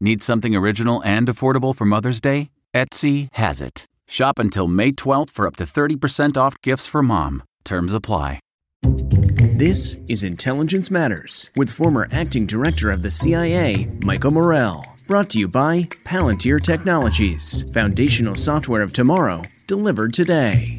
Need 0.00 0.22
something 0.22 0.54
original 0.54 1.02
and 1.04 1.26
affordable 1.26 1.74
for 1.74 1.84
Mother's 1.84 2.20
Day? 2.20 2.50
Etsy 2.72 3.28
has 3.32 3.60
it. 3.60 3.84
Shop 4.06 4.38
until 4.38 4.68
May 4.68 4.92
12th 4.92 5.30
for 5.30 5.46
up 5.46 5.56
to 5.56 5.64
30% 5.64 6.36
off 6.36 6.60
gifts 6.62 6.86
for 6.86 7.02
mom. 7.02 7.42
Terms 7.64 7.92
apply. 7.92 8.38
This 8.84 9.98
is 10.08 10.22
Intelligence 10.22 10.88
Matters 10.88 11.50
with 11.56 11.68
former 11.68 12.06
acting 12.12 12.46
director 12.46 12.92
of 12.92 13.02
the 13.02 13.10
CIA, 13.10 13.88
Michael 14.04 14.30
Morell. 14.30 14.84
Brought 15.08 15.30
to 15.30 15.40
you 15.40 15.48
by 15.48 15.82
Palantir 16.04 16.62
Technologies, 16.62 17.64
foundational 17.72 18.36
software 18.36 18.82
of 18.82 18.92
tomorrow, 18.92 19.42
delivered 19.66 20.14
today. 20.14 20.78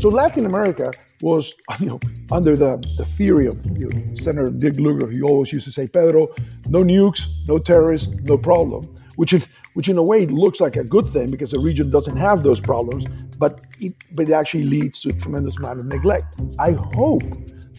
So 0.00 0.08
Latin 0.08 0.46
America 0.46 0.92
was, 1.20 1.52
you 1.78 1.84
know, 1.84 2.00
under 2.32 2.56
the, 2.56 2.78
the 2.96 3.04
theory 3.04 3.46
of 3.46 3.62
you 3.78 3.86
know, 3.86 4.14
Senator 4.14 4.50
Dick 4.50 4.76
Lugar, 4.76 5.10
he 5.10 5.20
always 5.20 5.52
used 5.52 5.66
to 5.66 5.72
say, 5.72 5.86
Pedro, 5.86 6.28
no 6.70 6.82
nukes, 6.82 7.26
no 7.46 7.58
terrorists, 7.58 8.08
no 8.22 8.38
problem, 8.38 8.84
which, 9.16 9.34
if, 9.34 9.54
which 9.74 9.90
in 9.90 9.98
a 9.98 10.02
way 10.02 10.24
looks 10.24 10.58
like 10.58 10.76
a 10.76 10.84
good 10.84 11.06
thing 11.08 11.30
because 11.30 11.50
the 11.50 11.58
region 11.58 11.90
doesn't 11.90 12.16
have 12.16 12.42
those 12.42 12.62
problems, 12.62 13.04
but 13.36 13.60
it, 13.78 13.94
but 14.12 14.30
it 14.30 14.32
actually 14.32 14.64
leads 14.64 15.00
to 15.02 15.10
a 15.10 15.12
tremendous 15.12 15.58
amount 15.58 15.80
of 15.80 15.84
neglect. 15.84 16.24
I 16.58 16.72
hope 16.94 17.22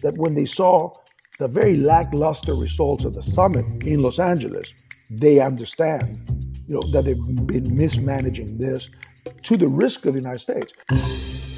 that 0.02 0.14
when 0.16 0.36
they 0.36 0.44
saw 0.44 0.92
the 1.40 1.48
very 1.48 1.76
lackluster 1.76 2.54
results 2.54 3.02
of 3.02 3.14
the 3.14 3.22
summit 3.24 3.64
in 3.84 4.00
Los 4.00 4.20
Angeles, 4.20 4.72
they 5.10 5.40
understand, 5.40 6.20
you 6.68 6.74
know, 6.74 6.82
that 6.92 7.04
they've 7.04 7.46
been 7.48 7.76
mismanaging 7.76 8.58
this 8.58 8.90
to 9.42 9.56
the 9.56 9.66
risk 9.66 10.06
of 10.06 10.12
the 10.12 10.20
United 10.20 10.38
States. 10.38 11.51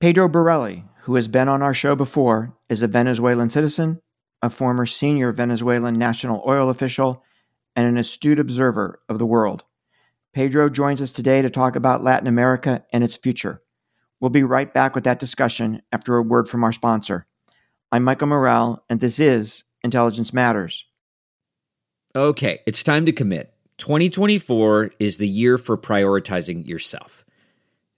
Pedro 0.00 0.30
Burelli, 0.30 0.84
who 1.02 1.16
has 1.16 1.28
been 1.28 1.46
on 1.46 1.60
our 1.60 1.74
show 1.74 1.94
before, 1.94 2.56
is 2.70 2.80
a 2.80 2.88
Venezuelan 2.88 3.50
citizen, 3.50 4.00
a 4.40 4.48
former 4.48 4.86
senior 4.86 5.30
Venezuelan 5.30 5.98
national 5.98 6.42
oil 6.46 6.70
official, 6.70 7.22
and 7.76 7.86
an 7.86 7.98
astute 7.98 8.40
observer 8.40 9.02
of 9.10 9.18
the 9.18 9.26
world. 9.26 9.62
Pedro 10.32 10.70
joins 10.70 11.02
us 11.02 11.12
today 11.12 11.42
to 11.42 11.50
talk 11.50 11.76
about 11.76 12.02
Latin 12.02 12.28
America 12.28 12.82
and 12.94 13.04
its 13.04 13.18
future. 13.18 13.60
We'll 14.20 14.30
be 14.30 14.42
right 14.42 14.72
back 14.72 14.94
with 14.94 15.04
that 15.04 15.18
discussion 15.18 15.82
after 15.92 16.16
a 16.16 16.22
word 16.22 16.48
from 16.48 16.64
our 16.64 16.72
sponsor. 16.72 17.26
I'm 17.92 18.02
Michael 18.02 18.28
Morell, 18.28 18.82
and 18.88 19.00
this 19.00 19.20
is 19.20 19.64
Intelligence 19.84 20.32
Matters. 20.32 20.86
Okay, 22.16 22.60
it's 22.66 22.82
time 22.82 23.04
to 23.04 23.12
commit. 23.12 23.52
2024 23.76 24.92
is 24.98 25.18
the 25.18 25.28
year 25.28 25.58
for 25.58 25.76
prioritizing 25.76 26.66
yourself. 26.66 27.19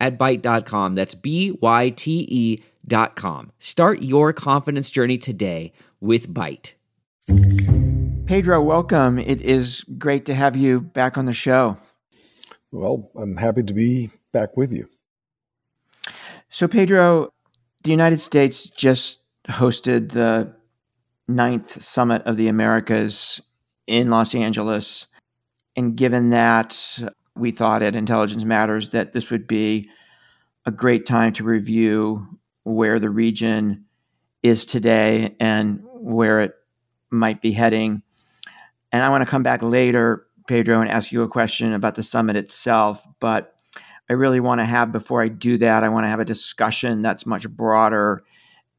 at 0.00 0.18
Byte.com. 0.18 0.94
That's 0.94 1.14
B-Y-T-E 1.14 2.62
dot 2.86 3.16
com. 3.16 3.52
Start 3.58 4.02
your 4.02 4.32
confidence 4.32 4.90
journey 4.90 5.18
today 5.18 5.72
with 6.00 6.32
Byte. 6.32 6.74
Pedro, 8.26 8.62
welcome. 8.62 9.18
It 9.18 9.40
is 9.40 9.84
great 9.98 10.24
to 10.26 10.34
have 10.34 10.56
you 10.56 10.80
back 10.80 11.16
on 11.16 11.26
the 11.26 11.32
show. 11.32 11.78
Well, 12.72 13.10
I'm 13.16 13.36
happy 13.36 13.62
to 13.62 13.74
be 13.74 14.10
back 14.32 14.56
with 14.56 14.72
you. 14.72 14.88
So, 16.50 16.68
Pedro, 16.68 17.32
the 17.82 17.90
United 17.90 18.20
States 18.20 18.66
just 18.68 19.20
hosted 19.48 20.12
the 20.12 20.52
ninth 21.28 21.82
summit 21.82 22.22
of 22.26 22.36
the 22.36 22.48
Americas 22.48 23.40
in 23.86 24.10
Los 24.10 24.34
Angeles. 24.34 25.06
And 25.76 25.96
given 25.96 26.30
that 26.30 26.98
we 27.36 27.50
thought 27.50 27.82
at 27.82 27.94
Intelligence 27.94 28.44
Matters 28.44 28.90
that 28.90 29.12
this 29.12 29.30
would 29.30 29.46
be 29.46 29.88
a 30.64 30.70
great 30.70 31.06
time 31.06 31.32
to 31.34 31.44
review 31.44 32.26
where 32.64 32.98
the 32.98 33.10
region 33.10 33.84
is 34.42 34.66
today 34.66 35.36
and 35.38 35.80
where 35.84 36.40
it 36.40 36.54
might 37.10 37.40
be 37.40 37.52
heading. 37.52 38.02
And 38.92 39.02
I 39.02 39.10
want 39.10 39.22
to 39.22 39.30
come 39.30 39.42
back 39.42 39.62
later, 39.62 40.26
Pedro, 40.48 40.80
and 40.80 40.90
ask 40.90 41.12
you 41.12 41.22
a 41.22 41.28
question 41.28 41.72
about 41.72 41.94
the 41.94 42.02
summit 42.02 42.36
itself. 42.36 43.04
But 43.20 43.54
I 44.08 44.14
really 44.14 44.40
want 44.40 44.60
to 44.60 44.64
have, 44.64 44.92
before 44.92 45.22
I 45.22 45.28
do 45.28 45.58
that, 45.58 45.84
I 45.84 45.88
want 45.88 46.04
to 46.04 46.08
have 46.08 46.20
a 46.20 46.24
discussion 46.24 47.02
that's 47.02 47.26
much 47.26 47.48
broader 47.48 48.22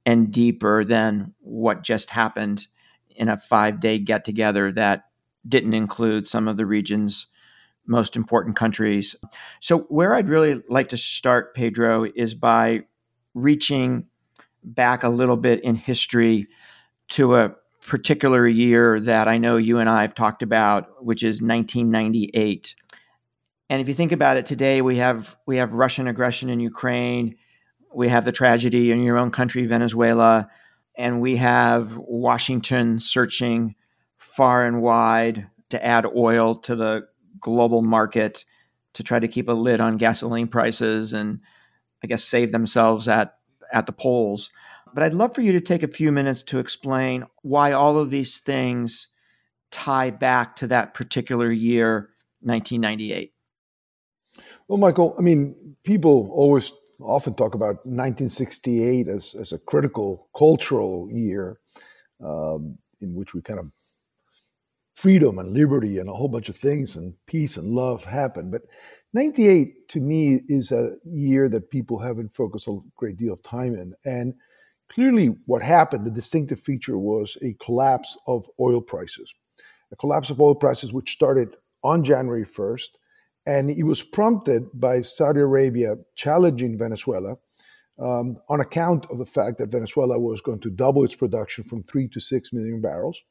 and 0.05 0.31
deeper 0.31 0.85
than 0.85 1.33
what 1.39 1.83
just 1.83 2.09
happened 2.09 2.67
in 3.09 3.27
a 3.27 3.37
five 3.37 3.79
day 3.79 3.99
get 3.99 4.23
together 4.23 4.71
that 4.71 5.05
didn't 5.47 5.73
include 5.73 6.27
some 6.27 6.47
of 6.47 6.57
the 6.57 6.65
region's 6.65 7.27
most 7.87 8.15
important 8.15 8.55
countries. 8.55 9.15
So, 9.61 9.79
where 9.89 10.13
I'd 10.13 10.29
really 10.29 10.61
like 10.69 10.89
to 10.89 10.97
start, 10.97 11.55
Pedro, 11.55 12.05
is 12.15 12.33
by 12.33 12.83
reaching 13.33 14.05
back 14.63 15.03
a 15.03 15.09
little 15.09 15.37
bit 15.37 15.63
in 15.63 15.75
history 15.75 16.47
to 17.09 17.35
a 17.35 17.55
particular 17.85 18.47
year 18.47 18.99
that 18.99 19.27
I 19.27 19.37
know 19.37 19.55
you 19.57 19.79
and 19.79 19.89
I 19.89 20.01
have 20.01 20.13
talked 20.13 20.43
about, 20.43 21.03
which 21.03 21.23
is 21.23 21.41
1998. 21.41 22.75
And 23.69 23.81
if 23.81 23.87
you 23.87 23.93
think 23.93 24.11
about 24.11 24.37
it 24.37 24.45
today, 24.45 24.81
we 24.81 24.97
have 24.97 25.35
we 25.45 25.57
have 25.57 25.73
Russian 25.73 26.07
aggression 26.07 26.49
in 26.49 26.59
Ukraine, 26.59 27.35
we 27.93 28.09
have 28.09 28.25
the 28.25 28.31
tragedy 28.31 28.91
in 28.91 29.01
your 29.01 29.17
own 29.17 29.31
country, 29.31 29.65
Venezuela, 29.65 30.49
and 30.95 31.21
we 31.21 31.37
have 31.37 31.97
Washington 31.97 32.99
searching 32.99 33.75
far 34.15 34.65
and 34.65 34.81
wide 34.81 35.47
to 35.69 35.85
add 35.85 36.05
oil 36.05 36.55
to 36.55 36.75
the 36.75 37.07
global 37.39 37.81
market 37.81 38.45
to 38.93 39.03
try 39.03 39.19
to 39.19 39.27
keep 39.27 39.47
a 39.47 39.53
lid 39.53 39.79
on 39.79 39.97
gasoline 39.97 40.47
prices 40.47 41.13
and 41.13 41.39
I 42.03 42.07
guess 42.07 42.23
save 42.23 42.51
themselves 42.51 43.07
at 43.07 43.35
at 43.73 43.85
the 43.85 43.91
polls. 43.91 44.51
But 44.93 45.03
I'd 45.03 45.13
love 45.13 45.35
for 45.35 45.41
you 45.41 45.51
to 45.51 45.61
take 45.61 45.83
a 45.83 45.87
few 45.87 46.11
minutes 46.11 46.43
to 46.43 46.59
explain 46.59 47.25
why 47.41 47.71
all 47.71 47.97
of 47.97 48.09
these 48.09 48.37
things 48.37 49.07
tie 49.71 50.09
back 50.09 50.55
to 50.57 50.67
that 50.67 50.93
particular 50.93 51.51
year, 51.51 52.09
1998. 52.41 53.33
Well, 54.67 54.77
Michael, 54.77 55.15
I 55.17 55.21
mean, 55.21 55.75
people 55.83 56.31
always 56.33 56.71
often 56.99 57.35
talk 57.35 57.53
about 57.53 57.85
1968 57.85 59.07
as, 59.07 59.35
as 59.39 59.51
a 59.51 59.59
critical 59.59 60.29
cultural 60.35 61.09
year 61.11 61.59
um, 62.23 62.77
in 63.01 63.13
which 63.13 63.33
we 63.33 63.41
kind 63.41 63.59
of 63.59 63.71
freedom 64.97 65.37
and 65.37 65.53
liberty 65.53 65.99
and 65.99 66.09
a 66.09 66.13
whole 66.13 66.27
bunch 66.27 66.49
of 66.49 66.55
things 66.55 66.95
and 66.95 67.13
peace 67.27 67.55
and 67.55 67.69
love 67.69 68.03
happened. 68.03 68.51
But 68.51 68.63
98 69.13 69.87
to 69.89 69.99
me 70.01 70.41
is 70.47 70.71
a 70.71 70.95
year 71.05 71.47
that 71.49 71.69
people 71.69 71.99
haven't 71.99 72.33
focused 72.33 72.67
a 72.67 72.79
great 72.95 73.15
deal 73.15 73.31
of 73.31 73.43
time 73.43 73.75
in. 73.75 73.93
And 74.05 74.33
clearly, 74.89 75.35
what 75.45 75.61
happened, 75.61 76.03
the 76.03 76.11
distinctive 76.11 76.59
feature 76.59 76.97
was 76.97 77.37
a 77.43 77.55
collapse 77.63 78.17
of 78.25 78.49
oil 78.59 78.81
prices. 78.81 79.31
A 79.91 79.95
collapse 79.95 80.31
of 80.31 80.41
oil 80.41 80.55
prices, 80.55 80.91
which 80.91 81.13
started 81.13 81.55
on 81.83 82.03
January 82.03 82.43
1st. 82.43 82.89
And 83.45 83.69
it 83.69 83.83
was 83.83 84.01
prompted 84.01 84.63
by 84.73 85.01
Saudi 85.01 85.41
Arabia 85.41 85.95
challenging 86.15 86.75
Venezuela 86.75 87.35
um, 87.99 88.37
on 88.49 88.61
account 88.61 89.05
of 89.11 89.19
the 89.19 89.25
fact 89.27 89.59
that 89.59 89.71
Venezuela 89.71 90.19
was 90.19 90.41
going 90.41 90.59
to 90.61 90.71
double 90.71 91.03
its 91.03 91.15
production 91.15 91.63
from 91.63 91.83
three 91.83 92.07
to 92.09 92.19
six 92.19 92.51
million 92.51 92.81
barrels. 92.81 93.23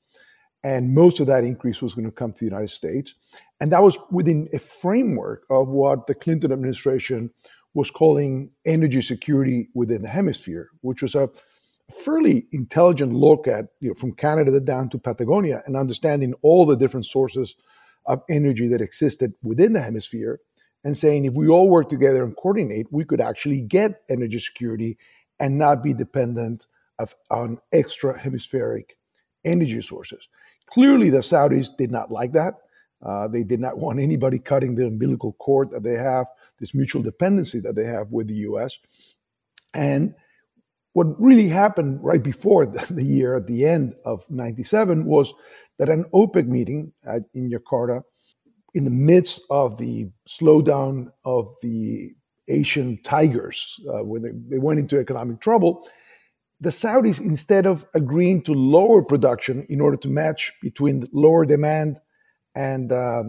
And 0.66 0.92
most 0.96 1.20
of 1.20 1.28
that 1.28 1.44
increase 1.44 1.80
was 1.80 1.94
going 1.94 2.06
to 2.06 2.10
come 2.10 2.32
to 2.32 2.40
the 2.40 2.50
United 2.50 2.70
States. 2.70 3.14
And 3.60 3.70
that 3.70 3.84
was 3.84 3.96
within 4.10 4.48
a 4.52 4.58
framework 4.58 5.44
of 5.48 5.68
what 5.68 6.08
the 6.08 6.14
Clinton 6.14 6.50
administration 6.50 7.30
was 7.72 7.92
calling 7.92 8.50
energy 8.66 9.00
security 9.00 9.68
within 9.74 10.02
the 10.02 10.08
hemisphere, 10.08 10.70
which 10.80 11.02
was 11.02 11.14
a 11.14 11.30
fairly 12.04 12.48
intelligent 12.50 13.12
look 13.12 13.46
at, 13.46 13.66
you 13.78 13.90
know, 13.90 13.94
from 13.94 14.10
Canada 14.10 14.58
down 14.58 14.88
to 14.88 14.98
Patagonia 14.98 15.62
and 15.66 15.76
understanding 15.76 16.34
all 16.42 16.66
the 16.66 16.74
different 16.74 17.06
sources 17.06 17.54
of 18.06 18.22
energy 18.28 18.66
that 18.66 18.80
existed 18.80 19.34
within 19.44 19.72
the 19.72 19.80
hemisphere 19.80 20.40
and 20.82 20.96
saying 20.96 21.26
if 21.26 21.34
we 21.34 21.46
all 21.46 21.68
work 21.68 21.88
together 21.88 22.24
and 22.24 22.36
coordinate, 22.36 22.88
we 22.90 23.04
could 23.04 23.20
actually 23.20 23.60
get 23.60 24.00
energy 24.10 24.40
security 24.40 24.98
and 25.38 25.58
not 25.58 25.80
be 25.84 25.94
dependent 25.94 26.66
of, 26.98 27.14
on 27.30 27.60
extra 27.72 28.18
hemispheric 28.18 28.96
energy 29.44 29.80
sources. 29.80 30.26
Clearly, 30.70 31.10
the 31.10 31.18
Saudis 31.18 31.76
did 31.76 31.90
not 31.90 32.10
like 32.10 32.32
that. 32.32 32.54
Uh, 33.04 33.28
they 33.28 33.44
did 33.44 33.60
not 33.60 33.78
want 33.78 34.00
anybody 34.00 34.38
cutting 34.38 34.74
the 34.74 34.86
umbilical 34.86 35.32
cord 35.34 35.70
that 35.70 35.82
they 35.82 35.94
have, 35.94 36.26
this 36.58 36.74
mutual 36.74 37.02
dependency 37.02 37.60
that 37.60 37.76
they 37.76 37.84
have 37.84 38.10
with 38.10 38.26
the 38.28 38.34
US. 38.34 38.78
And 39.74 40.14
what 40.94 41.20
really 41.20 41.48
happened 41.48 42.00
right 42.02 42.22
before 42.22 42.64
the, 42.64 43.04
year, 43.04 43.36
at 43.36 43.46
the 43.46 43.66
end 43.66 43.94
of 44.04 44.28
97, 44.30 45.04
was 45.04 45.34
that 45.78 45.90
an 45.90 46.04
OPEC 46.14 46.46
meeting 46.46 46.92
at, 47.06 47.22
in 47.34 47.50
Jakarta, 47.50 48.02
in 48.74 48.84
the 48.84 48.90
midst 48.90 49.42
of 49.50 49.78
the 49.78 50.08
slowdown 50.26 51.08
of 51.24 51.54
the 51.62 52.12
Asian 52.48 52.98
tigers, 53.02 53.78
uh, 53.92 54.04
when 54.04 54.22
they, 54.22 54.30
they 54.48 54.58
went 54.58 54.78
into 54.78 54.98
economic 54.98 55.40
trouble, 55.40 55.86
the 56.60 56.70
Saudis, 56.70 57.20
instead 57.20 57.66
of 57.66 57.84
agreeing 57.94 58.42
to 58.42 58.52
lower 58.52 59.02
production 59.02 59.66
in 59.68 59.80
order 59.80 59.96
to 59.98 60.08
match 60.08 60.52
between 60.62 61.06
lower 61.12 61.44
demand 61.44 61.98
and, 62.54 62.90
uh, 62.90 63.24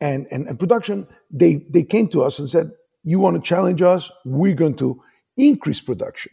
and, 0.00 0.26
and, 0.30 0.48
and 0.48 0.58
production, 0.58 1.06
they, 1.30 1.66
they 1.70 1.84
came 1.84 2.08
to 2.08 2.22
us 2.22 2.38
and 2.38 2.50
said, 2.50 2.72
You 3.04 3.20
want 3.20 3.36
to 3.36 3.42
challenge 3.42 3.82
us? 3.82 4.10
We're 4.24 4.54
going 4.54 4.76
to 4.76 5.00
increase 5.36 5.80
production. 5.80 6.32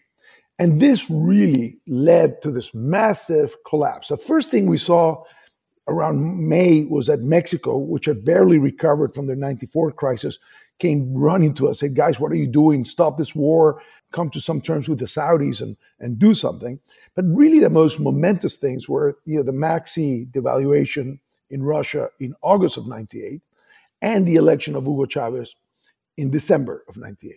And 0.57 0.79
this 0.79 1.09
really 1.09 1.77
led 1.87 2.41
to 2.41 2.51
this 2.51 2.73
massive 2.73 3.55
collapse. 3.67 4.07
The 4.07 4.17
first 4.17 4.49
thing 4.49 4.67
we 4.67 4.77
saw 4.77 5.23
around 5.87 6.47
May 6.47 6.85
was 6.85 7.07
that 7.07 7.21
Mexico, 7.21 7.77
which 7.77 8.05
had 8.05 8.25
barely 8.25 8.57
recovered 8.57 9.13
from 9.13 9.27
their 9.27 9.35
94 9.35 9.91
crisis, 9.91 10.39
came 10.79 11.13
running 11.13 11.53
to 11.55 11.65
us, 11.67 11.81
and 11.81 11.91
said, 11.91 11.95
guys, 11.95 12.19
what 12.19 12.31
are 12.31 12.37
you 12.37 12.47
doing? 12.47 12.85
Stop 12.85 13.17
this 13.17 13.35
war, 13.35 13.81
come 14.15 14.29
to 14.29 14.39
some 14.39 14.61
terms 14.61 14.87
with 14.87 14.99
the 14.99 15.05
Saudis 15.05 15.61
and, 15.61 15.77
and 15.99 16.17
do 16.17 16.33
something. 16.33 16.79
But 17.15 17.25
really 17.27 17.59
the 17.59 17.69
most 17.69 17.99
momentous 17.99 18.55
things 18.55 18.87
were 18.87 19.17
you 19.25 19.37
know, 19.37 19.43
the 19.43 19.51
Maxi 19.51 20.31
devaluation 20.31 21.19
in 21.49 21.61
Russia 21.61 22.09
in 22.19 22.33
August 22.41 22.77
of 22.77 22.87
98 22.87 23.41
and 24.01 24.25
the 24.25 24.35
election 24.35 24.75
of 24.75 24.85
Hugo 24.85 25.05
Chavez 25.05 25.55
in 26.17 26.31
December 26.31 26.83
of 26.87 26.97
98. 26.97 27.35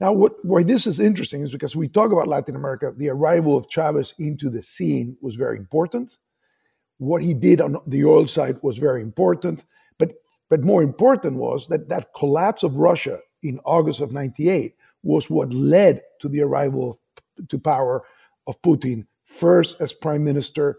Now, 0.00 0.12
what, 0.12 0.32
why 0.44 0.62
this 0.62 0.86
is 0.86 0.98
interesting 0.98 1.42
is 1.42 1.52
because 1.52 1.76
we 1.76 1.88
talk 1.88 2.10
about 2.10 2.26
Latin 2.26 2.56
America, 2.56 2.92
the 2.96 3.10
arrival 3.10 3.56
of 3.56 3.68
Chavez 3.68 4.14
into 4.18 4.50
the 4.50 4.62
scene 4.62 5.16
was 5.20 5.36
very 5.36 5.58
important. 5.58 6.18
What 6.98 7.22
he 7.22 7.34
did 7.34 7.60
on 7.60 7.76
the 7.86 8.04
oil 8.04 8.26
side 8.26 8.56
was 8.62 8.78
very 8.78 9.02
important. 9.02 9.64
But, 9.98 10.14
but 10.48 10.62
more 10.62 10.82
important 10.82 11.36
was 11.36 11.68
that 11.68 11.88
that 11.90 12.14
collapse 12.16 12.62
of 12.62 12.76
Russia 12.76 13.20
in 13.42 13.60
August 13.64 14.00
of 14.00 14.10
98 14.10 14.74
was 15.04 15.30
what 15.30 15.52
led 15.52 16.02
to 16.20 16.28
the 16.28 16.40
arrival 16.40 16.90
of, 16.90 17.48
to 17.48 17.58
power 17.58 18.02
of 18.46 18.60
Putin, 18.62 19.06
first 19.24 19.80
as 19.80 19.92
prime 19.92 20.24
minister 20.24 20.78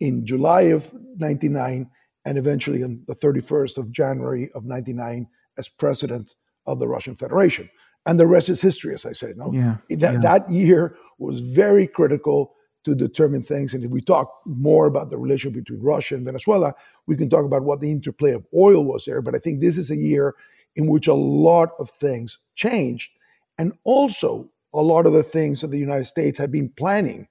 in 0.00 0.26
July 0.26 0.62
of 0.62 0.92
99, 1.16 1.88
and 2.24 2.38
eventually 2.38 2.82
on 2.82 3.02
the 3.06 3.14
31st 3.14 3.78
of 3.78 3.92
January 3.92 4.50
of 4.54 4.64
99 4.64 5.26
as 5.56 5.68
president 5.68 6.34
of 6.66 6.78
the 6.78 6.88
Russian 6.88 7.16
Federation 7.16 7.68
and 8.08 8.18
the 8.18 8.26
rest 8.26 8.48
is 8.48 8.60
history, 8.60 8.94
as 8.94 9.04
I 9.04 9.12
say. 9.12 9.34
No, 9.36 9.52
yeah, 9.52 9.76
that 9.90 10.14
yeah. 10.14 10.18
that 10.20 10.50
year 10.50 10.96
was 11.18 11.40
very 11.40 11.86
critical 11.86 12.54
to 12.84 12.94
determine 12.94 13.42
things. 13.42 13.74
And 13.74 13.84
if 13.84 13.90
we 13.90 14.00
talk 14.00 14.32
more 14.46 14.86
about 14.86 15.10
the 15.10 15.18
relationship 15.18 15.62
between 15.64 15.82
Russia 15.82 16.14
and 16.14 16.24
Venezuela, 16.24 16.72
we 17.06 17.16
can 17.16 17.28
talk 17.28 17.44
about 17.44 17.64
what 17.64 17.80
the 17.80 17.90
interplay 17.90 18.32
of 18.32 18.46
oil 18.56 18.82
was 18.84 19.04
there. 19.04 19.20
But 19.20 19.34
I 19.34 19.38
think 19.38 19.60
this 19.60 19.76
is 19.76 19.90
a 19.90 19.96
year 19.96 20.34
in 20.74 20.86
which 20.86 21.06
a 21.06 21.14
lot 21.14 21.70
of 21.78 21.90
things 21.90 22.38
changed, 22.54 23.10
and 23.58 23.72
also 23.84 24.50
a 24.72 24.80
lot 24.80 25.06
of 25.06 25.12
the 25.12 25.22
things 25.22 25.60
that 25.60 25.68
the 25.68 25.78
United 25.78 26.04
States 26.04 26.38
had 26.38 26.50
been 26.50 26.68
planning 26.70 27.28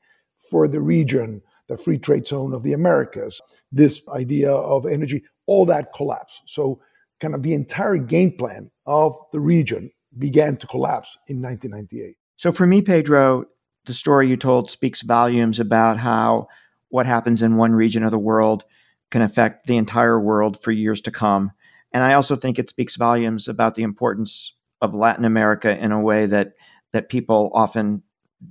for 0.50 0.68
the 0.68 0.82
region, 0.82 1.42
the 1.68 1.78
free 1.78 1.98
trade 1.98 2.28
zone 2.28 2.54
of 2.54 2.64
the 2.64 2.74
Americas, 2.74 3.42
this 3.72 4.02
idea 4.10 4.52
of 4.52 4.86
energy, 4.86 5.24
all 5.46 5.66
that 5.66 5.94
collapsed. 5.94 6.42
So, 6.46 6.82
kind 7.20 7.34
of 7.34 7.42
the 7.42 7.54
entire 7.54 7.98
game 7.98 8.32
plan 8.38 8.70
of 8.86 9.16
the 9.32 9.40
region 9.40 9.92
began 10.18 10.58
to 10.58 10.68
collapse 10.68 11.18
in 11.28 11.42
1998. 11.42 12.16
So 12.38 12.52
for 12.52 12.68
me, 12.68 12.82
Pedro, 12.82 13.46
the 13.86 13.94
story 13.94 14.30
you 14.30 14.38
told 14.38 14.70
speaks 14.70 15.02
volumes 15.02 15.60
about 15.60 15.98
how 15.98 16.48
what 16.90 17.06
happens 17.06 17.42
in 17.42 17.58
one 17.58 17.74
region 17.74 18.04
of 18.04 18.12
the 18.12 18.20
world 18.20 18.64
can 19.10 19.22
affect 19.22 19.66
the 19.66 19.78
entire 19.78 20.20
world 20.20 20.62
for 20.62 20.72
years 20.72 21.02
to 21.02 21.12
come. 21.12 21.52
And 21.92 22.04
I 22.04 22.14
also 22.14 22.36
think 22.36 22.60
it 22.60 22.70
speaks 22.70 22.96
volumes 22.96 23.48
about 23.48 23.76
the 23.76 23.84
importance 23.84 24.54
of 24.82 24.94
Latin 24.94 25.26
America 25.26 25.76
in 25.78 25.92
a 25.92 26.00
way 26.00 26.26
that 26.26 26.54
that 26.94 27.10
people 27.10 27.52
often 27.54 28.02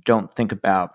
don't 0.05 0.31
think 0.31 0.51
about. 0.51 0.91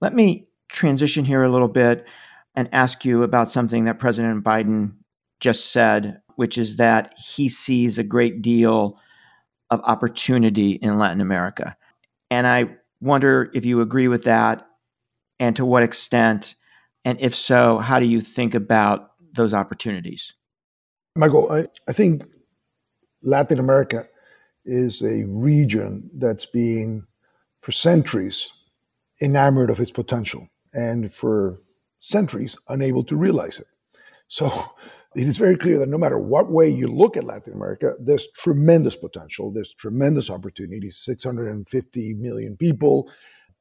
Let 0.00 0.14
me 0.14 0.48
transition 0.68 1.24
here 1.24 1.42
a 1.42 1.48
little 1.48 1.68
bit 1.68 2.06
and 2.54 2.68
ask 2.72 3.04
you 3.04 3.22
about 3.22 3.50
something 3.50 3.84
that 3.84 3.98
President 3.98 4.44
Biden 4.44 4.92
just 5.40 5.72
said, 5.72 6.20
which 6.36 6.58
is 6.58 6.76
that 6.76 7.14
he 7.16 7.48
sees 7.48 7.98
a 7.98 8.04
great 8.04 8.42
deal 8.42 8.98
of 9.70 9.80
opportunity 9.84 10.72
in 10.72 10.98
Latin 10.98 11.20
America. 11.20 11.76
And 12.30 12.46
I 12.46 12.76
wonder 13.00 13.50
if 13.54 13.64
you 13.64 13.80
agree 13.80 14.08
with 14.08 14.24
that 14.24 14.66
and 15.40 15.56
to 15.56 15.64
what 15.64 15.82
extent. 15.82 16.54
And 17.04 17.18
if 17.20 17.34
so, 17.34 17.78
how 17.78 17.98
do 17.98 18.06
you 18.06 18.20
think 18.20 18.54
about 18.54 19.10
those 19.34 19.52
opportunities? 19.52 20.32
Michael, 21.16 21.50
I, 21.50 21.64
I 21.88 21.92
think 21.92 22.24
Latin 23.22 23.58
America 23.58 24.06
is 24.64 25.02
a 25.02 25.24
region 25.24 26.10
that's 26.14 26.46
been, 26.46 27.06
for 27.60 27.72
centuries, 27.72 28.52
enamored 29.20 29.70
of 29.70 29.80
its 29.80 29.90
potential 29.90 30.48
and 30.72 31.12
for 31.12 31.60
centuries 32.00 32.56
unable 32.68 33.04
to 33.04 33.16
realize 33.16 33.58
it. 33.58 33.66
So 34.28 34.50
it 35.16 35.28
is 35.28 35.38
very 35.38 35.56
clear 35.56 35.78
that 35.78 35.88
no 35.88 35.98
matter 35.98 36.18
what 36.18 36.50
way 36.50 36.68
you 36.68 36.88
look 36.88 37.16
at 37.16 37.24
Latin 37.24 37.54
America, 37.54 37.94
there's 38.00 38.28
tremendous 38.38 38.96
potential, 38.96 39.50
there's 39.52 39.72
tremendous 39.74 40.30
opportunity 40.30 40.90
650 40.90 42.14
million 42.14 42.56
people, 42.56 43.10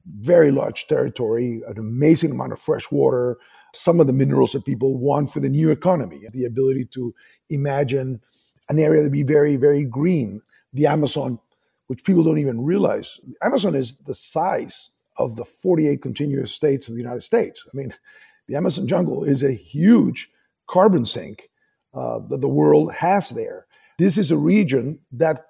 very 0.06 0.52
large 0.52 0.88
territory, 0.88 1.62
an 1.68 1.78
amazing 1.78 2.32
amount 2.32 2.52
of 2.52 2.60
fresh 2.60 2.92
water, 2.92 3.38
some 3.74 4.00
of 4.00 4.08
the 4.08 4.14
minerals 4.14 4.52
that 4.52 4.66
people 4.66 4.98
want 4.98 5.32
for 5.32 5.40
the 5.40 5.50
new 5.50 5.72
economy, 5.72 6.22
the 6.32 6.46
ability 6.46 6.86
to 6.86 7.14
imagine 7.50 8.22
an 8.70 8.80
area 8.80 9.04
that 9.04 9.12
be 9.12 9.24
very, 9.24 9.56
very 9.56 9.84
green. 9.84 10.42
The 10.74 10.88
Amazon, 10.88 11.40
which 11.88 12.04
people 12.04 12.24
don't 12.24 12.40
even 12.40 12.64
realize, 12.64 13.20
Amazon 13.42 13.76
is 13.76 13.96
the 14.06 14.16
size 14.16 14.92
of 15.18 15.36
the 15.36 15.46
48 15.46 16.02
continuous 16.02 16.52
states 16.52 16.88
of 16.88 16.96
the 16.96 17.02
United 17.02 17.24
States. 17.24 17.66
I 17.72 17.78
mean, 17.78 17.94
the 18.48 18.56
Amazon 18.56 18.88
jungle 18.88 19.24
is 19.24 19.44
a 19.44 19.54
huge 19.54 20.30
carbon 20.68 21.06
sink 21.06 21.50
uh, 21.94 22.20
that 22.30 22.42
the 22.42 22.48
world 22.48 22.92
has 22.94 23.30
there. 23.30 23.68
This 24.00 24.18
is 24.18 24.32
a 24.32 24.38
region 24.38 25.00
that 25.12 25.46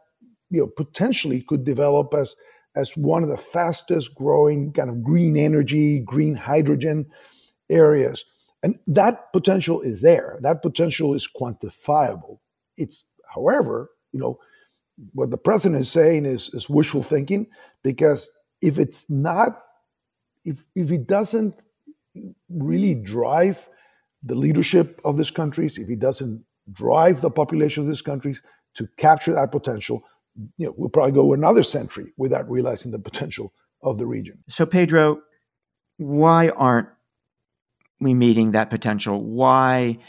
you 0.49 0.59
know 0.59 0.67
potentially 0.67 1.41
could 1.41 1.63
develop 1.63 2.13
as 2.13 2.35
as 2.75 2.97
one 2.97 3.23
of 3.23 3.29
the 3.29 3.37
fastest 3.37 4.15
growing 4.15 4.73
kind 4.73 4.89
of 4.89 5.03
green 5.03 5.37
energy, 5.37 5.99
green 5.99 6.35
hydrogen 6.35 7.05
areas. 7.69 8.25
And 8.63 8.79
that 8.87 9.31
potential 9.33 9.81
is 9.81 10.01
there. 10.01 10.39
That 10.41 10.61
potential 10.61 11.13
is 11.13 11.27
quantifiable. 11.27 12.39
It's, 12.77 13.03
however, 13.33 13.91
you 14.11 14.19
know, 14.19 14.39
what 15.13 15.31
the 15.31 15.37
president 15.37 15.81
is 15.81 15.91
saying 15.91 16.25
is, 16.25 16.49
is 16.53 16.69
wishful 16.69 17.03
thinking 17.03 17.47
because 17.83 18.29
if 18.61 18.79
it's 18.79 19.09
not, 19.09 19.59
if, 20.45 20.63
if 20.75 20.91
it 20.91 21.07
doesn't 21.07 21.55
really 22.49 22.95
drive 22.95 23.67
the 24.21 24.35
leadership 24.35 24.99
of 25.03 25.17
these 25.17 25.31
countries, 25.31 25.77
if 25.77 25.87
he 25.87 25.95
doesn't 25.95 26.45
drive 26.71 27.21
the 27.21 27.29
population 27.29 27.83
of 27.83 27.89
these 27.89 28.01
countries 28.01 28.41
to 28.75 28.87
capture 28.97 29.33
that 29.33 29.51
potential. 29.51 30.03
You 30.57 30.67
know, 30.67 30.73
we'll 30.77 30.89
probably 30.89 31.11
go 31.11 31.33
another 31.33 31.63
century 31.63 32.13
without 32.17 32.49
realizing 32.49 32.91
the 32.91 32.99
potential 32.99 33.53
of 33.81 33.97
the 33.97 34.05
region. 34.05 34.43
So, 34.47 34.65
Pedro, 34.65 35.19
why 35.97 36.49
aren't 36.49 36.87
we 37.99 38.13
meeting 38.13 38.51
that 38.51 38.69
potential? 38.69 39.23
Why 39.23 39.99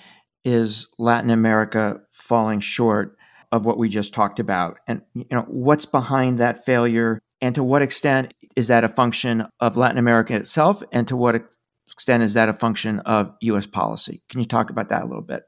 is 0.44 0.86
Latin 0.98 1.30
America 1.30 2.00
falling 2.12 2.60
short 2.60 3.16
of 3.54 3.64
what 3.64 3.78
we 3.78 3.88
just 3.88 4.12
talked 4.12 4.40
about? 4.40 4.80
And 4.88 5.02
you 5.14 5.24
know, 5.30 5.44
what's 5.46 5.86
behind 5.86 6.38
that 6.38 6.64
failure? 6.66 7.20
And 7.40 7.54
to 7.54 7.62
what 7.62 7.82
extent 7.82 8.34
is 8.56 8.66
that 8.66 8.82
a 8.82 8.88
function 8.88 9.46
of 9.60 9.76
Latin 9.76 9.98
America 9.98 10.34
itself? 10.34 10.82
And 10.90 11.06
to 11.06 11.16
what 11.16 11.40
extent 11.86 12.24
is 12.24 12.34
that 12.34 12.48
a 12.48 12.52
function 12.52 12.98
of 13.00 13.30
US 13.42 13.66
policy? 13.66 14.24
Can 14.28 14.40
you 14.40 14.46
talk 14.46 14.70
about 14.70 14.88
that 14.88 15.02
a 15.02 15.06
little 15.06 15.22
bit? 15.22 15.44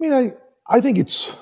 I 0.00 0.08
mean, 0.08 0.12
I, 0.12 0.32
I 0.68 0.80
think 0.80 0.96
it's 0.96 1.34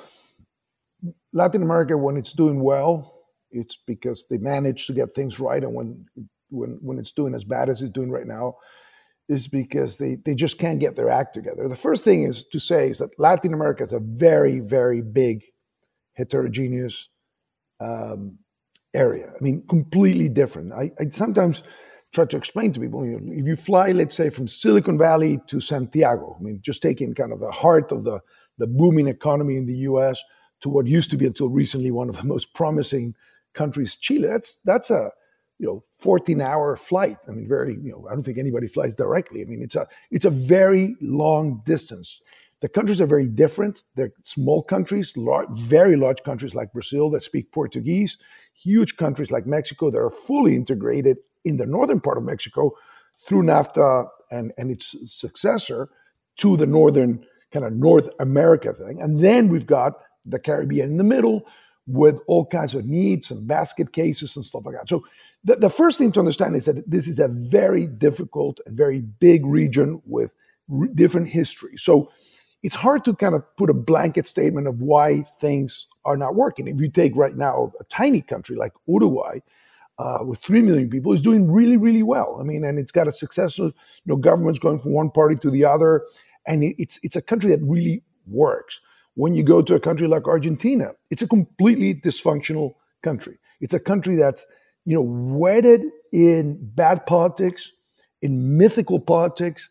Latin 1.35 1.63
America 1.63 1.97
when 1.99 2.17
it's 2.17 2.33
doing 2.33 2.63
well, 2.63 3.13
it's 3.51 3.77
because 3.87 4.27
they 4.31 4.39
manage 4.39 4.87
to 4.87 4.95
get 4.95 5.13
things 5.13 5.39
right. 5.39 5.63
And 5.63 5.75
when 5.75 6.07
when 6.49 6.79
when 6.81 6.99
it's 6.99 7.13
doing 7.13 7.35
as 7.35 7.45
bad 7.45 7.69
as 7.69 7.83
it's 7.83 7.93
doing 7.93 8.11
right 8.11 8.27
now, 8.27 8.55
is 9.31 9.47
because 9.47 9.99
they, 9.99 10.17
they 10.25 10.35
just 10.35 10.59
can't 10.59 10.81
get 10.81 10.97
their 10.97 11.09
act 11.09 11.35
together. 11.35 11.69
The 11.69 11.77
first 11.77 12.03
thing 12.03 12.25
is 12.25 12.45
to 12.47 12.59
say 12.59 12.91
is 12.91 12.99
that 12.99 13.19
Latin 13.19 13.55
America 13.55 13.85
is 13.85 13.93
a 13.93 14.01
very, 14.01 14.59
very 14.59 15.01
big 15.01 15.45
heterogeneous 16.21 17.09
um, 17.81 18.39
area. 18.95 19.29
I 19.29 19.43
mean, 19.43 19.65
completely 19.69 20.29
different. 20.29 20.73
I, 20.73 20.91
I, 21.01 21.09
sometimes 21.11 21.63
try 22.13 22.25
to 22.27 22.37
explain 22.37 22.73
to 22.73 22.81
people, 22.81 23.05
you 23.05 23.13
know, 23.13 23.33
if 23.33 23.47
you 23.47 23.57
fly, 23.57 23.93
let's 23.93 24.17
say, 24.17 24.31
from 24.31 24.49
Silicon 24.49 24.99
Valley 24.99 25.41
to 25.47 25.61
Santiago, 25.61 26.37
I 26.39 26.43
mean, 26.43 26.61
just 26.63 26.83
taking 26.83 27.15
kind 27.15 27.33
of 27.33 27.41
the 27.41 27.51
heart 27.51 27.93
of 27.93 28.05
the, 28.05 28.21
the 28.59 28.67
booming 28.67 29.09
economy 29.09 29.57
in 29.57 29.67
the 29.67 29.79
US 29.91 30.23
to 30.61 30.69
what 30.69 30.87
used 30.87 31.11
to 31.11 31.17
be 31.17 31.27
until 31.27 31.49
recently 31.49 31.91
one 31.91 32.09
of 32.09 32.17
the 32.17 32.25
most 32.25 32.53
promising 32.55 33.15
countries, 33.55 33.97
Chile, 33.97 34.29
that's, 34.29 34.61
that's 34.65 34.91
a, 34.91 35.11
you 35.61 35.67
know 35.67 35.83
14 36.01 36.41
hour 36.41 36.75
flight 36.75 37.19
i 37.29 37.33
mean 37.33 37.47
very 37.47 37.75
you 37.83 37.93
know 37.93 38.09
i 38.11 38.15
don't 38.15 38.23
think 38.23 38.39
anybody 38.39 38.67
flies 38.67 38.95
directly 38.95 39.43
i 39.43 39.45
mean 39.45 39.61
it's 39.63 39.77
a 39.77 39.87
it's 40.11 40.25
a 40.25 40.31
very 40.31 40.97
long 41.03 41.63
distance 41.67 42.19
the 42.61 42.69
countries 42.69 43.01
are 43.01 43.07
very 43.07 43.29
different. 43.29 43.85
They're 43.97 44.13
small 44.23 44.63
countries 44.63 45.17
large, 45.17 45.49
very 45.51 45.97
large 45.97 46.23
countries 46.23 46.55
like 46.55 46.73
brazil 46.73 47.11
that 47.11 47.23
speak 47.23 47.53
portuguese 47.53 48.19
huge 48.63 48.97
countries 48.97 49.31
like 49.31 49.47
mexico 49.47 49.91
that 49.91 49.99
are 49.99 50.11
fully 50.11 50.55
integrated 50.55 51.17
in 51.45 51.57
the 51.57 51.67
northern 51.67 52.01
part 52.01 52.19
of 52.19 52.25
mexico 52.25 52.73
through 53.19 53.43
nafta 53.43 54.07
and 54.31 54.53
and 54.59 54.71
its 54.71 54.95
successor 55.07 55.89
to 56.37 56.57
the 56.57 56.67
northern 56.67 57.25
kind 57.53 57.65
of 57.65 57.73
north 57.73 58.09
america 58.19 58.73
thing. 58.73 59.01
And 59.01 59.21
then 59.21 59.49
we've 59.49 59.67
got 59.67 59.95
the 60.25 60.39
caribbean 60.39 60.91
in 60.91 60.97
the 60.97 61.05
middle 61.05 61.47
with 61.87 62.23
all 62.27 62.47
kinds 62.47 62.75
of 62.75 62.85
needs 62.85 63.31
and 63.31 63.49
basket 63.49 63.93
cases 63.93 64.37
and 64.37 64.45
stuff 64.45 64.65
like 64.65 64.77
that. 64.77 64.89
So 64.89 65.05
the, 65.43 65.57
the 65.57 65.71
first 65.71 65.99
thing 65.99 66.13
to 66.13 66.21
understand 66.21 66.55
is 66.55 66.67
that 66.67 66.89
this 66.89 67.09
is 67.09 67.19
a 67.19 67.29
very 67.29 67.87
difficult 67.87 68.61
and 68.67 68.77
very 68.77 69.01
big 69.01 69.45
region 69.45 70.01
with 70.05 70.35
re- 70.69 70.91
different 70.95 71.29
history. 71.29 71.77
So 71.77 72.13
it's 72.63 72.77
hard 72.77 73.05
to 73.05 73.15
kind 73.15 73.35
of 73.35 73.45
put 73.57 73.71
a 73.71 73.75
blanket 73.75 74.27
statement 74.27 74.67
of 74.67 74.83
why 74.83 75.23
things 75.41 75.87
are 76.05 76.17
not 76.17 76.35
working. 76.35 76.69
If 76.69 76.81
you 76.81 76.91
take 76.91 77.17
right 77.17 77.37
now 77.37 77.73
a 77.81 77.85
tiny 77.85 78.21
country 78.21 78.57
like 78.57 78.73
Uruguay, 78.87 79.39
uh, 79.99 80.25
with 80.25 80.39
three 80.39 80.63
million 80.63 80.89
people, 80.89 81.13
is 81.13 81.21
doing 81.21 81.51
really, 81.51 81.77
really 81.77 82.03
well. 82.03 82.39
I 82.41 82.45
mean, 82.45 82.65
and 82.65 82.79
it's 82.79 82.93
got 82.93 83.07
a 83.07 83.13
successful, 83.13 83.67
you 83.67 83.73
know, 84.07 84.17
governments 84.17 84.59
going 84.59 84.79
from 84.79 84.93
one 84.93 85.11
party 85.11 85.37
to 85.37 85.51
the 85.51 85.65
other, 85.65 86.07
and 86.47 86.65
it's 86.79 86.99
it's 87.03 87.17
a 87.17 87.23
country 87.23 87.51
that 87.51 87.61
really 87.63 88.03
works. 88.27 88.81
When 89.15 89.35
you 89.35 89.43
go 89.43 89.61
to 89.61 89.75
a 89.75 89.81
country 89.81 90.09
like 90.09 90.27
Argentina, 90.27 90.93
it's 91.11 91.21
a 91.21 91.29
completely 91.29 91.95
dysfunctional 91.95 92.75
country. 93.03 93.39
It's 93.61 93.75
a 93.75 93.81
country 93.81 94.17
that's 94.17 94.47
you 94.85 94.95
know, 94.95 95.03
wedded 95.03 95.83
in 96.13 96.59
bad 96.75 97.07
politics, 97.07 97.73
in 98.23 98.59
mythical 98.59 99.01
politics, 99.01 99.69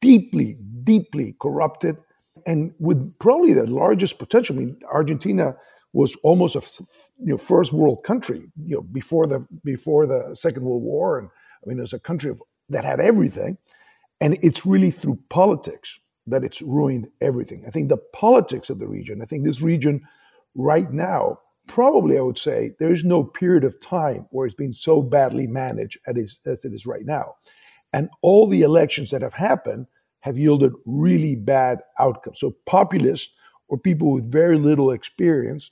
deeply, 0.00 0.56
deeply 0.84 1.34
corrupted, 1.40 1.96
and 2.46 2.72
with 2.78 3.18
probably 3.18 3.54
the 3.54 3.66
largest 3.66 4.18
potential. 4.18 4.56
I 4.56 4.60
mean, 4.60 4.80
Argentina 4.90 5.56
was 5.92 6.14
almost 6.22 6.56
a 6.56 6.62
you 7.18 7.32
know 7.32 7.38
first 7.38 7.72
world 7.72 8.04
country, 8.04 8.50
you 8.64 8.76
know, 8.76 8.82
before 8.82 9.26
the 9.26 9.46
before 9.64 10.06
the 10.06 10.34
Second 10.34 10.64
World 10.64 10.82
War, 10.82 11.18
and 11.18 11.28
I 11.28 11.68
mean, 11.68 11.78
it 11.78 11.82
was 11.82 11.92
a 11.92 11.98
country 11.98 12.30
of, 12.30 12.42
that 12.68 12.84
had 12.84 13.00
everything, 13.00 13.58
and 14.20 14.38
it's 14.42 14.66
really 14.66 14.90
through 14.90 15.18
politics 15.30 15.98
that 16.26 16.44
it's 16.44 16.60
ruined 16.60 17.08
everything. 17.20 17.64
I 17.66 17.70
think 17.70 17.88
the 17.88 17.96
politics 17.96 18.68
of 18.68 18.78
the 18.78 18.86
region. 18.86 19.22
I 19.22 19.24
think 19.24 19.44
this 19.44 19.62
region 19.62 20.02
right 20.54 20.92
now 20.92 21.38
probably 21.68 22.18
I 22.18 22.22
would 22.22 22.38
say 22.38 22.72
there 22.80 22.92
is 22.92 23.04
no 23.04 23.22
period 23.22 23.62
of 23.62 23.80
time 23.80 24.26
where 24.30 24.46
it's 24.46 24.56
been 24.56 24.72
so 24.72 25.02
badly 25.02 25.46
managed 25.46 25.98
as, 26.06 26.40
as 26.44 26.64
it 26.64 26.72
is 26.72 26.86
right 26.86 27.04
now. 27.04 27.34
And 27.92 28.10
all 28.22 28.46
the 28.46 28.62
elections 28.62 29.10
that 29.10 29.22
have 29.22 29.34
happened 29.34 29.86
have 30.20 30.36
yielded 30.36 30.72
really 30.84 31.34
bad 31.34 31.78
outcomes. 31.98 32.40
So 32.40 32.54
populists 32.66 33.34
or 33.68 33.78
people 33.78 34.12
with 34.12 34.30
very 34.30 34.58
little 34.58 34.90
experience 34.90 35.70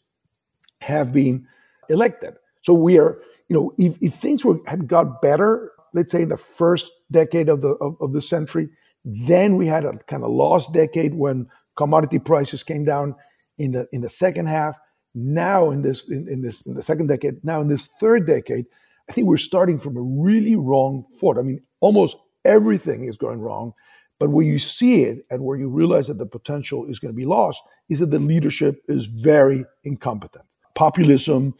have 0.80 1.12
been 1.12 1.46
elected. 1.88 2.34
So 2.62 2.74
we 2.74 2.98
are, 2.98 3.20
you 3.48 3.56
know, 3.56 3.72
if, 3.78 3.96
if 4.00 4.14
things 4.14 4.44
were 4.44 4.58
had 4.66 4.86
got 4.86 5.20
better, 5.20 5.72
let's 5.94 6.12
say 6.12 6.22
in 6.22 6.28
the 6.28 6.36
first 6.36 6.92
decade 7.10 7.48
of 7.48 7.60
the 7.62 7.70
of, 7.80 7.96
of 8.00 8.12
the 8.12 8.22
century, 8.22 8.68
then 9.04 9.56
we 9.56 9.66
had 9.66 9.84
a 9.84 9.96
kind 10.08 10.24
of 10.24 10.30
lost 10.30 10.72
decade 10.72 11.14
when 11.14 11.48
commodity 11.76 12.18
prices 12.18 12.62
came 12.62 12.84
down 12.84 13.14
in 13.58 13.72
the 13.72 13.86
in 13.92 14.00
the 14.00 14.08
second 14.08 14.46
half 14.46 14.76
now 15.14 15.70
in 15.70 15.82
this 15.82 16.08
in, 16.10 16.28
in, 16.28 16.42
this 16.42 16.62
in 16.62 16.74
the 16.74 16.82
second 16.82 17.06
decade 17.06 17.42
now 17.44 17.60
in 17.60 17.68
this 17.68 17.86
third 17.86 18.26
decade 18.26 18.66
i 19.08 19.12
think 19.12 19.26
we're 19.26 19.36
starting 19.36 19.78
from 19.78 19.96
a 19.96 20.02
really 20.02 20.56
wrong 20.56 21.04
foot 21.20 21.38
i 21.38 21.42
mean 21.42 21.60
almost 21.80 22.16
everything 22.44 23.04
is 23.04 23.16
going 23.16 23.40
wrong 23.40 23.72
but 24.18 24.30
where 24.30 24.46
you 24.46 24.58
see 24.58 25.02
it 25.02 25.26
and 25.30 25.44
where 25.44 25.58
you 25.58 25.68
realize 25.68 26.06
that 26.06 26.18
the 26.18 26.26
potential 26.26 26.86
is 26.86 26.98
going 26.98 27.12
to 27.12 27.16
be 27.16 27.26
lost 27.26 27.60
is 27.88 27.98
that 27.98 28.06
the 28.06 28.18
leadership 28.18 28.82
is 28.88 29.06
very 29.06 29.64
incompetent 29.84 30.46
populism 30.74 31.54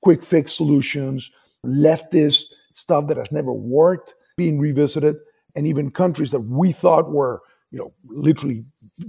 quick 0.00 0.22
fix 0.22 0.52
solutions 0.52 1.30
leftist 1.64 2.44
stuff 2.74 3.06
that 3.06 3.16
has 3.16 3.30
never 3.30 3.52
worked 3.52 4.14
being 4.36 4.58
revisited 4.58 5.16
and 5.54 5.66
even 5.66 5.90
countries 5.90 6.30
that 6.30 6.40
we 6.40 6.72
thought 6.72 7.10
were 7.10 7.42
you 7.70 7.78
know 7.78 7.92
literally 8.08 8.62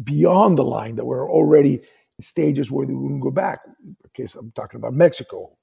beyond 0.03 0.57
the 0.57 0.63
line 0.63 0.95
that 0.95 1.05
were 1.05 1.29
already 1.29 1.75
in 1.75 2.21
stages 2.21 2.71
where 2.71 2.85
they 2.85 2.93
wouldn't 2.93 3.21
go 3.21 3.31
back. 3.31 3.59
Okay, 4.07 4.25
so 4.25 4.39
I'm 4.39 4.51
talking 4.51 4.79
about 4.79 4.93
Mexico, 4.93 5.57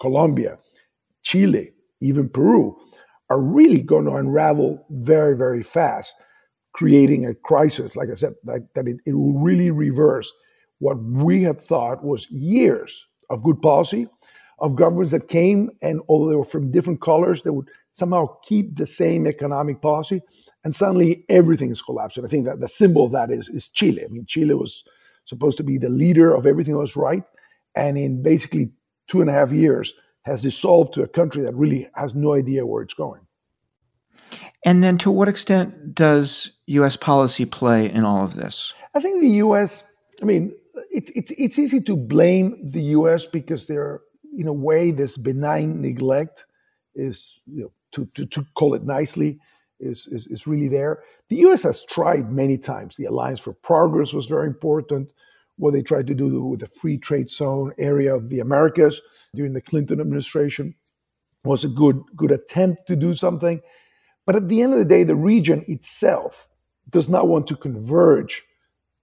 Colombia, 0.00 0.56
Chile, 1.22 1.70
even 2.00 2.28
Peru, 2.28 2.76
are 3.30 3.40
really 3.40 3.80
going 3.80 4.04
to 4.04 4.12
unravel 4.12 4.84
very, 4.90 5.36
very 5.36 5.62
fast, 5.62 6.14
creating 6.74 7.26
a 7.26 7.34
crisis, 7.34 7.96
like 7.96 8.08
I 8.10 8.14
said, 8.14 8.34
like, 8.44 8.62
that 8.74 8.86
it, 8.86 8.96
it 9.06 9.14
will 9.14 9.38
really 9.38 9.70
reverse 9.70 10.32
what 10.78 11.02
we 11.02 11.42
had 11.42 11.60
thought 11.60 12.04
was 12.04 12.30
years 12.30 13.06
of 13.30 13.42
good 13.42 13.62
policy, 13.62 14.06
of 14.58 14.76
governments 14.76 15.12
that 15.12 15.28
came 15.28 15.70
and 15.80 16.00
although 16.08 16.28
they 16.28 16.36
were 16.36 16.44
from 16.44 16.70
different 16.70 17.00
colors, 17.00 17.42
they 17.42 17.50
would 17.50 17.68
somehow 17.92 18.26
keep 18.44 18.76
the 18.76 18.86
same 18.86 19.26
economic 19.26 19.80
policy, 19.80 20.20
and 20.64 20.74
suddenly 20.74 21.24
everything 21.28 21.70
is 21.70 21.82
collapsing. 21.82 22.24
I 22.24 22.28
think 22.28 22.46
that 22.46 22.60
the 22.60 22.68
symbol 22.68 23.04
of 23.04 23.12
that 23.12 23.30
is, 23.30 23.48
is 23.48 23.68
Chile. 23.68 24.04
I 24.04 24.08
mean, 24.08 24.24
Chile 24.26 24.54
was 24.54 24.84
supposed 25.24 25.56
to 25.58 25.62
be 25.62 25.78
the 25.78 25.88
leader 25.88 26.34
of 26.34 26.46
everything 26.46 26.74
that 26.74 26.80
was 26.80 26.96
right, 26.96 27.22
and 27.74 27.96
in 27.96 28.22
basically 28.22 28.70
two 29.08 29.20
and 29.20 29.30
a 29.30 29.32
half 29.32 29.52
years 29.52 29.94
has 30.22 30.42
dissolved 30.42 30.94
to 30.94 31.02
a 31.02 31.08
country 31.08 31.42
that 31.42 31.54
really 31.54 31.88
has 31.94 32.14
no 32.14 32.34
idea 32.34 32.66
where 32.66 32.82
it's 32.82 32.94
going. 32.94 33.26
And 34.64 34.82
then, 34.82 34.98
to 34.98 35.10
what 35.10 35.28
extent 35.28 35.94
does 35.94 36.52
U.S. 36.66 36.96
policy 36.96 37.44
play 37.44 37.90
in 37.90 38.04
all 38.04 38.24
of 38.24 38.34
this? 38.34 38.72
I 38.94 39.00
think 39.00 39.20
the 39.20 39.28
U.S. 39.46 39.84
I 40.20 40.24
mean, 40.24 40.54
it's 40.90 41.10
it's 41.10 41.32
it's 41.32 41.58
easy 41.58 41.80
to 41.82 41.96
blame 41.96 42.70
the 42.70 42.82
U.S. 42.96 43.26
because 43.26 43.66
they're 43.66 44.00
in 44.38 44.46
a 44.46 44.52
way 44.52 44.90
this 44.90 45.16
benign 45.16 45.82
neglect 45.82 46.46
is 46.94 47.40
you 47.46 47.62
know 47.62 47.72
to 47.92 48.06
to, 48.14 48.26
to 48.26 48.46
call 48.54 48.74
it 48.74 48.84
nicely 48.84 49.40
is, 49.82 50.06
is, 50.06 50.26
is 50.28 50.46
really 50.46 50.68
there. 50.68 51.02
The 51.28 51.36
US 51.36 51.64
has 51.64 51.84
tried 51.84 52.32
many 52.32 52.56
times. 52.56 52.96
The 52.96 53.04
Alliance 53.04 53.40
for 53.40 53.52
Progress 53.52 54.12
was 54.12 54.26
very 54.26 54.46
important. 54.46 55.12
What 55.56 55.72
they 55.72 55.82
tried 55.82 56.06
to 56.06 56.14
do 56.14 56.42
with 56.44 56.60
the 56.60 56.66
free 56.66 56.96
trade 56.96 57.30
zone 57.30 57.72
area 57.78 58.14
of 58.14 58.28
the 58.28 58.40
Americas 58.40 59.02
during 59.34 59.54
the 59.54 59.62
Clinton 59.62 60.00
administration 60.00 60.74
was 61.44 61.64
a 61.64 61.68
good, 61.68 62.02
good 62.14 62.30
attempt 62.30 62.86
to 62.86 62.96
do 62.96 63.14
something. 63.14 63.62
But 64.26 64.36
at 64.36 64.48
the 64.48 64.62
end 64.62 64.74
of 64.74 64.78
the 64.78 64.84
day, 64.84 65.04
the 65.04 65.16
region 65.16 65.64
itself 65.68 66.48
does 66.90 67.08
not 67.08 67.28
want 67.28 67.46
to 67.48 67.56
converge 67.56 68.44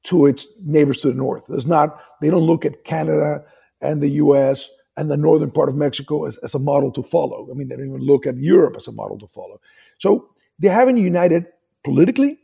to 0.04 0.28
its 0.28 0.48
neighbors 0.62 1.02
to 1.02 1.10
the 1.10 1.16
north. 1.16 1.48
Does 1.48 1.66
not, 1.66 2.00
they 2.22 2.30
don't 2.30 2.44
look 2.46 2.64
at 2.66 2.84
Canada 2.84 3.44
and 3.82 4.02
the 4.02 4.10
US 4.10 4.70
and 4.98 5.10
the 5.10 5.18
northern 5.18 5.52
part 5.52 5.70
of 5.70 5.76
Mexico 5.76 6.26
as, 6.26 6.38
as 6.40 6.54
a 6.56 6.60
model 6.60 6.92
to 6.92 7.04
follow. 7.04 7.48
I 7.50 7.56
mean, 7.56 7.68
they 7.68 7.76
don't 7.76 7.90
even 7.90 8.02
look 8.02 8.28
at 8.28 8.38
Europe 8.38 8.76
as 8.78 8.88
a 8.88 8.92
model 8.92 9.18
to 9.20 9.28
follow. 9.28 9.60
So 9.98 10.30
they 10.60 10.70
haven't 10.70 10.98
united 10.98 11.48
politically, 11.84 12.38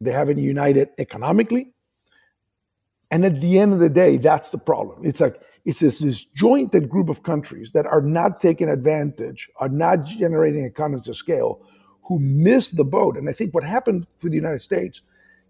they 0.00 0.12
haven't 0.12 0.38
united 0.38 0.90
economically, 0.98 1.72
And 3.10 3.24
at 3.24 3.40
the 3.40 3.58
end 3.58 3.72
of 3.72 3.80
the 3.80 3.88
day, 3.88 4.18
that's 4.18 4.50
the 4.50 4.58
problem. 4.58 5.04
It's 5.04 5.20
like 5.20 5.40
it's 5.68 5.80
this 5.80 5.98
disjointed 5.98 6.88
group 6.88 7.10
of 7.10 7.24
countries 7.24 7.72
that 7.72 7.84
are 7.84 8.00
not 8.00 8.40
taking 8.40 8.70
advantage, 8.70 9.50
are 9.60 9.68
not 9.68 10.06
generating 10.06 10.64
economies 10.64 11.06
of 11.08 11.14
scale, 11.14 11.60
who 12.04 12.18
miss 12.18 12.70
the 12.70 12.86
boat. 12.86 13.18
And 13.18 13.28
I 13.28 13.34
think 13.34 13.52
what 13.52 13.64
happened 13.64 14.06
for 14.16 14.30
the 14.30 14.34
United 14.34 14.62
States 14.62 15.02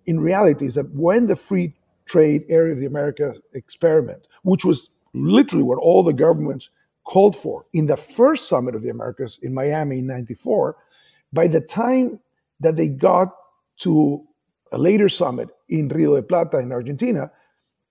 in 0.06 0.18
reality 0.18 0.66
is 0.66 0.75
that 0.75 0.92
when 0.92 1.28
the 1.28 1.37
free 1.37 1.72
trade 2.04 2.42
area 2.48 2.72
of 2.72 2.80
the 2.80 2.87
America 2.87 3.34
experiment, 3.52 4.26
which 4.42 4.64
was 4.64 4.90
literally 5.14 5.62
what 5.62 5.78
all 5.78 6.02
the 6.02 6.12
governments 6.12 6.70
called 7.04 7.37
for 7.37 7.66
in 7.72 7.87
the 7.87 7.96
first 7.96 8.48
summit 8.48 8.75
of 8.75 8.82
the 8.82 8.90
Americas 8.90 9.38
in 9.42 9.54
Miami 9.54 10.00
in 10.00 10.08
94, 10.08 10.76
by 11.32 11.46
the 11.46 11.60
time 11.60 12.18
that 12.58 12.75
they 12.75 12.88
got 12.88 13.28
to 13.76 14.26
a 14.72 14.78
later 14.78 15.08
summit 15.08 15.48
in 15.68 15.87
Rio 15.87 16.16
de 16.16 16.25
Plata 16.25 16.58
in 16.58 16.72
Argentina, 16.72 17.30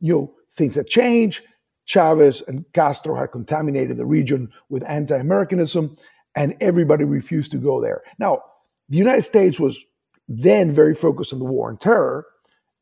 you 0.02 0.14
know, 0.14 0.34
things 0.52 0.76
had 0.76 0.88
changed. 0.88 1.44
Chavez 1.88 2.44
and 2.48 2.66
Castro 2.74 3.16
had 3.16 3.32
contaminated 3.32 3.98
the 3.98 4.06
region 4.06 4.52
with 4.70 4.84
anti-Americanism, 4.88 5.98
and 6.36 6.56
everybody 6.62 7.06
refused 7.06 7.52
to 7.52 7.58
go 7.58 7.82
there. 7.82 8.04
Now, 8.20 8.44
the 8.90 8.98
United 8.98 9.24
States 9.24 9.60
was 9.60 9.84
then 10.28 10.70
very 10.70 10.94
focused 10.94 11.34
on 11.34 11.40
the 11.40 11.46
war 11.46 11.70
on 11.70 11.78
terror, 11.78 12.28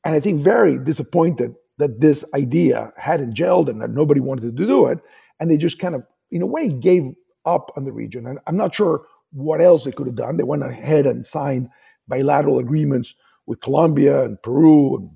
and 0.04 0.14
I 0.14 0.20
think 0.20 0.42
very 0.42 0.78
disappointed 0.78 1.56
that 1.78 2.02
this 2.02 2.26
idea 2.34 2.92
hadn't 2.98 3.36
gelled 3.36 3.70
and 3.70 3.82
that 3.82 3.92
nobody 3.92 4.20
wanted 4.20 4.58
to 4.58 4.66
do 4.66 4.88
it, 4.88 5.06
and 5.40 5.50
they 5.50 5.58
just 5.58 5.80
kind 5.80 5.96
of, 5.96 6.04
in 6.32 6.42
a 6.42 6.48
way, 6.48 6.70
gave 6.70 7.12
up 7.46 7.72
on 7.78 7.86
the 7.86 7.92
region. 7.92 8.26
And 8.26 8.40
I'm 8.48 8.58
not 8.58 8.74
sure 8.74 9.06
what 9.32 9.62
else 9.62 9.84
they 9.84 9.92
could 9.92 10.08
have 10.08 10.16
done. 10.16 10.38
They 10.38 10.44
went 10.44 10.64
ahead 10.64 11.06
and 11.06 11.26
signed 11.26 11.70
bilateral 12.08 12.58
agreements 12.58 13.14
with 13.46 13.62
Colombia 13.62 14.24
and 14.24 14.42
Peru 14.42 14.98
and 14.98 15.10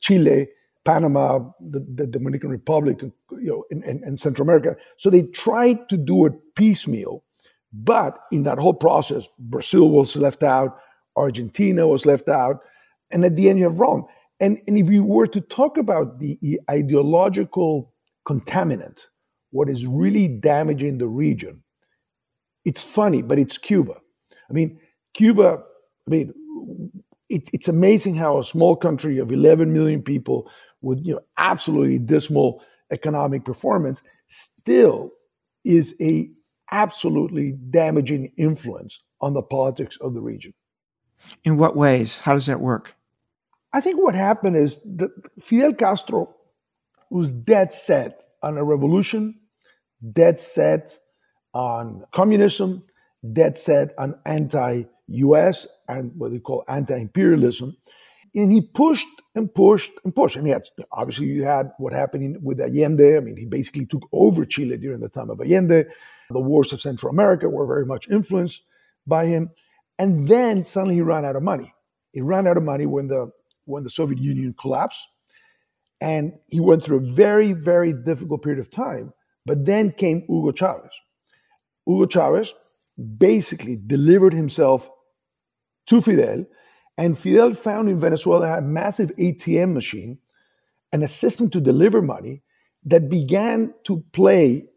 Chile 0.00 0.48
Panama, 0.84 1.40
the, 1.60 1.86
the 1.94 2.06
Dominican 2.06 2.50
Republic, 2.50 3.02
you 3.02 3.12
know, 3.30 3.64
and, 3.70 4.18
Central 4.18 4.46
America. 4.46 4.76
So 4.96 5.10
they 5.10 5.22
tried 5.22 5.88
to 5.88 5.96
do 5.96 6.26
it 6.26 6.32
piecemeal, 6.56 7.24
but 7.72 8.18
in 8.30 8.42
that 8.44 8.58
whole 8.58 8.74
process, 8.74 9.28
Brazil 9.38 9.90
was 9.90 10.16
left 10.16 10.42
out, 10.42 10.76
Argentina 11.16 11.86
was 11.86 12.04
left 12.04 12.28
out, 12.28 12.60
and 13.10 13.24
at 13.24 13.36
the 13.36 13.48
end 13.48 13.58
you 13.58 13.64
have 13.64 13.78
Rome. 13.78 14.04
And, 14.40 14.58
and 14.66 14.76
if 14.76 14.90
you 14.90 15.04
were 15.04 15.28
to 15.28 15.40
talk 15.40 15.76
about 15.76 16.18
the 16.18 16.60
ideological 16.68 17.92
contaminant, 18.26 19.04
what 19.50 19.68
is 19.68 19.86
really 19.86 20.26
damaging 20.26 20.98
the 20.98 21.06
region, 21.06 21.62
it's 22.64 22.82
funny, 22.82 23.22
but 23.22 23.38
it's 23.38 23.58
Cuba. 23.58 23.94
I 24.50 24.52
mean, 24.52 24.80
Cuba, 25.14 25.62
I 26.06 26.10
mean, 26.10 26.32
it, 27.28 27.48
it's 27.52 27.68
amazing 27.68 28.16
how 28.16 28.38
a 28.38 28.44
small 28.44 28.76
country 28.76 29.18
of 29.18 29.32
11 29.32 29.72
million 29.72 30.02
people 30.02 30.50
with 30.82 31.04
you 31.04 31.14
know 31.14 31.20
absolutely 31.38 31.98
dismal 31.98 32.62
economic 32.90 33.44
performance 33.44 34.02
still 34.26 35.10
is 35.64 35.94
a 36.00 36.28
absolutely 36.70 37.52
damaging 37.70 38.32
influence 38.36 39.02
on 39.20 39.34
the 39.34 39.42
politics 39.42 39.96
of 40.00 40.14
the 40.14 40.20
region. 40.20 40.52
In 41.44 41.56
what 41.56 41.76
ways? 41.76 42.18
How 42.18 42.34
does 42.34 42.46
that 42.46 42.60
work? 42.60 42.94
I 43.72 43.80
think 43.80 44.02
what 44.02 44.14
happened 44.14 44.56
is 44.56 44.80
that 44.80 45.10
Fidel 45.40 45.72
Castro 45.72 46.34
was 47.10 47.32
dead 47.32 47.72
set 47.72 48.22
on 48.42 48.58
a 48.58 48.64
revolution, 48.64 49.38
dead 50.12 50.40
set 50.40 50.98
on 51.54 52.04
communism, 52.12 52.82
dead 53.32 53.56
set 53.56 53.94
on 53.98 54.18
anti 54.26 54.84
US 55.08 55.66
and 55.88 56.12
what 56.16 56.32
they 56.32 56.38
call 56.38 56.64
anti 56.68 56.96
imperialism 56.96 57.76
and 58.34 58.50
he 58.50 58.60
pushed 58.60 59.08
and 59.34 59.52
pushed 59.54 59.92
and 60.04 60.14
pushed. 60.14 60.36
And 60.36 60.46
he 60.46 60.52
had 60.52 60.64
obviously 60.92 61.26
you 61.26 61.44
had 61.44 61.72
what 61.78 61.92
happened 61.92 62.38
with 62.42 62.60
Allende. 62.60 63.16
I 63.16 63.20
mean, 63.20 63.36
he 63.36 63.46
basically 63.46 63.86
took 63.86 64.08
over 64.12 64.44
Chile 64.44 64.76
during 64.78 65.00
the 65.00 65.08
time 65.08 65.30
of 65.30 65.40
Allende. 65.40 65.84
The 66.30 66.40
wars 66.40 66.72
of 66.72 66.80
Central 66.80 67.10
America 67.10 67.48
were 67.48 67.66
very 67.66 67.84
much 67.84 68.08
influenced 68.08 68.62
by 69.06 69.26
him. 69.26 69.50
And 69.98 70.28
then 70.28 70.64
suddenly 70.64 70.96
he 70.96 71.02
ran 71.02 71.24
out 71.24 71.36
of 71.36 71.42
money. 71.42 71.72
He 72.12 72.20
ran 72.20 72.46
out 72.46 72.56
of 72.56 72.62
money 72.62 72.86
when 72.86 73.08
the 73.08 73.30
when 73.64 73.84
the 73.84 73.90
Soviet 73.90 74.18
Union 74.18 74.54
collapsed. 74.58 75.06
And 76.00 76.32
he 76.50 76.58
went 76.58 76.82
through 76.82 76.96
a 76.96 77.12
very, 77.12 77.52
very 77.52 77.92
difficult 77.92 78.42
period 78.42 78.58
of 78.58 78.70
time. 78.70 79.12
But 79.46 79.64
then 79.66 79.92
came 79.92 80.22
Hugo 80.22 80.52
Chavez. 80.52 80.90
Hugo 81.86 82.06
Chavez 82.06 82.54
basically 83.18 83.76
delivered 83.76 84.32
himself 84.32 84.88
to 85.86 86.00
Fidel 86.00 86.46
and 87.02 87.18
Fidel 87.18 87.52
found 87.52 87.88
in 87.88 87.98
Venezuela 87.98 88.58
a 88.58 88.62
massive 88.62 89.10
ATM 89.16 89.72
machine, 89.72 90.18
an 90.92 91.06
system 91.08 91.50
to 91.50 91.60
deliver 91.60 92.00
money 92.00 92.42
that 92.84 93.08
began 93.08 93.74
to 93.84 94.04
play, 94.12 94.68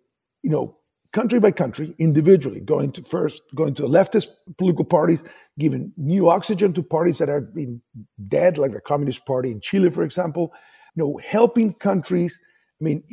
you 0.41 0.49
know, 0.49 0.75
country 1.13 1.39
by 1.39 1.51
country, 1.51 1.93
individually, 1.99 2.61
going 2.61 2.91
to 2.93 3.03
first 3.03 3.43
going 3.53 3.75
to 3.75 3.83
the 3.83 3.87
leftist 3.87 4.29
political 4.57 4.85
parties, 4.85 5.23
giving 5.59 5.93
new 5.97 6.27
oxygen 6.27 6.73
to 6.73 6.81
parties 6.81 7.19
that 7.19 7.29
have 7.29 7.53
been 7.53 7.79
dead, 8.27 8.57
like 8.57 8.71
the 8.71 8.81
Communist 8.81 9.23
Party 9.27 9.51
in 9.51 9.61
Chile, 9.61 9.91
for 9.91 10.03
example. 10.03 10.51
You 10.95 11.03
know, 11.03 11.19
helping 11.23 11.73
countries. 11.75 12.39
I 12.81 12.83
mean, 12.83 13.03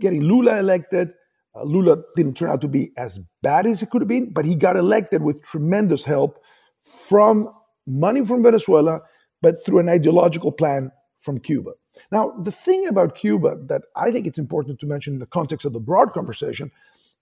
getting 0.00 0.22
Lula 0.22 0.58
elected. 0.58 1.12
Uh, 1.54 1.62
Lula 1.62 1.98
didn't 2.16 2.36
turn 2.36 2.50
out 2.50 2.62
to 2.62 2.68
be 2.68 2.90
as 2.98 3.20
bad 3.42 3.64
as 3.64 3.80
it 3.80 3.90
could 3.90 4.02
have 4.02 4.08
been, 4.08 4.32
but 4.32 4.44
he 4.44 4.56
got 4.56 4.74
elected 4.76 5.22
with 5.22 5.44
tremendous 5.44 6.04
help 6.04 6.42
from 6.82 7.48
money 7.86 8.24
from 8.24 8.42
Venezuela, 8.42 9.00
but 9.42 9.64
through 9.64 9.78
an 9.78 9.88
ideological 9.88 10.52
plan 10.52 10.90
from 11.20 11.38
Cuba. 11.38 11.72
Now, 12.10 12.30
the 12.30 12.50
thing 12.50 12.86
about 12.86 13.14
Cuba 13.14 13.56
that 13.66 13.82
I 13.96 14.10
think 14.10 14.26
it's 14.26 14.38
important 14.38 14.80
to 14.80 14.86
mention 14.86 15.14
in 15.14 15.20
the 15.20 15.26
context 15.26 15.64
of 15.64 15.72
the 15.72 15.80
broad 15.80 16.12
conversation 16.12 16.70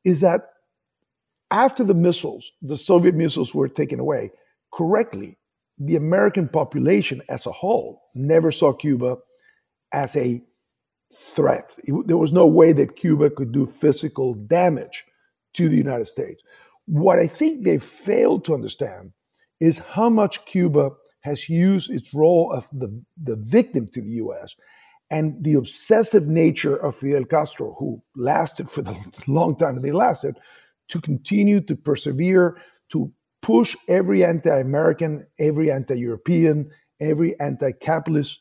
is 0.04 0.20
that 0.20 0.48
after 1.50 1.84
the 1.84 1.94
missiles, 1.94 2.52
the 2.62 2.76
Soviet 2.76 3.14
missiles 3.14 3.54
were 3.54 3.68
taken 3.68 4.00
away, 4.00 4.32
correctly, 4.72 5.36
the 5.78 5.96
American 5.96 6.48
population 6.48 7.22
as 7.28 7.46
a 7.46 7.52
whole 7.52 8.02
never 8.14 8.50
saw 8.50 8.72
Cuba 8.72 9.18
as 9.92 10.16
a 10.16 10.42
threat. 11.34 11.76
It, 11.84 12.06
there 12.06 12.16
was 12.16 12.32
no 12.32 12.46
way 12.46 12.72
that 12.72 12.96
Cuba 12.96 13.30
could 13.30 13.52
do 13.52 13.66
physical 13.66 14.34
damage 14.34 15.04
to 15.54 15.68
the 15.68 15.76
United 15.76 16.06
States. 16.06 16.42
What 16.86 17.18
I 17.18 17.26
think 17.26 17.62
they 17.62 17.78
failed 17.78 18.44
to 18.46 18.54
understand 18.54 19.12
is 19.62 19.78
how 19.78 20.10
much 20.10 20.44
Cuba 20.44 20.90
has 21.20 21.48
used 21.48 21.88
its 21.88 22.12
role 22.12 22.52
of 22.52 22.68
the, 22.72 22.90
the 23.22 23.36
victim 23.36 23.86
to 23.94 24.02
the 24.02 24.14
US 24.24 24.56
and 25.08 25.44
the 25.44 25.54
obsessive 25.54 26.26
nature 26.26 26.74
of 26.74 26.96
Fidel 26.96 27.24
Castro, 27.24 27.72
who 27.78 28.02
lasted 28.16 28.68
for 28.68 28.82
the 28.82 28.96
long 29.28 29.54
time 29.56 29.80
they 29.80 29.92
lasted, 29.92 30.36
to 30.88 31.00
continue 31.00 31.60
to 31.60 31.76
persevere, 31.76 32.56
to 32.90 33.12
push 33.40 33.76
every 33.86 34.24
anti 34.24 34.50
American, 34.58 35.24
every 35.38 35.70
anti 35.70 35.94
European, 35.94 36.68
every 37.00 37.38
anti 37.38 37.70
capitalist 37.70 38.40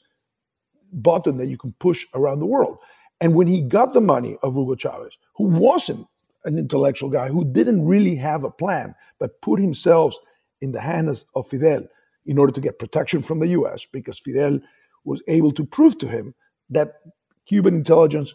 button 0.91 1.38
that 1.38 1.47
you 1.47 1.57
can 1.57 1.73
push 1.73 2.07
around 2.15 2.39
the 2.39 2.47
world. 2.47 2.79
And 3.19 3.36
when 3.36 3.45
he 3.45 3.62
got 3.62 3.93
the 3.93 4.01
money 4.01 4.38
of 4.41 4.55
Hugo 4.55 4.73
Chavez, 4.73 5.13
who 5.36 5.49
wasn't 5.49 6.07
an 6.45 6.57
intellectual 6.57 7.12
guy, 7.12 7.27
who 7.27 7.45
didn't 7.53 7.86
really 7.86 8.15
have 8.15 8.43
a 8.43 8.49
plan, 8.49 8.95
but 9.19 9.39
put 9.41 9.60
himself 9.60 10.15
in 10.62 10.71
the 10.71 10.82
hands 10.82 11.26
of 11.36 11.47
Fidel 11.47 11.84
in 12.26 12.38
order 12.38 12.54
to 12.54 12.62
get 12.62 12.80
protection 12.80 13.21
from 13.21 13.39
the 13.39 13.50
US 13.50 13.86
because 13.86 14.19
Fidel 14.19 14.60
was 15.06 15.21
able 15.28 15.52
to 15.54 15.65
prove 15.65 15.97
to 16.00 16.08
him 16.08 16.34
that 16.69 17.02
Cuban 17.45 17.76
intelligence 17.76 18.34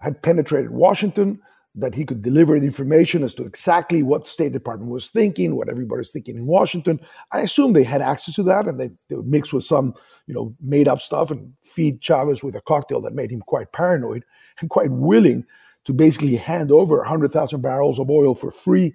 had 0.00 0.22
penetrated 0.22 0.70
Washington, 0.70 1.40
that 1.74 1.94
he 1.94 2.04
could 2.04 2.22
deliver 2.22 2.58
the 2.58 2.66
information 2.66 3.24
as 3.24 3.34
to 3.34 3.44
exactly 3.44 4.02
what 4.02 4.28
State 4.28 4.52
Department 4.52 4.92
was 4.92 5.10
thinking, 5.10 5.56
what 5.56 5.68
everybody 5.68 5.98
was 5.98 6.12
thinking 6.12 6.36
in 6.36 6.46
Washington. 6.46 7.00
I 7.32 7.40
assume 7.40 7.72
they 7.72 7.82
had 7.82 8.00
access 8.00 8.36
to 8.36 8.44
that 8.44 8.68
and 8.68 8.78
they, 8.78 8.90
they 9.08 9.16
would 9.16 9.26
mix 9.26 9.52
with 9.52 9.64
some, 9.64 9.94
you 10.26 10.34
know, 10.34 10.54
made 10.60 10.86
up 10.86 11.00
stuff 11.00 11.32
and 11.32 11.52
feed 11.64 12.00
Chavez 12.00 12.44
with 12.44 12.54
a 12.54 12.60
cocktail 12.60 13.00
that 13.00 13.14
made 13.14 13.32
him 13.32 13.40
quite 13.40 13.72
paranoid 13.72 14.24
and 14.60 14.70
quite 14.70 14.90
willing 14.92 15.44
to 15.84 15.92
basically 15.92 16.36
hand 16.36 16.70
over 16.70 16.98
100,000 16.98 17.60
barrels 17.60 17.98
of 17.98 18.08
oil 18.08 18.34
for 18.34 18.52
free 18.52 18.94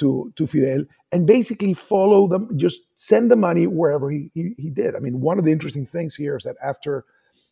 to, 0.00 0.32
to 0.36 0.46
Fidel 0.46 0.84
and 1.12 1.26
basically 1.26 1.74
follow 1.74 2.26
them, 2.26 2.58
just 2.58 2.80
send 2.96 3.30
the 3.30 3.36
money 3.36 3.66
wherever 3.66 4.10
he, 4.10 4.30
he, 4.34 4.54
he 4.58 4.70
did. 4.70 4.96
I 4.96 4.98
mean, 4.98 5.20
one 5.20 5.38
of 5.38 5.44
the 5.44 5.52
interesting 5.52 5.86
things 5.86 6.16
here 6.16 6.36
is 6.36 6.42
that 6.44 6.56
after 6.62 7.04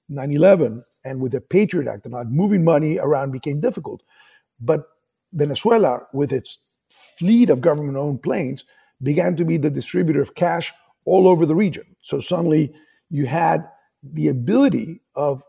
9 0.08 0.32
11 0.32 0.82
and 1.04 1.20
with 1.20 1.32
the 1.32 1.40
Patriot 1.40 1.88
Act, 1.88 2.06
about 2.06 2.30
moving 2.30 2.64
money 2.64 2.98
around 2.98 3.30
became 3.30 3.60
difficult. 3.60 4.02
But 4.60 4.84
Venezuela, 5.32 6.00
with 6.12 6.32
its 6.32 6.58
fleet 6.90 7.50
of 7.50 7.60
government 7.60 7.96
owned 7.96 8.22
planes, 8.22 8.64
began 9.02 9.36
to 9.36 9.44
be 9.44 9.58
the 9.58 9.70
distributor 9.70 10.22
of 10.22 10.34
cash 10.34 10.72
all 11.04 11.28
over 11.28 11.46
the 11.46 11.54
region. 11.54 11.84
So 12.02 12.20
suddenly 12.20 12.74
you 13.10 13.26
had 13.26 13.68
the 14.02 14.28
ability 14.28 15.00
of 15.14 15.42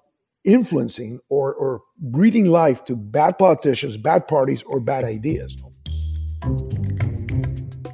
influencing 0.44 1.20
or, 1.30 1.54
or 1.54 1.82
breathing 1.98 2.46
life 2.46 2.84
to 2.86 2.96
bad 2.96 3.38
politicians, 3.38 3.98
bad 3.98 4.28
parties, 4.28 4.64
or 4.64 4.80
bad 4.80 5.04
ideas. 5.04 5.56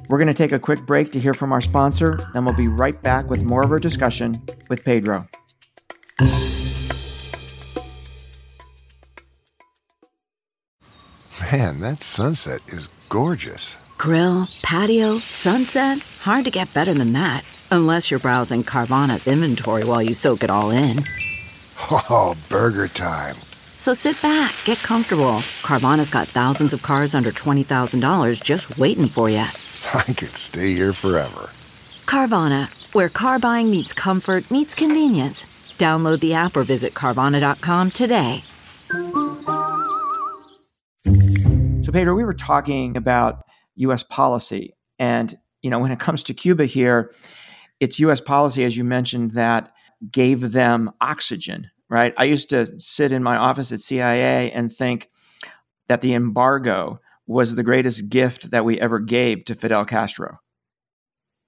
We're 0.08 0.18
going 0.18 0.28
to 0.28 0.34
take 0.34 0.52
a 0.52 0.58
quick 0.58 0.86
break 0.86 1.10
to 1.12 1.20
hear 1.20 1.34
from 1.34 1.52
our 1.52 1.60
sponsor, 1.60 2.18
then 2.32 2.44
we'll 2.44 2.54
be 2.54 2.68
right 2.68 3.00
back 3.02 3.28
with 3.28 3.42
more 3.42 3.62
of 3.62 3.72
our 3.72 3.80
discussion 3.80 4.40
with 4.68 4.84
Pedro. 4.84 5.26
Man, 11.52 11.80
that 11.80 12.02
sunset 12.02 12.60
is 12.68 12.88
gorgeous. 13.08 13.76
Grill, 13.98 14.48
patio, 14.62 15.18
sunset. 15.18 15.98
Hard 16.20 16.44
to 16.44 16.50
get 16.50 16.72
better 16.72 16.94
than 16.94 17.12
that. 17.14 17.44
Unless 17.70 18.10
you're 18.10 18.20
browsing 18.20 18.62
Carvana's 18.62 19.26
inventory 19.26 19.84
while 19.84 20.02
you 20.02 20.14
soak 20.14 20.44
it 20.44 20.50
all 20.50 20.70
in. 20.70 21.02
Oh, 21.90 22.34
burger 22.48 22.88
time. 22.88 23.36
So 23.76 23.92
sit 23.92 24.20
back, 24.22 24.54
get 24.64 24.78
comfortable. 24.78 25.40
Carvana's 25.62 26.10
got 26.10 26.26
thousands 26.26 26.72
of 26.72 26.82
cars 26.82 27.14
under 27.14 27.30
$20,000 27.30 28.42
just 28.42 28.78
waiting 28.78 29.08
for 29.08 29.28
you. 29.28 29.44
I 29.94 30.12
could 30.12 30.36
stay 30.36 30.74
here 30.74 30.92
forever. 30.92 31.50
Carvana, 32.06 32.68
where 32.94 33.08
car 33.08 33.38
buying 33.38 33.70
meets 33.70 33.92
comfort, 33.92 34.50
meets 34.50 34.74
convenience. 34.74 35.46
Download 35.78 36.20
the 36.20 36.34
app 36.34 36.56
or 36.56 36.62
visit 36.62 36.94
Carvana.com 36.94 37.90
today. 37.90 38.42
So, 41.84 41.92
Pedro, 41.92 42.14
we 42.14 42.24
were 42.24 42.34
talking 42.34 42.96
about 42.96 43.44
U.S. 43.76 44.02
policy. 44.02 44.74
And, 44.98 45.38
you 45.62 45.70
know, 45.70 45.78
when 45.78 45.92
it 45.92 46.00
comes 46.00 46.22
to 46.24 46.34
Cuba 46.34 46.64
here, 46.64 47.12
it's 47.78 47.98
U.S. 48.00 48.20
policy, 48.20 48.64
as 48.64 48.76
you 48.76 48.84
mentioned, 48.84 49.32
that 49.32 49.72
gave 50.10 50.52
them 50.52 50.90
oxygen, 51.00 51.70
right? 51.88 52.14
I 52.16 52.24
used 52.24 52.50
to 52.50 52.78
sit 52.78 53.12
in 53.12 53.22
my 53.22 53.36
office 53.36 53.72
at 53.72 53.80
CIA 53.80 54.50
and 54.50 54.72
think 54.72 55.10
that 55.88 56.00
the 56.00 56.14
embargo 56.14 57.00
was 57.26 57.54
the 57.54 57.62
greatest 57.62 58.08
gift 58.08 58.50
that 58.50 58.64
we 58.64 58.80
ever 58.80 58.98
gave 58.98 59.44
to 59.44 59.54
Fidel 59.54 59.84
Castro. 59.84 60.38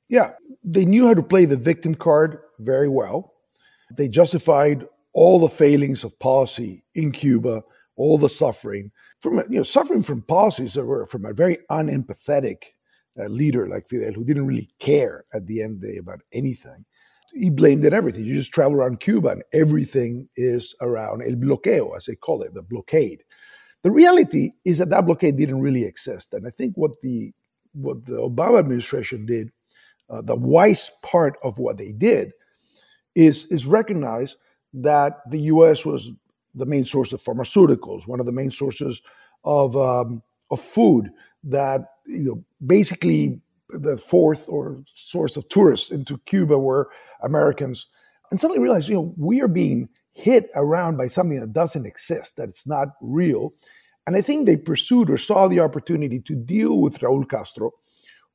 Yeah, 0.08 0.32
they 0.64 0.84
knew 0.84 1.06
how 1.06 1.14
to 1.14 1.22
play 1.22 1.44
the 1.44 1.56
victim 1.56 1.94
card 1.94 2.38
very 2.58 2.88
well. 2.88 3.34
They 3.96 4.08
justified 4.08 4.86
all 5.12 5.38
the 5.38 5.48
failings 5.48 6.04
of 6.04 6.18
policy 6.18 6.84
in 6.94 7.12
Cuba, 7.12 7.62
all 7.96 8.18
the 8.18 8.28
suffering 8.28 8.90
from 9.20 9.38
you 9.50 9.58
know 9.58 9.62
suffering 9.62 10.02
from 10.02 10.22
policies 10.22 10.74
that 10.74 10.84
were 10.84 11.06
from 11.06 11.24
a 11.24 11.32
very 11.32 11.58
unempathetic 11.70 12.62
uh, 13.18 13.26
leader 13.26 13.68
like 13.68 13.88
Fidel, 13.88 14.12
who 14.12 14.24
didn't 14.24 14.46
really 14.46 14.70
care 14.78 15.24
at 15.34 15.46
the 15.46 15.62
end 15.62 15.76
of 15.76 15.80
the 15.80 15.92
day 15.92 15.98
about 15.98 16.20
anything. 16.32 16.84
He 17.34 17.50
blamed 17.50 17.84
it 17.84 17.92
everything. 17.92 18.24
You 18.24 18.34
just 18.34 18.54
travel 18.54 18.74
around 18.74 19.00
Cuba 19.00 19.30
and 19.30 19.42
everything 19.52 20.28
is 20.36 20.74
around 20.80 21.22
el 21.22 21.34
bloqueo, 21.34 21.94
as 21.96 22.06
they 22.06 22.14
call 22.14 22.42
it, 22.42 22.54
the 22.54 22.62
blockade. 22.62 23.22
The 23.82 23.90
reality 23.90 24.52
is 24.64 24.78
that 24.78 24.90
that 24.90 25.06
blockade 25.06 25.36
didn't 25.36 25.60
really 25.60 25.84
exist, 25.84 26.34
and 26.34 26.46
I 26.46 26.50
think 26.50 26.76
what 26.76 27.00
the 27.00 27.32
what 27.72 28.04
the 28.06 28.16
Obama 28.16 28.58
administration 28.58 29.24
did, 29.24 29.52
uh, 30.10 30.22
the 30.22 30.34
wise 30.34 30.90
part 31.02 31.38
of 31.44 31.58
what 31.58 31.78
they 31.78 31.92
did, 31.92 32.32
is 33.14 33.46
is 33.46 33.66
recognize 33.66 34.36
that 34.74 35.20
the 35.30 35.40
U.S. 35.40 35.86
was 35.86 36.12
the 36.54 36.66
main 36.66 36.84
source 36.84 37.12
of 37.12 37.22
pharmaceuticals, 37.22 38.06
one 38.06 38.20
of 38.20 38.26
the 38.26 38.32
main 38.32 38.50
sources 38.50 39.00
of 39.44 39.76
um, 39.76 40.22
of 40.50 40.60
food. 40.60 41.10
That 41.44 41.82
you 42.06 42.24
know, 42.24 42.44
basically, 42.66 43.40
the 43.70 43.96
fourth 43.96 44.48
or 44.48 44.82
source 44.92 45.36
of 45.36 45.48
tourists 45.48 45.92
into 45.92 46.18
Cuba 46.26 46.58
were 46.58 46.90
Americans, 47.22 47.86
and 48.30 48.40
suddenly 48.40 48.60
realized, 48.60 48.88
you 48.88 48.96
know, 48.96 49.14
we 49.16 49.40
are 49.40 49.48
being 49.48 49.88
hit 50.18 50.50
around 50.56 50.96
by 50.96 51.06
something 51.06 51.38
that 51.38 51.52
doesn't 51.52 51.86
exist, 51.86 52.36
that 52.36 52.48
it's 52.48 52.66
not 52.66 52.88
real. 53.00 53.52
And 54.04 54.16
I 54.16 54.20
think 54.20 54.46
they 54.46 54.56
pursued 54.56 55.10
or 55.10 55.16
saw 55.16 55.46
the 55.46 55.60
opportunity 55.60 56.18
to 56.20 56.34
deal 56.34 56.80
with 56.80 56.98
Raul 56.98 57.28
Castro, 57.28 57.70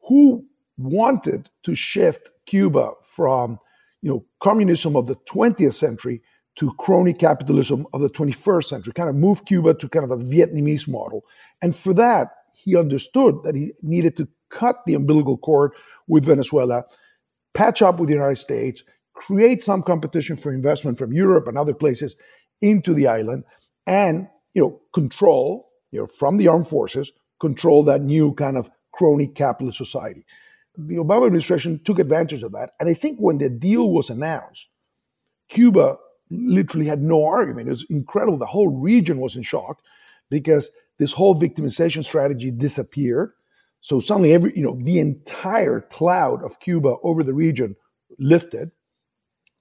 who 0.08 0.46
wanted 0.78 1.50
to 1.63 1.76
shift 1.76 2.30
Cuba 2.46 2.91
from 3.02 3.60
you 4.02 4.12
know 4.12 4.26
communism 4.39 4.96
of 4.96 5.08
the 5.08 5.15
20th 5.30 5.74
century 5.74 6.22
to 6.56 6.72
crony 6.80 7.13
capitalism 7.13 7.86
of 7.93 8.02
the 8.02 8.10
21st 8.10 8.63
century, 8.63 8.93
kind 8.93 9.10
of 9.10 9.15
move 9.15 9.43
Cuba 9.43 9.74
to 9.74 9.89
kind 9.89 10.06
of 10.06 10.12
a 10.12 10.24
Vietnamese 10.24 10.88
model. 10.88 11.26
And 11.62 11.76
for 11.76 11.93
that, 11.96 12.28
he 12.54 12.78
understood 12.78 13.43
that 13.43 13.56
he 13.56 13.74
needed 13.82 14.15
to 14.17 14.28
cut 14.50 14.78
the 14.86 14.93
umbilical 14.93 15.38
cord 15.38 15.72
with 16.08 16.26
Venezuela, 16.26 16.84
patch 17.54 17.82
up 17.82 18.00
with 18.00 18.08
the 18.08 18.13
United 18.15 18.38
States, 18.38 18.84
create 19.13 19.63
some 19.63 19.84
competition 19.84 20.38
for 20.38 20.54
investment 20.54 20.97
from 20.97 21.13
Europe 21.13 21.47
and 21.47 21.58
other 21.58 21.73
places 21.73 22.15
into 22.62 22.93
the 22.93 23.08
island, 23.08 23.43
and 23.88 24.28
you 24.54 24.62
know 24.62 24.82
control 24.93 25.67
you 25.91 25.99
know 25.99 26.08
from 26.08 26.38
the 26.38 26.47
armed 26.47 26.67
forces 26.67 27.12
control 27.39 27.84
that 27.84 28.02
new 28.02 28.34
kind 28.36 28.58
of 28.58 28.69
crony 28.91 29.28
capitalist 29.28 29.78
society. 29.78 30.26
The 30.78 30.95
Obama 30.95 31.28
administration 31.28 31.80
took 31.84 31.99
advantage 31.99 32.43
of 32.43 32.52
that, 32.54 32.71
and 32.80 32.89
I 32.89 32.93
think 32.93 33.19
when 33.19 33.38
the 33.38 33.49
deal 33.49 33.91
was 33.91 34.10
announced, 34.10 34.67
Cuba 35.49 35.97
literally 36.30 36.88
had 36.88 37.02
no 37.02 37.26
argument. 37.26 37.67
It 37.67 37.71
was 37.71 37.86
incredible. 37.89 38.38
The 38.38 38.45
whole 38.45 38.69
region 38.69 39.19
was 39.19 39.36
in 39.36 39.43
shock 39.43 39.82
because 40.30 40.69
this 40.97 41.13
whole 41.13 41.36
victimization 41.36 42.04
strategy 42.04 42.52
disappeared. 42.52 43.34
So 43.82 43.99
suddenly, 43.99 44.34
every 44.34 44.56
you 44.56 44.63
know, 44.63 44.78
the 44.82 44.99
entire 44.99 45.82
cloud 45.82 46.43
of 46.43 46.60
Cuba 46.60 46.95
over 47.04 47.23
the 47.23 47.34
region 47.34 47.76
lifted, 48.17 48.71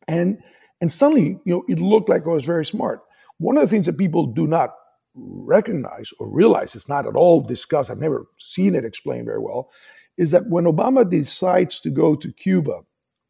and 0.09 0.43
and 0.81 0.93
suddenly, 0.93 1.39
you 1.45 1.55
know, 1.55 1.65
it 1.69 1.79
looked 1.79 2.09
like 2.09 2.27
I 2.27 2.31
was 2.31 2.45
very 2.45 2.67
smart. 2.67 3.03
One 3.39 3.57
of 3.57 3.63
the 3.63 3.69
things 3.69 3.87
that 3.87 3.99
people 3.99 4.27
do 4.27 4.47
not 4.47 4.75
recognize 5.15 6.11
or 6.19 6.29
realize, 6.29 6.75
it's 6.75 6.89
not 6.89 7.07
at 7.07 7.15
all 7.15 7.41
discussed. 7.41 7.91
I've 7.91 7.99
never 7.99 8.27
seen 8.39 8.75
it 8.75 8.85
explained 8.85 9.27
very 9.27 9.39
well. 9.39 9.71
Is 10.17 10.33
that 10.33 10.49
when 10.49 10.65
Obama 10.65 11.09
decides 11.09 11.81
to 11.81 11.91
go 11.91 12.15
to 12.17 12.33
Cuba 12.33 12.81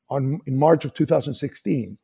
on 0.08 0.40
in 0.46 0.58
March 0.58 0.85
of 0.85 0.94
2016 0.94 1.98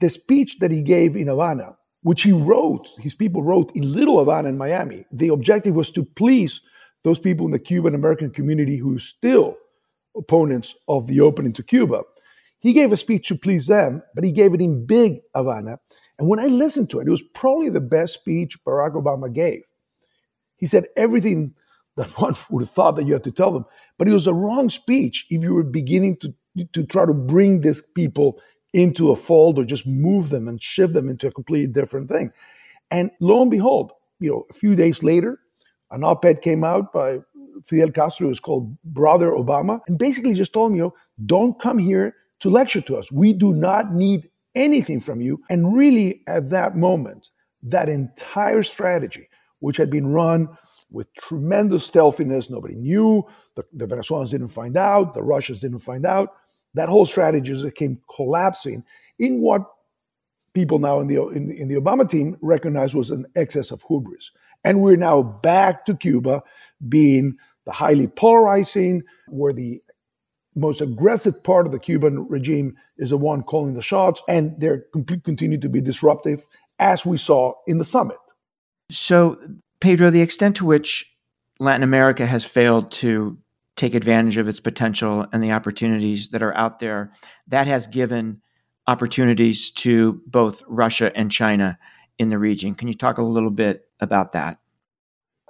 the 0.00 0.08
speech 0.08 0.58
that 0.58 0.70
he 0.70 0.82
gave 0.82 1.14
in 1.14 1.28
Havana, 1.28 1.76
which 2.02 2.22
he 2.22 2.32
wrote, 2.32 2.86
his 2.98 3.14
people 3.14 3.42
wrote 3.42 3.70
in 3.74 3.92
Little 3.92 4.18
Havana 4.18 4.48
in 4.48 4.58
Miami, 4.58 5.04
the 5.12 5.28
objective 5.28 5.74
was 5.74 5.90
to 5.92 6.04
please 6.04 6.62
those 7.04 7.18
people 7.18 7.46
in 7.46 7.52
the 7.52 7.58
Cuban 7.58 7.94
American 7.94 8.30
community 8.30 8.76
who 8.76 8.96
are 8.96 9.00
still 9.00 9.56
opponents 10.16 10.74
of 10.88 11.06
the 11.06 11.20
opening 11.20 11.52
to 11.52 11.62
Cuba. 11.62 12.02
He 12.60 12.74
gave 12.74 12.92
a 12.92 12.96
speech 12.96 13.28
to 13.28 13.36
please 13.36 13.66
them, 13.66 14.02
but 14.14 14.22
he 14.22 14.32
gave 14.32 14.54
it 14.54 14.60
in 14.60 14.86
big 14.86 15.20
Havana. 15.34 15.78
And 16.18 16.28
when 16.28 16.38
I 16.38 16.46
listened 16.46 16.90
to 16.90 17.00
it, 17.00 17.06
it 17.06 17.10
was 17.10 17.22
probably 17.34 17.70
the 17.70 17.80
best 17.80 18.14
speech 18.14 18.62
Barack 18.64 18.92
Obama 18.92 19.32
gave. 19.32 19.62
He 20.56 20.66
said 20.66 20.86
everything 20.96 21.54
that 21.96 22.10
one 22.20 22.34
would 22.50 22.62
have 22.62 22.70
thought 22.70 22.96
that 22.96 23.06
you 23.06 23.14
have 23.14 23.22
to 23.22 23.32
tell 23.32 23.50
them, 23.50 23.64
but 23.98 24.06
it 24.06 24.12
was 24.12 24.26
a 24.26 24.34
wrong 24.34 24.68
speech 24.68 25.26
if 25.30 25.42
you 25.42 25.54
were 25.54 25.64
beginning 25.64 26.16
to, 26.18 26.34
to 26.72 26.84
try 26.84 27.06
to 27.06 27.14
bring 27.14 27.62
these 27.62 27.82
people 27.94 28.38
into 28.72 29.10
a 29.10 29.16
fold 29.16 29.58
or 29.58 29.64
just 29.64 29.86
move 29.86 30.28
them 30.28 30.46
and 30.46 30.62
shift 30.62 30.92
them 30.92 31.08
into 31.08 31.26
a 31.26 31.32
completely 31.32 31.66
different 31.66 32.08
thing. 32.08 32.30
And 32.90 33.10
lo 33.20 33.40
and 33.40 33.50
behold, 33.50 33.92
you 34.20 34.30
know, 34.30 34.46
a 34.50 34.52
few 34.52 34.76
days 34.76 35.02
later, 35.02 35.40
an 35.90 36.04
op-ed 36.04 36.42
came 36.42 36.62
out 36.62 36.92
by 36.92 37.18
Fidel 37.64 37.90
Castro. 37.90 38.26
It 38.26 38.30
was 38.30 38.40
called 38.40 38.76
Brother 38.84 39.30
Obama, 39.30 39.80
and 39.88 39.98
basically 39.98 40.34
just 40.34 40.52
told 40.52 40.72
me, 40.72 40.78
you 40.78 40.84
know, 40.84 40.94
don't 41.24 41.60
come 41.60 41.78
here 41.78 42.14
to 42.40 42.50
lecture 42.50 42.80
to 42.80 42.96
us. 42.96 43.10
We 43.12 43.32
do 43.32 43.52
not 43.52 43.92
need 43.92 44.28
anything 44.54 45.00
from 45.00 45.20
you. 45.20 45.42
And 45.48 45.76
really, 45.76 46.22
at 46.26 46.50
that 46.50 46.76
moment, 46.76 47.30
that 47.62 47.88
entire 47.88 48.62
strategy, 48.62 49.28
which 49.60 49.76
had 49.76 49.90
been 49.90 50.08
run 50.08 50.48
with 50.90 51.12
tremendous 51.14 51.86
stealthiness, 51.86 52.50
nobody 52.50 52.74
knew, 52.74 53.24
the, 53.54 53.64
the 53.72 53.86
Venezuelans 53.86 54.30
didn't 54.30 54.48
find 54.48 54.76
out, 54.76 55.14
the 55.14 55.22
Russians 55.22 55.60
didn't 55.60 55.78
find 55.80 56.04
out, 56.04 56.30
that 56.74 56.88
whole 56.88 57.06
strategy 57.06 57.52
just 57.52 57.74
came 57.74 58.00
collapsing 58.14 58.84
in 59.18 59.40
what 59.40 59.62
people 60.52 60.78
now 60.78 60.98
in 60.98 61.06
the, 61.06 61.28
in 61.28 61.46
the, 61.46 61.60
in 61.60 61.68
the 61.68 61.74
Obama 61.74 62.08
team 62.08 62.36
recognize 62.40 62.94
was 62.94 63.10
an 63.10 63.26
excess 63.36 63.70
of 63.70 63.84
hubris. 63.86 64.32
And 64.64 64.80
we're 64.80 64.96
now 64.96 65.22
back 65.22 65.84
to 65.86 65.96
Cuba 65.96 66.42
being 66.88 67.36
the 67.66 67.72
highly 67.72 68.08
polarizing, 68.08 69.02
where 69.28 69.52
the 69.52 69.80
most 70.54 70.80
aggressive 70.80 71.42
part 71.44 71.66
of 71.66 71.72
the 71.72 71.78
Cuban 71.78 72.26
regime 72.28 72.76
is 72.98 73.10
the 73.10 73.16
one 73.16 73.42
calling 73.42 73.74
the 73.74 73.82
shots, 73.82 74.22
and 74.28 74.58
they're 74.60 74.84
complete, 74.92 75.24
continue 75.24 75.58
to 75.58 75.68
be 75.68 75.80
disruptive, 75.80 76.46
as 76.78 77.06
we 77.06 77.16
saw 77.16 77.52
in 77.66 77.78
the 77.78 77.84
summit. 77.84 78.18
So, 78.90 79.38
Pedro, 79.80 80.10
the 80.10 80.22
extent 80.22 80.56
to 80.56 80.66
which 80.66 81.06
Latin 81.60 81.82
America 81.82 82.26
has 82.26 82.44
failed 82.44 82.90
to 82.90 83.38
take 83.76 83.94
advantage 83.94 84.36
of 84.36 84.48
its 84.48 84.60
potential 84.60 85.26
and 85.32 85.42
the 85.42 85.52
opportunities 85.52 86.28
that 86.30 86.42
are 86.42 86.54
out 86.54 86.80
there. 86.80 87.12
That 87.48 87.66
has 87.66 87.86
given 87.86 88.42
opportunities 88.86 89.70
to 89.70 90.20
both 90.26 90.62
Russia 90.66 91.12
and 91.16 91.30
China 91.30 91.78
in 92.18 92.28
the 92.28 92.38
region. 92.38 92.74
Can 92.74 92.88
you 92.88 92.94
talk 92.94 93.18
a 93.18 93.22
little 93.22 93.50
bit 93.50 93.88
about 94.00 94.32
that? 94.32 94.58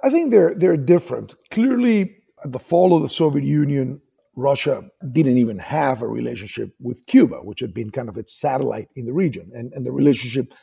I 0.03 0.09
think 0.09 0.31
they're 0.31 0.55
they're 0.55 0.77
different. 0.77 1.35
Clearly, 1.51 2.15
at 2.43 2.53
the 2.53 2.59
fall 2.59 2.95
of 2.95 3.01
the 3.01 3.09
Soviet 3.09 3.43
Union, 3.43 4.01
Russia 4.35 4.83
didn't 5.11 5.37
even 5.37 5.59
have 5.59 6.01
a 6.01 6.07
relationship 6.07 6.73
with 6.79 7.05
Cuba, 7.05 7.37
which 7.37 7.59
had 7.59 7.73
been 7.73 7.89
kind 7.89 8.09
of 8.09 8.17
its 8.17 8.33
satellite 8.33 8.87
in 8.95 9.05
the 9.05 9.13
region, 9.13 9.51
and 9.53 9.73
and 9.73 9.85
the 9.85 9.91
relationship 9.91 10.53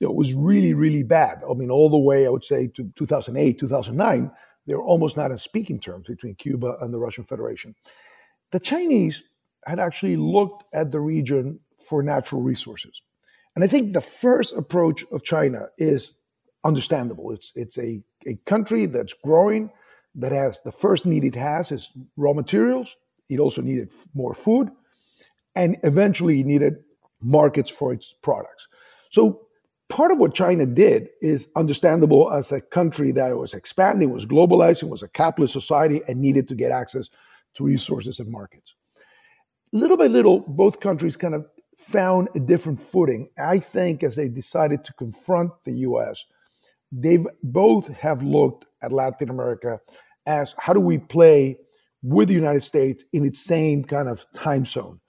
you 0.00 0.06
know, 0.06 0.12
was 0.12 0.34
really 0.34 0.74
really 0.74 1.02
bad. 1.02 1.42
I 1.48 1.54
mean, 1.54 1.70
all 1.70 1.88
the 1.88 1.98
way 1.98 2.26
I 2.26 2.30
would 2.30 2.44
say 2.44 2.68
to 2.68 2.88
2008, 2.96 3.58
2009 3.58 4.30
they 4.66 4.74
were 4.74 4.82
almost 4.82 5.16
not 5.16 5.32
in 5.32 5.38
speaking 5.38 5.80
terms 5.80 6.06
between 6.06 6.36
Cuba 6.36 6.76
and 6.80 6.94
the 6.94 6.98
Russian 6.98 7.24
Federation. 7.24 7.74
The 8.52 8.60
Chinese 8.60 9.24
had 9.66 9.80
actually 9.80 10.16
looked 10.16 10.64
at 10.72 10.92
the 10.92 11.00
region 11.00 11.58
for 11.88 12.00
natural 12.00 12.42
resources. 12.42 13.02
And 13.54 13.64
I 13.64 13.66
think 13.66 13.92
the 13.92 14.00
first 14.00 14.56
approach 14.56 15.04
of 15.10 15.24
China 15.24 15.66
is 15.78 16.16
understandable. 16.64 17.32
It's, 17.32 17.52
it's 17.56 17.76
a 17.76 18.00
a 18.26 18.36
country 18.46 18.86
that's 18.86 19.14
growing, 19.14 19.70
that 20.14 20.32
has 20.32 20.60
the 20.64 20.72
first 20.72 21.06
need 21.06 21.24
it 21.24 21.34
has 21.34 21.72
is 21.72 21.90
raw 22.16 22.32
materials. 22.32 22.96
It 23.32 23.40
also 23.40 23.62
needed 23.62 23.90
more 24.14 24.34
food, 24.34 24.70
and 25.54 25.76
eventually 25.82 26.40
it 26.40 26.46
needed 26.46 26.76
markets 27.20 27.70
for 27.70 27.92
its 27.92 28.14
products. 28.22 28.68
So 29.10 29.46
part 29.88 30.10
of 30.10 30.18
what 30.18 30.34
China 30.34 30.66
did 30.66 31.08
is 31.20 31.48
understandable 31.56 32.32
as 32.32 32.50
a 32.52 32.60
country 32.60 33.12
that 33.12 33.36
was 33.36 33.54
expanding, 33.54 34.10
was 34.10 34.26
globalizing, 34.26 34.88
was 34.88 35.02
a 35.02 35.08
capitalist 35.08 35.52
society, 35.52 36.00
and 36.08 36.20
needed 36.20 36.48
to 36.48 36.54
get 36.54 36.72
access 36.72 37.10
to 37.54 37.64
resources 37.64 38.18
and 38.18 38.30
markets. 38.30 38.74
Little 39.72 39.96
by 39.96 40.06
little, 40.06 40.40
both 40.40 40.80
countries 40.80 41.16
kind 41.16 41.34
of 41.34 41.46
found 41.76 42.28
a 42.34 42.40
different 42.40 42.80
footing. 42.80 43.28
I 43.38 43.58
think 43.58 44.02
as 44.02 44.16
they 44.16 44.28
decided 44.28 44.84
to 44.84 44.92
confront 44.94 45.52
the 45.64 45.72
US, 45.88 46.24
they've 46.90 47.26
both 47.42 47.88
have 47.88 48.22
looked 48.22 48.66
at 48.82 48.92
Latin 48.92 49.30
America 49.30 49.80
as 50.26 50.54
how 50.58 50.72
do 50.72 50.80
we 50.80 50.98
play 50.98 51.58
with 52.02 52.28
the 52.28 52.34
United 52.34 52.62
States 52.62 53.04
in 53.12 53.24
its 53.24 53.40
same 53.40 53.84
kind 53.84 54.08
of 54.08 54.24
time 54.34 54.64
zone. 54.64 55.00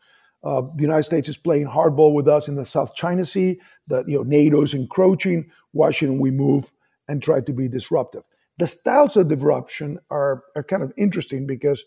Uh, 0.43 0.61
the 0.61 0.81
United 0.81 1.03
States 1.03 1.29
is 1.29 1.37
playing 1.37 1.67
hardball 1.67 2.13
with 2.13 2.27
us 2.27 2.47
in 2.47 2.55
the 2.55 2.65
South 2.65 2.95
China 2.95 3.25
Sea. 3.25 3.59
That 3.87 4.07
you 4.07 4.17
know 4.17 4.23
NATO 4.23 4.61
is 4.61 4.73
encroaching. 4.73 5.49
Why 5.71 5.91
shouldn't 5.91 6.21
we 6.21 6.31
move 6.31 6.71
and 7.07 7.23
try 7.23 7.41
to 7.41 7.53
be 7.53 7.67
disruptive? 7.67 8.23
The 8.57 8.67
styles 8.67 9.17
of 9.17 9.29
disruption 9.29 9.99
are 10.11 10.43
are 10.55 10.63
kind 10.63 10.83
of 10.83 10.91
interesting 10.97 11.47
because 11.47 11.83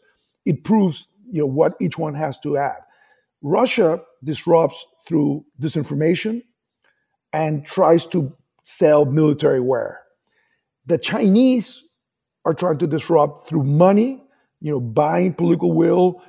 it 0.46 0.64
proves 0.64 1.08
you 1.30 1.40
know 1.40 1.46
what 1.46 1.74
each 1.80 1.98
one 1.98 2.14
has 2.14 2.38
to 2.40 2.56
add. 2.56 2.80
Russia 3.42 4.00
disrupts 4.24 4.84
through 5.06 5.44
disinformation 5.60 6.42
and 7.32 7.64
tries 7.64 8.06
to 8.06 8.32
sell 8.64 9.04
military 9.04 9.60
wear. 9.60 10.00
The 10.86 10.98
Chinese 10.98 11.84
are 12.44 12.54
trying 12.54 12.78
to 12.78 12.86
disrupt 12.86 13.46
through 13.46 13.64
money, 13.64 14.22
you 14.60 14.72
know, 14.72 14.80
buying 14.80 15.34
political 15.34 15.72
will, 15.72 16.22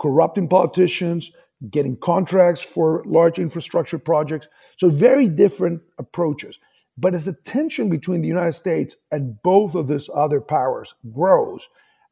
corrupting 0.00 0.48
politicians, 0.48 1.32
getting 1.68 1.96
contracts 1.96 2.62
for 2.62 3.02
large 3.06 3.38
infrastructure 3.38 3.98
projects. 3.98 4.48
So, 4.76 4.88
very 4.88 5.28
different 5.28 5.82
approaches. 5.98 6.58
But 6.96 7.14
as 7.14 7.24
the 7.24 7.32
tension 7.32 7.88
between 7.88 8.20
the 8.20 8.28
United 8.28 8.52
States 8.52 8.96
and 9.10 9.42
both 9.42 9.74
of 9.74 9.88
these 9.88 10.10
other 10.14 10.40
powers 10.40 10.94
grows, 11.12 11.68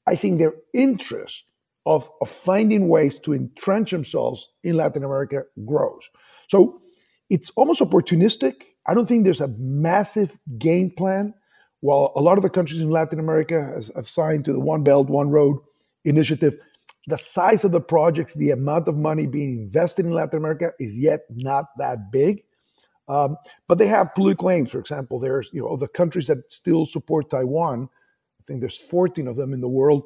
I 0.06 0.16
think 0.16 0.38
their 0.38 0.54
interest 0.72 1.44
of, 1.84 2.08
of 2.20 2.28
finding 2.28 2.88
ways 2.88 3.18
to 3.20 3.34
entrench 3.34 3.90
themselves 3.90 4.48
in 4.62 4.76
Latin 4.76 5.04
America 5.04 5.44
grows. 5.64 6.08
So, 6.48 6.80
it's 7.30 7.50
almost 7.50 7.80
opportunistic. 7.80 8.62
I 8.86 8.94
don't 8.94 9.06
think 9.06 9.24
there's 9.24 9.42
a 9.42 9.48
massive 9.48 10.32
game 10.58 10.90
plan. 10.90 11.34
While 11.80 12.12
a 12.16 12.20
lot 12.20 12.38
of 12.38 12.42
the 12.42 12.50
countries 12.50 12.80
in 12.80 12.90
Latin 12.90 13.20
America 13.20 13.80
have 13.94 14.08
signed 14.08 14.44
to 14.46 14.52
the 14.52 14.60
One 14.60 14.82
Belt, 14.82 15.08
One 15.08 15.30
Road 15.30 15.58
initiative, 16.04 16.56
the 17.06 17.16
size 17.16 17.64
of 17.64 17.72
the 17.72 17.80
projects, 17.80 18.34
the 18.34 18.50
amount 18.50 18.88
of 18.88 18.96
money 18.96 19.26
being 19.26 19.58
invested 19.60 20.04
in 20.04 20.12
Latin 20.12 20.38
America 20.38 20.72
is 20.78 20.98
yet 20.98 21.20
not 21.30 21.66
that 21.78 22.10
big. 22.10 22.42
Um, 23.08 23.36
but 23.66 23.78
they 23.78 23.86
have 23.86 24.14
political 24.14 24.50
aims. 24.50 24.70
For 24.70 24.78
example, 24.78 25.18
there's 25.18 25.48
you 25.52 25.62
know 25.62 25.76
the 25.76 25.88
countries 25.88 26.26
that 26.26 26.52
still 26.52 26.84
support 26.84 27.30
Taiwan. 27.30 27.88
I 28.38 28.42
think 28.44 28.60
there's 28.60 28.80
14 28.82 29.26
of 29.26 29.36
them 29.36 29.54
in 29.54 29.60
the 29.60 29.68
world. 29.68 30.04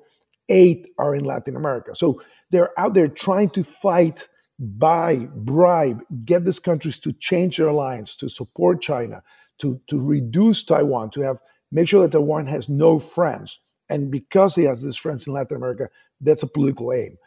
Eight 0.48 0.87
are 0.98 1.14
in 1.14 1.24
Latin 1.24 1.56
America. 1.56 1.96
So 1.96 2.22
they're 2.50 2.78
out 2.78 2.94
there 2.94 3.08
trying 3.08 3.50
to 3.50 3.64
fight, 3.64 4.28
buy, 4.58 5.28
bribe, 5.35 6.02
get 6.24 6.44
these 6.44 6.58
countries 6.61 7.00
to 7.00 7.12
change 7.14 7.56
their 7.56 7.68
alliance, 7.68 8.14
to 8.16 8.28
support 8.28 8.80
China, 8.80 9.22
to 9.58 9.80
to 9.88 9.98
reduce 9.98 10.62
Taiwan, 10.62 11.11
to 11.11 11.22
have 11.22 11.40
make 11.72 11.88
sure 11.88 12.02
that 12.02 12.12
the 12.12 12.18
Taiwan 12.18 12.46
has 12.46 12.68
no 12.68 12.98
friends. 12.98 13.58
And 13.88 14.11
because 14.11 14.54
he 14.54 14.64
has 14.64 14.82
these 14.82 14.96
friends 14.96 15.26
in 15.26 15.32
Latin 15.32 15.56
America, 15.56 15.88
that's 16.20 16.42
a 16.42 16.46
political 16.46 16.92
aim. 16.92 17.18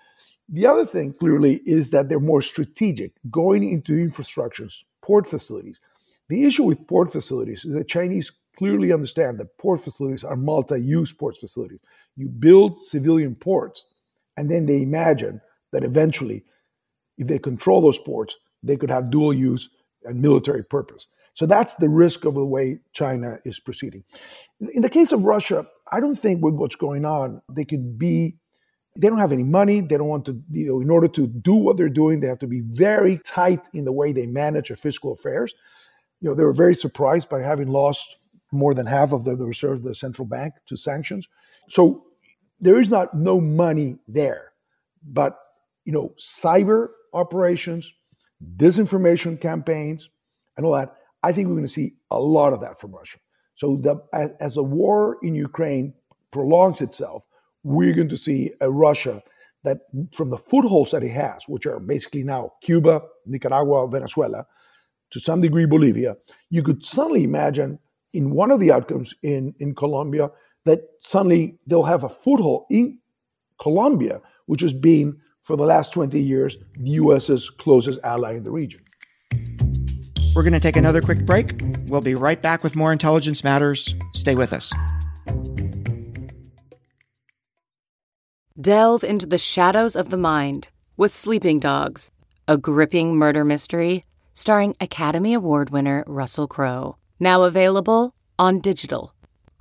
The 0.47 0.67
other 0.67 0.85
thing, 0.85 1.13
clearly, 1.13 1.61
is 1.65 1.89
that 1.91 2.07
they're 2.07 2.19
more 2.19 2.41
strategic, 2.41 3.13
going 3.29 3.67
into 3.67 3.93
infrastructures, 3.93 4.83
port 5.01 5.27
facilities. 5.27 5.79
The 6.29 6.45
issue 6.45 6.63
with 6.63 6.87
port 6.87 7.11
facilities 7.11 7.65
is 7.65 7.73
that 7.73 7.87
Chinese 7.87 8.31
clearly 8.57 8.93
understand 8.93 9.39
that 9.39 9.57
port 9.57 9.81
facilities 9.81 10.23
are 10.23 10.35
multi 10.35 10.79
use 10.79 11.11
port 11.11 11.37
facilities. 11.37 11.79
You 12.15 12.29
build 12.29 12.77
civilian 12.77 13.35
ports, 13.35 13.85
and 14.37 14.49
then 14.49 14.65
they 14.65 14.81
imagine 14.81 15.41
that 15.71 15.83
eventually, 15.83 16.43
if 17.17 17.27
they 17.27 17.39
control 17.39 17.81
those 17.81 17.97
ports, 17.97 18.37
they 18.63 18.77
could 18.77 18.89
have 18.89 19.11
dual 19.11 19.33
use 19.33 19.69
and 20.05 20.21
military 20.21 20.63
purpose. 20.63 21.07
So 21.33 21.45
that's 21.45 21.75
the 21.75 21.89
risk 21.89 22.25
of 22.25 22.35
the 22.35 22.45
way 22.45 22.79
China 22.93 23.39
is 23.43 23.59
proceeding. 23.59 24.03
In 24.73 24.81
the 24.81 24.89
case 24.89 25.11
of 25.11 25.23
Russia, 25.23 25.67
I 25.91 25.99
don't 25.99 26.15
think 26.15 26.43
with 26.43 26.55
what's 26.55 26.75
going 26.75 27.05
on, 27.05 27.41
they 27.49 27.65
could 27.65 27.99
be 27.99 28.37
they 28.97 29.09
don't 29.09 29.19
have 29.19 29.33
any 29.33 29.43
money. 29.43 29.81
They 29.81 29.97
don't 29.97 30.07
want 30.07 30.25
to, 30.25 30.41
you 30.49 30.67
know, 30.67 30.79
in 30.79 30.89
order 30.89 31.07
to 31.09 31.27
do 31.27 31.53
what 31.53 31.75
they're 31.75 31.89
doing, 31.89 32.21
they 32.21 32.27
have 32.27 32.39
to 32.39 32.47
be 32.47 32.61
very 32.61 33.19
tight 33.25 33.61
in 33.73 33.83
the 33.83 33.91
way 33.91 34.13
they 34.13 34.25
manage 34.25 34.69
their 34.69 34.77
fiscal 34.77 35.11
affairs. 35.11 35.53
You 36.21 36.29
know, 36.29 36.35
they 36.35 36.45
were 36.45 36.53
very 36.53 36.75
surprised 36.75 37.29
by 37.29 37.41
having 37.41 37.67
lost 37.67 38.25
more 38.53 38.73
than 38.73 38.85
half 38.85 39.11
of 39.11 39.25
the, 39.25 39.35
the 39.35 39.45
reserve 39.45 39.79
of 39.79 39.83
the 39.83 39.95
central 39.95 40.25
bank 40.25 40.53
to 40.67 40.77
sanctions. 40.77 41.27
So 41.67 42.05
there 42.59 42.79
is 42.79 42.89
not 42.89 43.13
no 43.13 43.41
money 43.41 43.97
there. 44.07 44.53
But, 45.03 45.37
you 45.83 45.91
know, 45.91 46.13
cyber 46.17 46.89
operations, 47.13 47.91
disinformation 48.57 49.39
campaigns, 49.39 50.09
and 50.57 50.65
all 50.65 50.73
that, 50.73 50.95
I 51.23 51.31
think 51.31 51.47
we're 51.47 51.55
going 51.55 51.67
to 51.67 51.73
see 51.73 51.93
a 52.11 52.19
lot 52.19 52.53
of 52.53 52.61
that 52.61 52.79
from 52.79 52.93
Russia. 52.93 53.17
So 53.55 53.77
the, 53.77 54.01
as, 54.13 54.33
as 54.39 54.55
the 54.55 54.63
war 54.63 55.17
in 55.21 55.35
Ukraine 55.35 55.93
prolongs 56.31 56.81
itself, 56.81 57.25
we're 57.63 57.95
going 57.95 58.09
to 58.09 58.17
see 58.17 58.51
a 58.61 58.69
Russia 58.69 59.23
that, 59.63 59.79
from 60.13 60.29
the 60.29 60.37
footholds 60.37 60.91
that 60.91 61.03
it 61.03 61.11
has, 61.11 61.45
which 61.47 61.65
are 61.65 61.79
basically 61.79 62.23
now 62.23 62.53
Cuba, 62.61 63.01
Nicaragua, 63.25 63.89
Venezuela, 63.89 64.45
to 65.11 65.19
some 65.19 65.41
degree 65.41 65.65
Bolivia, 65.65 66.15
you 66.49 66.61
could 66.61 66.85
suddenly 66.85 67.23
imagine 67.23 67.79
in 68.13 68.31
one 68.31 68.51
of 68.51 68.59
the 68.59 68.71
outcomes 68.71 69.15
in, 69.23 69.55
in 69.59 69.73
Colombia 69.73 70.29
that 70.65 70.81
suddenly 71.01 71.57
they'll 71.67 71.83
have 71.83 72.03
a 72.03 72.09
foothold 72.09 72.65
in 72.69 72.99
Colombia, 73.59 74.21
which 74.45 74.61
has 74.61 74.73
been, 74.73 75.19
for 75.45 75.55
the 75.55 75.63
last 75.63 75.93
20 75.93 76.19
years, 76.19 76.57
the 76.73 76.89
US's 76.91 77.51
closest 77.51 77.99
ally 78.03 78.33
in 78.33 78.43
the 78.43 78.51
region. 78.51 78.81
We're 80.35 80.41
going 80.41 80.53
to 80.53 80.59
take 80.59 80.75
another 80.75 81.01
quick 81.01 81.23
break. 81.25 81.53
We'll 81.85 82.01
be 82.01 82.15
right 82.15 82.41
back 82.41 82.63
with 82.63 82.75
more 82.75 82.91
Intelligence 82.91 83.43
Matters. 83.43 83.93
Stay 84.13 84.33
with 84.35 84.51
us. 84.51 84.73
Delve 88.59 89.03
into 89.03 89.27
the 89.27 89.37
shadows 89.37 89.95
of 89.95 90.09
the 90.09 90.17
mind 90.17 90.69
with 90.97 91.13
Sleeping 91.13 91.59
Dogs, 91.59 92.09
a 92.47 92.57
gripping 92.57 93.15
murder 93.15 93.45
mystery 93.45 94.03
starring 94.33 94.75
Academy 94.81 95.33
Award 95.33 95.69
winner 95.69 96.03
Russell 96.07 96.47
Crowe. 96.47 96.97
Now 97.19 97.43
available 97.43 98.15
on 98.39 98.59
digital. 98.59 99.13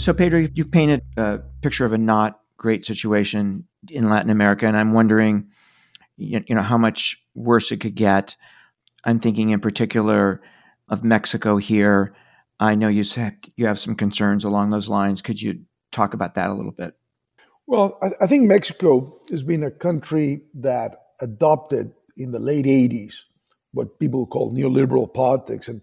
So, 0.00 0.14
Pedro, 0.14 0.48
you've 0.54 0.72
painted 0.72 1.02
a 1.18 1.40
picture 1.60 1.84
of 1.84 1.92
a 1.92 1.98
not 1.98 2.40
great 2.56 2.86
situation 2.86 3.64
in 3.90 4.08
Latin 4.08 4.30
America, 4.30 4.66
and 4.66 4.74
I'm 4.74 4.94
wondering, 4.94 5.48
you 6.16 6.42
know, 6.48 6.62
how 6.62 6.78
much 6.78 7.22
worse 7.34 7.70
it 7.70 7.82
could 7.82 7.96
get. 7.96 8.34
I'm 9.04 9.20
thinking 9.20 9.50
in 9.50 9.60
particular 9.60 10.40
of 10.88 11.04
Mexico 11.04 11.58
here. 11.58 12.14
I 12.58 12.76
know 12.76 12.88
you 12.88 13.04
said 13.04 13.36
you 13.56 13.66
have 13.66 13.78
some 13.78 13.94
concerns 13.94 14.42
along 14.42 14.70
those 14.70 14.88
lines. 14.88 15.20
Could 15.20 15.42
you 15.42 15.60
talk 15.92 16.14
about 16.14 16.34
that 16.36 16.48
a 16.48 16.54
little 16.54 16.72
bit? 16.72 16.94
Well, 17.66 17.98
I, 18.22 18.26
think 18.26 18.48
Mexico 18.48 19.20
has 19.28 19.42
been 19.42 19.62
a 19.62 19.70
country 19.70 20.40
that 20.54 20.96
adopted 21.20 21.92
in 22.16 22.30
the 22.30 22.40
late 22.40 22.64
80s 22.64 23.24
what 23.72 23.98
people 23.98 24.26
call 24.26 24.50
neoliberal 24.50 25.12
politics. 25.12 25.68
And, 25.68 25.82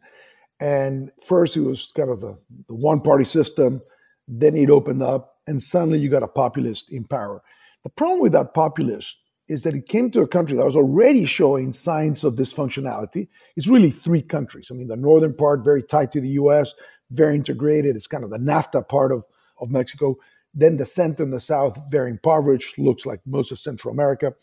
and 0.59 1.11
first 1.23 1.55
it 1.55 1.61
was 1.61 1.91
kind 1.95 2.09
of 2.09 2.19
the, 2.19 2.39
the 2.67 2.75
one 2.75 3.01
party 3.01 3.23
system, 3.23 3.83
then 4.27 4.55
it 4.55 4.69
opened 4.69 5.01
up, 5.01 5.35
and 5.47 5.61
suddenly 5.61 5.99
you 5.99 6.09
got 6.09 6.23
a 6.23 6.27
populist 6.27 6.91
in 6.91 7.05
power. 7.05 7.41
The 7.83 7.89
problem 7.89 8.19
with 8.19 8.33
that 8.33 8.53
populist 8.53 9.17
is 9.47 9.63
that 9.63 9.73
it 9.73 9.87
came 9.87 10.11
to 10.11 10.21
a 10.21 10.27
country 10.27 10.57
that 10.57 10.65
was 10.65 10.75
already 10.75 11.25
showing 11.25 11.71
signs 11.71 12.23
of 12.23 12.35
dysfunctionality. 12.35 13.29
It's 13.55 13.67
really 13.67 13.91
three 13.91 14.21
countries. 14.21 14.67
I 14.69 14.75
mean, 14.75 14.89
the 14.89 14.97
northern 14.97 15.33
part, 15.33 15.63
very 15.63 15.81
tied 15.81 16.11
to 16.11 16.21
the 16.21 16.29
US, 16.29 16.73
very 17.11 17.35
integrated. 17.35 17.95
It's 17.95 18.07
kind 18.07 18.25
of 18.25 18.29
the 18.29 18.39
NAFTA 18.39 18.89
part 18.89 19.11
of, 19.13 19.25
of 19.61 19.69
Mexico. 19.69 20.15
Then 20.53 20.77
the 20.77 20.85
center 20.85 21.23
and 21.23 21.31
the 21.31 21.39
south, 21.39 21.79
very 21.89 22.11
impoverished, 22.11 22.77
looks 22.77 23.05
like 23.05 23.21
most 23.25 23.51
of 23.51 23.59
Central 23.59 23.93
America. 23.93 24.33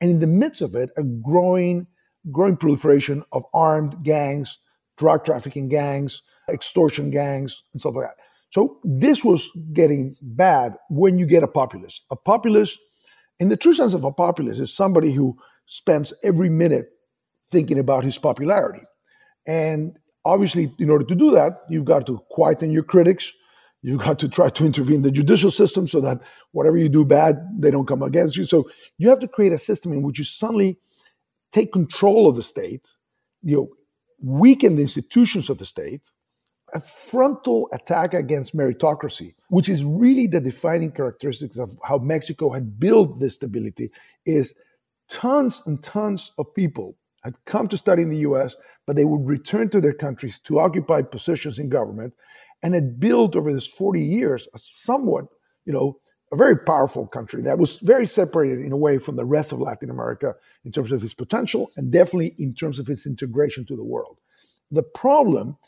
And 0.00 0.10
in 0.10 0.18
the 0.18 0.26
midst 0.26 0.60
of 0.60 0.74
it, 0.74 0.90
a 0.96 1.02
growing, 1.02 1.86
growing 2.30 2.56
proliferation 2.56 3.24
of 3.32 3.44
armed 3.54 4.02
gangs, 4.02 4.58
drug 4.98 5.24
trafficking 5.24 5.68
gangs, 5.68 6.22
extortion 6.50 7.10
gangs, 7.10 7.62
and 7.72 7.80
stuff 7.80 7.94
like 7.94 8.08
that. 8.08 8.16
So 8.50 8.78
this 8.84 9.24
was 9.24 9.50
getting 9.72 10.12
bad 10.22 10.74
when 10.88 11.18
you 11.18 11.26
get 11.26 11.42
a 11.42 11.48
populist. 11.48 12.04
A 12.10 12.16
populist, 12.16 12.78
in 13.38 13.48
the 13.48 13.56
true 13.56 13.72
sense 13.72 13.94
of 13.94 14.04
a 14.04 14.12
populist, 14.12 14.60
is 14.60 14.74
somebody 14.74 15.12
who 15.12 15.38
spends 15.66 16.12
every 16.22 16.50
minute 16.50 16.86
thinking 17.50 17.78
about 17.78 18.04
his 18.04 18.18
popularity. 18.18 18.82
And 19.46 19.96
obviously, 20.24 20.72
in 20.78 20.90
order 20.90 21.04
to 21.04 21.14
do 21.14 21.30
that, 21.32 21.62
you've 21.68 21.84
got 21.84 22.06
to 22.06 22.20
quieten 22.30 22.72
your 22.72 22.82
critics. 22.82 23.32
You've 23.82 24.02
got 24.02 24.18
to 24.18 24.28
try 24.28 24.50
to 24.50 24.66
intervene 24.66 25.02
the 25.02 25.10
judicial 25.10 25.50
system 25.50 25.88
so 25.88 26.00
that 26.00 26.20
whatever 26.52 26.76
you 26.76 26.88
do 26.88 27.04
bad, 27.04 27.36
they 27.56 27.70
don't 27.70 27.88
come 27.88 28.02
against 28.02 28.36
you. 28.36 28.44
So 28.44 28.68
you 28.98 29.08
have 29.08 29.20
to 29.20 29.28
create 29.28 29.52
a 29.52 29.58
system 29.58 29.92
in 29.92 30.02
which 30.02 30.18
you 30.18 30.24
suddenly 30.24 30.78
take 31.52 31.72
control 31.72 32.28
of 32.28 32.36
the 32.36 32.42
state, 32.42 32.94
you 33.42 33.56
know, 33.56 33.68
weaken 34.22 34.76
the 34.76 34.82
institutions 34.82 35.48
of 35.48 35.58
the 35.58 35.64
state, 35.64 36.10
a 36.74 36.80
frontal 36.80 37.68
attack 37.72 38.14
against 38.14 38.56
meritocracy, 38.56 39.34
which 39.48 39.68
is 39.68 39.84
really 39.84 40.26
the 40.26 40.40
defining 40.40 40.92
characteristics 40.92 41.58
of 41.58 41.70
how 41.84 41.98
Mexico 41.98 42.50
had 42.50 42.78
built 42.78 43.18
this 43.20 43.34
stability, 43.34 43.88
is 44.26 44.54
tons 45.08 45.62
and 45.66 45.82
tons 45.82 46.32
of 46.38 46.54
people 46.54 46.96
had 47.22 47.34
come 47.44 47.68
to 47.68 47.76
study 47.76 48.02
in 48.02 48.10
the 48.10 48.18
US, 48.18 48.56
but 48.86 48.96
they 48.96 49.04
would 49.04 49.26
return 49.26 49.68
to 49.70 49.80
their 49.80 49.92
countries 49.92 50.38
to 50.40 50.58
occupy 50.58 51.02
positions 51.02 51.58
in 51.58 51.68
government 51.68 52.14
and 52.62 52.74
had 52.74 52.98
built 52.98 53.36
over 53.36 53.52
this 53.52 53.66
40 53.66 54.02
years 54.02 54.48
a 54.54 54.58
somewhat, 54.58 55.26
you 55.64 55.72
know, 55.72 55.98
a 56.32 56.36
very 56.36 56.56
powerful 56.56 57.06
country 57.06 57.42
that 57.42 57.58
was 57.58 57.78
very 57.78 58.06
separated 58.06 58.60
in 58.60 58.72
a 58.72 58.76
way 58.76 58.98
from 58.98 59.16
the 59.16 59.24
rest 59.24 59.50
of 59.50 59.60
Latin 59.60 59.90
America 59.90 60.34
in 60.64 60.70
terms 60.70 60.92
of 60.92 61.02
its 61.02 61.14
potential 61.14 61.70
and 61.76 61.90
definitely 61.90 62.34
in 62.38 62.54
terms 62.54 62.78
of 62.78 62.88
its 62.88 63.04
integration 63.04 63.66
to 63.66 63.76
the 63.76 63.84
world. 63.84 64.18
The 64.70 64.84
problem 64.84 65.58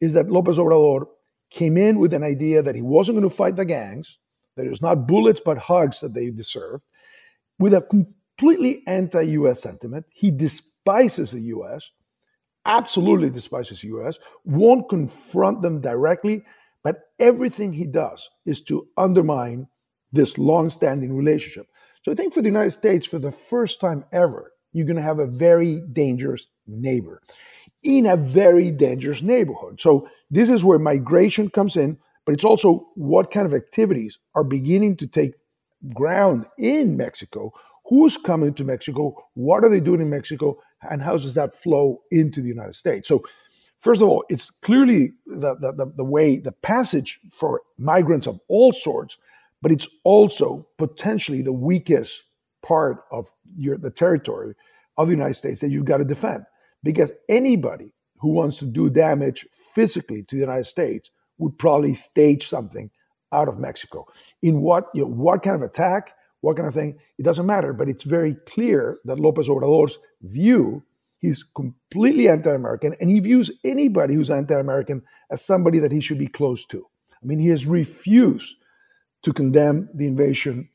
is 0.00 0.14
that 0.14 0.30
Lopez 0.30 0.58
Obrador 0.58 1.06
came 1.50 1.76
in 1.76 1.98
with 1.98 2.12
an 2.12 2.22
idea 2.22 2.62
that 2.62 2.74
he 2.74 2.82
wasn't 2.82 3.16
going 3.16 3.28
to 3.28 3.34
fight 3.34 3.56
the 3.56 3.64
gangs, 3.64 4.18
that 4.56 4.66
it 4.66 4.70
was 4.70 4.82
not 4.82 5.06
bullets 5.06 5.40
but 5.44 5.58
hugs 5.58 6.00
that 6.00 6.14
they 6.14 6.30
deserved, 6.30 6.84
with 7.58 7.74
a 7.74 7.82
completely 7.82 8.82
anti 8.86 9.22
US 9.22 9.62
sentiment. 9.62 10.06
He 10.10 10.30
despises 10.30 11.32
the 11.32 11.40
US, 11.40 11.90
absolutely 12.64 13.30
despises 13.30 13.80
the 13.80 13.88
US, 13.88 14.18
won't 14.44 14.88
confront 14.88 15.62
them 15.62 15.80
directly, 15.80 16.42
but 16.84 17.00
everything 17.18 17.72
he 17.72 17.86
does 17.86 18.28
is 18.46 18.62
to 18.62 18.86
undermine 18.96 19.66
this 20.12 20.38
long 20.38 20.70
standing 20.70 21.16
relationship. 21.16 21.66
So 22.02 22.12
I 22.12 22.14
think 22.14 22.32
for 22.32 22.40
the 22.40 22.48
United 22.48 22.70
States, 22.70 23.06
for 23.06 23.18
the 23.18 23.32
first 23.32 23.80
time 23.80 24.04
ever, 24.12 24.52
you're 24.72 24.86
going 24.86 24.96
to 24.96 25.02
have 25.02 25.18
a 25.18 25.26
very 25.26 25.80
dangerous 25.92 26.46
neighbor 26.66 27.20
in 27.82 28.06
a 28.06 28.16
very 28.16 28.70
dangerous 28.70 29.22
neighborhood. 29.22 29.80
So 29.80 30.08
this 30.30 30.48
is 30.48 30.64
where 30.64 30.78
migration 30.78 31.50
comes 31.50 31.76
in, 31.76 31.98
but 32.24 32.34
it's 32.34 32.44
also 32.44 32.88
what 32.94 33.30
kind 33.30 33.46
of 33.46 33.54
activities 33.54 34.18
are 34.34 34.44
beginning 34.44 34.96
to 34.96 35.06
take 35.06 35.34
ground 35.94 36.46
in 36.58 36.96
Mexico. 36.96 37.52
Who's 37.86 38.16
coming 38.16 38.52
to 38.54 38.64
Mexico? 38.64 39.16
What 39.34 39.64
are 39.64 39.70
they 39.70 39.80
doing 39.80 40.00
in 40.00 40.10
Mexico? 40.10 40.58
And 40.82 41.00
how 41.00 41.12
does 41.12 41.34
that 41.34 41.54
flow 41.54 42.02
into 42.10 42.40
the 42.40 42.48
United 42.48 42.74
States? 42.74 43.08
So, 43.08 43.22
first 43.78 44.02
of 44.02 44.08
all, 44.08 44.24
it's 44.28 44.50
clearly 44.50 45.12
the, 45.26 45.54
the, 45.54 45.92
the 45.96 46.04
way, 46.04 46.36
the 46.38 46.52
passage 46.52 47.20
for 47.30 47.62
migrants 47.78 48.26
of 48.26 48.40
all 48.48 48.72
sorts, 48.72 49.16
but 49.62 49.72
it's 49.72 49.88
also 50.04 50.66
potentially 50.76 51.42
the 51.42 51.52
weakest 51.52 52.24
part 52.62 53.04
of 53.10 53.28
your, 53.56 53.78
the 53.78 53.90
territory 53.90 54.54
of 54.98 55.08
the 55.08 55.14
United 55.14 55.34
States 55.34 55.60
that 55.60 55.70
you've 55.70 55.84
got 55.84 55.98
to 55.98 56.04
defend 56.04 56.44
because 56.82 57.12
anybody 57.28 57.92
who 58.18 58.30
wants 58.32 58.58
to 58.58 58.66
do 58.66 58.90
damage 58.90 59.46
physically 59.74 60.22
to 60.24 60.36
the 60.36 60.40
United 60.40 60.64
States 60.64 61.10
would 61.38 61.58
probably 61.58 61.94
stage 61.94 62.48
something 62.48 62.90
out 63.32 63.48
of 63.48 63.58
Mexico. 63.58 64.06
In 64.42 64.60
what 64.60 64.86
you 64.94 65.02
know, 65.02 65.10
what 65.10 65.42
kind 65.42 65.56
of 65.56 65.62
attack, 65.62 66.14
what 66.40 66.56
kind 66.56 66.68
of 66.68 66.74
thing, 66.74 66.98
it 67.18 67.24
doesn't 67.24 67.46
matter. 67.46 67.72
But 67.72 67.88
it's 67.88 68.04
very 68.04 68.34
clear 68.46 68.96
that 69.04 69.20
Lopez 69.20 69.48
Obrador's 69.48 69.98
view, 70.22 70.82
he's 71.18 71.42
completely 71.42 72.28
anti-American, 72.28 72.94
and 73.00 73.10
he 73.10 73.20
views 73.20 73.50
anybody 73.64 74.14
who's 74.14 74.30
anti-American 74.30 75.02
as 75.30 75.44
somebody 75.44 75.78
that 75.78 75.92
he 75.92 76.00
should 76.00 76.18
be 76.18 76.26
close 76.26 76.64
to. 76.66 76.86
I 77.22 77.26
mean, 77.26 77.38
he 77.38 77.48
has 77.48 77.66
refused 77.66 78.56
to 79.22 79.32
condemn 79.32 79.88
the 79.94 80.06
invasion 80.06 80.68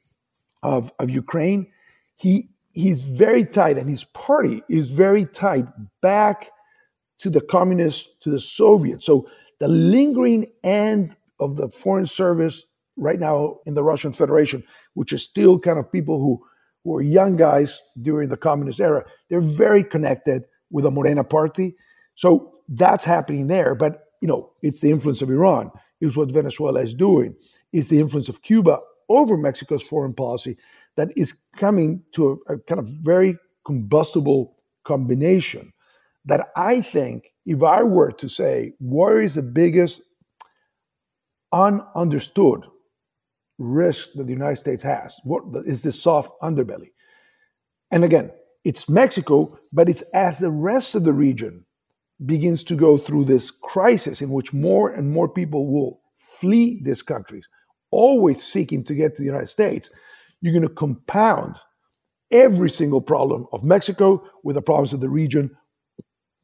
of, 0.61 0.91
of 0.99 1.09
Ukraine. 1.09 1.71
He 2.15 2.49
he's 2.73 3.03
very 3.03 3.45
tight, 3.45 3.77
and 3.77 3.89
his 3.89 4.03
party 4.03 4.62
is 4.69 4.91
very 4.91 5.25
tight 5.25 5.65
back 6.01 6.51
to 7.19 7.29
the 7.29 7.41
communists, 7.41 8.09
to 8.21 8.29
the 8.29 8.39
Soviets. 8.39 9.05
So 9.05 9.27
the 9.59 9.67
lingering 9.67 10.47
end 10.63 11.15
of 11.39 11.55
the 11.55 11.69
foreign 11.69 12.05
service 12.05 12.65
right 12.97 13.19
now 13.19 13.59
in 13.65 13.73
the 13.73 13.83
Russian 13.83 14.13
Federation, 14.13 14.63
which 14.93 15.13
is 15.13 15.23
still 15.23 15.59
kind 15.59 15.79
of 15.79 15.91
people 15.91 16.19
who, 16.19 16.45
were 16.86 17.01
young 17.01 17.38
guys 17.38 17.81
during 18.01 18.27
the 18.27 18.36
communist 18.36 18.79
era, 18.79 19.05
they're 19.29 19.39
very 19.39 19.86
connected 19.86 20.43
with 20.69 20.83
the 20.83 20.91
Morena 20.91 21.23
party. 21.23 21.75
So 22.15 22.55
that's 22.67 23.05
happening 23.05 23.47
there. 23.47 23.73
But, 23.73 24.07
you 24.21 24.27
know, 24.27 24.51
it's 24.62 24.81
the 24.81 24.91
influence 24.91 25.21
of 25.21 25.29
Iran. 25.29 25.71
It's 26.01 26.17
what 26.17 26.31
Venezuela 26.31 26.81
is 26.81 26.93
doing. 26.93 27.36
It's 27.71 27.88
the 27.88 27.99
influence 27.99 28.27
of 28.27 28.41
Cuba 28.41 28.79
over 29.07 29.38
Mexico's 29.38 29.88
foreign 29.88 30.13
policy 30.13 30.57
that 30.97 31.10
is 31.15 31.38
coming 31.56 32.03
to 32.13 32.39
a, 32.47 32.53
a 32.53 32.60
kind 32.60 32.79
of 32.79 32.88
very 32.88 33.38
combustible 33.65 34.56
combination 34.84 35.71
that 36.25 36.49
I 36.56 36.82
think, 36.82 37.25
if 37.45 37.63
I 37.63 37.84
were 37.84 38.12
to 38.13 38.29
say, 38.29 38.73
what 38.79 39.17
is 39.17 39.36
the 39.36 39.41
biggest 39.41 40.01
ununderstood 41.53 42.63
risk 43.57 44.13
that 44.15 44.26
the 44.26 44.34
United 44.34 44.57
States 44.57 44.84
has? 44.84 45.20
What 45.24 45.43
is 45.65 45.84
this 45.84 46.01
soft 46.01 46.32
underbelly? 46.41 46.91
And 47.91 48.03
again, 48.03 48.32
it's 48.63 48.89
Mexico, 48.89 49.57
but 49.74 49.89
it's 49.89 50.01
as 50.13 50.39
the 50.39 50.49
rest 50.49 50.95
of 50.95 51.03
the 51.03 51.13
region 51.13 51.65
begins 52.26 52.63
to 52.63 52.76
go 52.76 52.97
through 52.97 53.26
this 53.26 53.51
crisis 53.51 54.22
in 54.22 54.30
which 54.30 54.53
more 54.53 54.89
and 54.89 55.11
more 55.11 55.28
people 55.28 55.72
will 55.72 56.01
flee 56.15 56.82
these 56.84 57.01
countries, 57.01 57.47
always 57.91 58.41
seeking 58.41 58.84
to 58.86 58.95
get 58.95 59.15
to 59.15 59.22
the 59.22 59.26
United 59.28 59.49
States, 59.49 59.91
you're 60.43 60.53
going 60.53 60.67
to 60.67 60.73
compound 60.73 61.55
every 62.29 62.69
single 62.69 62.99
problem 62.99 63.47
of 63.53 63.63
Mexico 63.63 64.21
with 64.43 64.55
the 64.55 64.61
problems 64.61 64.91
of 64.91 64.99
the 64.99 65.07
region 65.07 65.49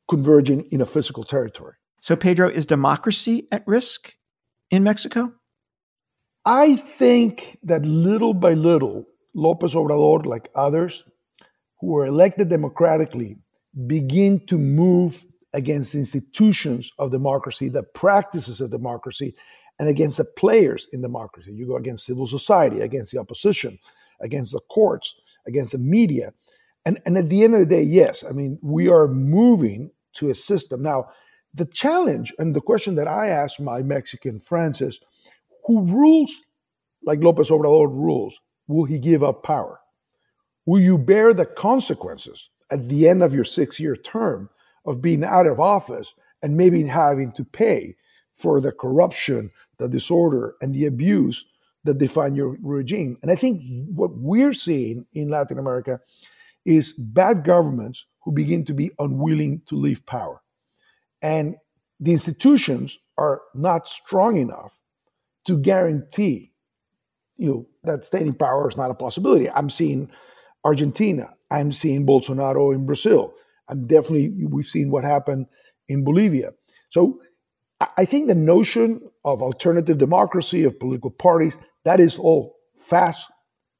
converging 0.09 0.65
in 0.71 0.79
a 0.79 0.85
physical 0.85 1.25
territory. 1.25 1.73
So, 2.01 2.15
Pedro, 2.15 2.49
is 2.49 2.65
democracy 2.65 3.47
at 3.51 3.67
risk 3.67 4.13
in 4.71 4.83
Mexico? 4.83 5.33
I 6.45 6.77
think 6.77 7.57
that 7.63 7.85
little 7.85 8.33
by 8.33 8.53
little, 8.53 9.05
Lopez 9.35 9.73
Obrador, 9.73 10.25
like 10.25 10.49
others 10.55 11.03
who 11.81 11.87
were 11.87 12.05
elected 12.05 12.47
democratically, 12.49 13.35
begin 13.85 14.45
to 14.47 14.57
move 14.57 15.25
against 15.53 15.93
institutions 15.93 16.91
of 16.97 17.11
democracy, 17.11 17.67
the 17.67 17.83
practices 17.83 18.61
of 18.61 18.71
democracy, 18.71 19.35
and 19.79 19.87
against 19.87 20.17
the 20.17 20.25
players 20.25 20.87
in 20.91 21.01
democracy. 21.01 21.53
You 21.53 21.65
go 21.65 21.77
against 21.77 22.05
civil 22.05 22.27
society, 22.27 22.81
against 22.81 23.11
the 23.11 23.19
opposition, 23.19 23.79
against 24.21 24.51
the 24.51 24.59
courts, 24.69 25.15
against 25.47 25.71
the 25.71 25.77
media. 25.77 26.33
And, 26.85 26.99
and 27.05 27.17
at 27.17 27.29
the 27.29 27.43
end 27.43 27.53
of 27.53 27.61
the 27.61 27.65
day, 27.65 27.83
yes, 27.83 28.23
I 28.27 28.31
mean, 28.31 28.59
we 28.61 28.89
are 28.89 29.07
moving 29.07 29.91
to 30.13 30.29
a 30.29 30.35
system. 30.35 30.81
Now, 30.81 31.09
the 31.53 31.65
challenge 31.65 32.33
and 32.37 32.53
the 32.53 32.61
question 32.61 32.95
that 32.95 33.07
I 33.07 33.29
ask 33.29 33.59
my 33.59 33.81
Mexican 33.81 34.39
friends 34.39 34.81
is 34.81 34.99
who 35.65 35.85
rules 35.85 36.35
like 37.03 37.23
Lopez 37.23 37.49
Obrador 37.49 37.87
rules? 37.87 38.39
Will 38.67 38.85
he 38.85 38.99
give 38.99 39.23
up 39.23 39.43
power? 39.43 39.79
Will 40.65 40.79
you 40.79 40.97
bear 40.97 41.33
the 41.33 41.45
consequences 41.45 42.49
at 42.69 42.89
the 42.89 43.07
end 43.07 43.23
of 43.23 43.33
your 43.33 43.43
six 43.43 43.79
year 43.79 43.95
term 43.95 44.49
of 44.85 45.01
being 45.01 45.23
out 45.23 45.47
of 45.47 45.59
office 45.59 46.13
and 46.43 46.55
maybe 46.55 46.83
having 46.83 47.31
to 47.33 47.43
pay 47.43 47.95
for 48.39 48.61
the 48.61 48.71
corruption, 48.71 49.49
the 49.77 49.87
disorder, 49.87 50.55
and 50.61 50.73
the 50.73 50.85
abuse 50.85 51.45
that 51.83 51.97
define 51.97 52.35
your 52.35 52.57
regime? 52.63 53.17
And 53.21 53.31
I 53.31 53.35
think 53.35 53.61
what 53.87 54.11
we're 54.15 54.53
seeing 54.53 55.05
in 55.13 55.29
Latin 55.29 55.59
America 55.59 55.99
is 56.65 56.93
bad 56.93 57.43
governments 57.43 58.05
who 58.23 58.31
begin 58.31 58.65
to 58.65 58.73
be 58.73 58.91
unwilling 58.99 59.61
to 59.67 59.75
leave 59.75 60.05
power. 60.05 60.41
And 61.21 61.55
the 61.99 62.11
institutions 62.11 62.97
are 63.17 63.41
not 63.53 63.87
strong 63.87 64.37
enough 64.37 64.79
to 65.45 65.57
guarantee 65.57 66.49
you 67.39 67.47
know 67.47 67.65
that 67.83 68.05
staying 68.05 68.33
power 68.33 68.67
is 68.67 68.77
not 68.77 68.91
a 68.91 68.93
possibility. 68.93 69.49
I'm 69.49 69.69
seeing 69.69 70.11
Argentina. 70.63 71.33
I'm 71.49 71.71
seeing 71.71 72.05
Bolsonaro 72.05 72.75
in 72.75 72.85
Brazil. 72.85 73.33
I'm 73.69 73.87
definitely 73.87 74.45
we've 74.45 74.65
seen 74.65 74.91
what 74.91 75.03
happened 75.03 75.47
in 75.87 76.03
Bolivia. 76.03 76.51
So 76.89 77.21
I 77.79 78.05
think 78.05 78.27
the 78.27 78.35
notion 78.35 79.01
of 79.23 79.41
alternative 79.41 79.97
democracy, 79.97 80.63
of 80.63 80.79
political 80.79 81.11
parties, 81.11 81.57
that 81.85 81.99
is 81.99 82.17
all 82.17 82.57
fast 82.75 83.31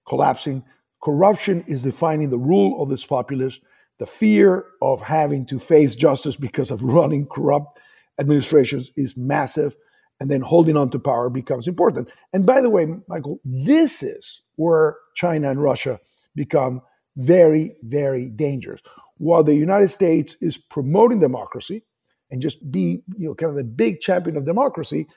collapsing. 0.08 0.64
Corruption 1.04 1.64
is 1.68 1.84
defining 1.84 2.30
the 2.30 2.38
rule 2.38 2.82
of 2.82 2.90
this 2.90 3.06
populace. 3.06 3.60
The 4.00 4.06
fear 4.06 4.66
of 4.82 5.02
having 5.02 5.46
to 5.48 5.60
face 5.60 5.96
justice 5.96 6.38
because 6.38 6.72
of 6.72 6.82
running 6.98 7.28
corrupt 7.28 7.80
administrations 8.20 8.92
is 8.96 9.18
massive. 9.18 9.76
And 10.22 10.30
then 10.30 10.42
holding 10.42 10.76
on 10.76 10.90
to 10.92 11.00
power 11.00 11.30
becomes 11.30 11.68
important. 11.68 12.10
And 12.34 12.46
by 12.46 12.60
the 12.60 12.70
way, 12.70 12.88
Michael, 13.08 13.40
this 13.46 14.04
is 14.04 14.42
where 14.56 14.98
China 15.16 15.50
and 15.50 15.62
Russia 15.62 16.00
become 16.36 16.82
very, 17.16 17.76
very 17.84 18.28
dangerous. 18.28 18.82
While 19.18 19.44
the 19.44 19.56
United 19.56 19.90
States 19.90 20.36
is 20.42 20.58
promoting 20.58 21.22
democracy 21.22 21.84
and 22.32 22.42
just 22.42 22.72
be, 22.72 23.02
you 23.18 23.28
know, 23.28 23.36
kind 23.36 23.50
of 23.50 23.56
the 23.56 23.64
big 23.64 24.00
champion 24.00 24.38
of 24.38 24.46
democracy, 24.46 25.08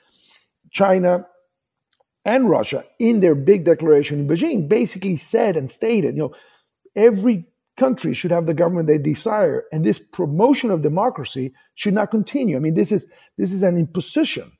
China 0.71 1.27
and 2.25 2.49
Russia, 2.49 2.83
in 2.99 3.19
their 3.19 3.35
big 3.35 3.65
declaration 3.65 4.19
in 4.19 4.27
Beijing, 4.27 4.67
basically 4.67 5.17
said 5.17 5.57
and 5.57 5.69
stated, 5.69 6.15
you 6.15 6.21
know, 6.21 6.35
every 6.95 7.45
country 7.77 8.13
should 8.13 8.31
have 8.31 8.45
the 8.45 8.53
government 8.53 8.87
they 8.87 8.97
desire, 8.97 9.65
and 9.71 9.83
this 9.83 9.99
promotion 9.99 10.71
of 10.71 10.81
democracy 10.81 11.53
should 11.75 11.93
not 11.93 12.11
continue. 12.11 12.55
I 12.55 12.59
mean, 12.59 12.75
this 12.75 12.91
is 12.91 13.05
this 13.37 13.51
is 13.51 13.63
an 13.63 13.77
imposition 13.77 14.51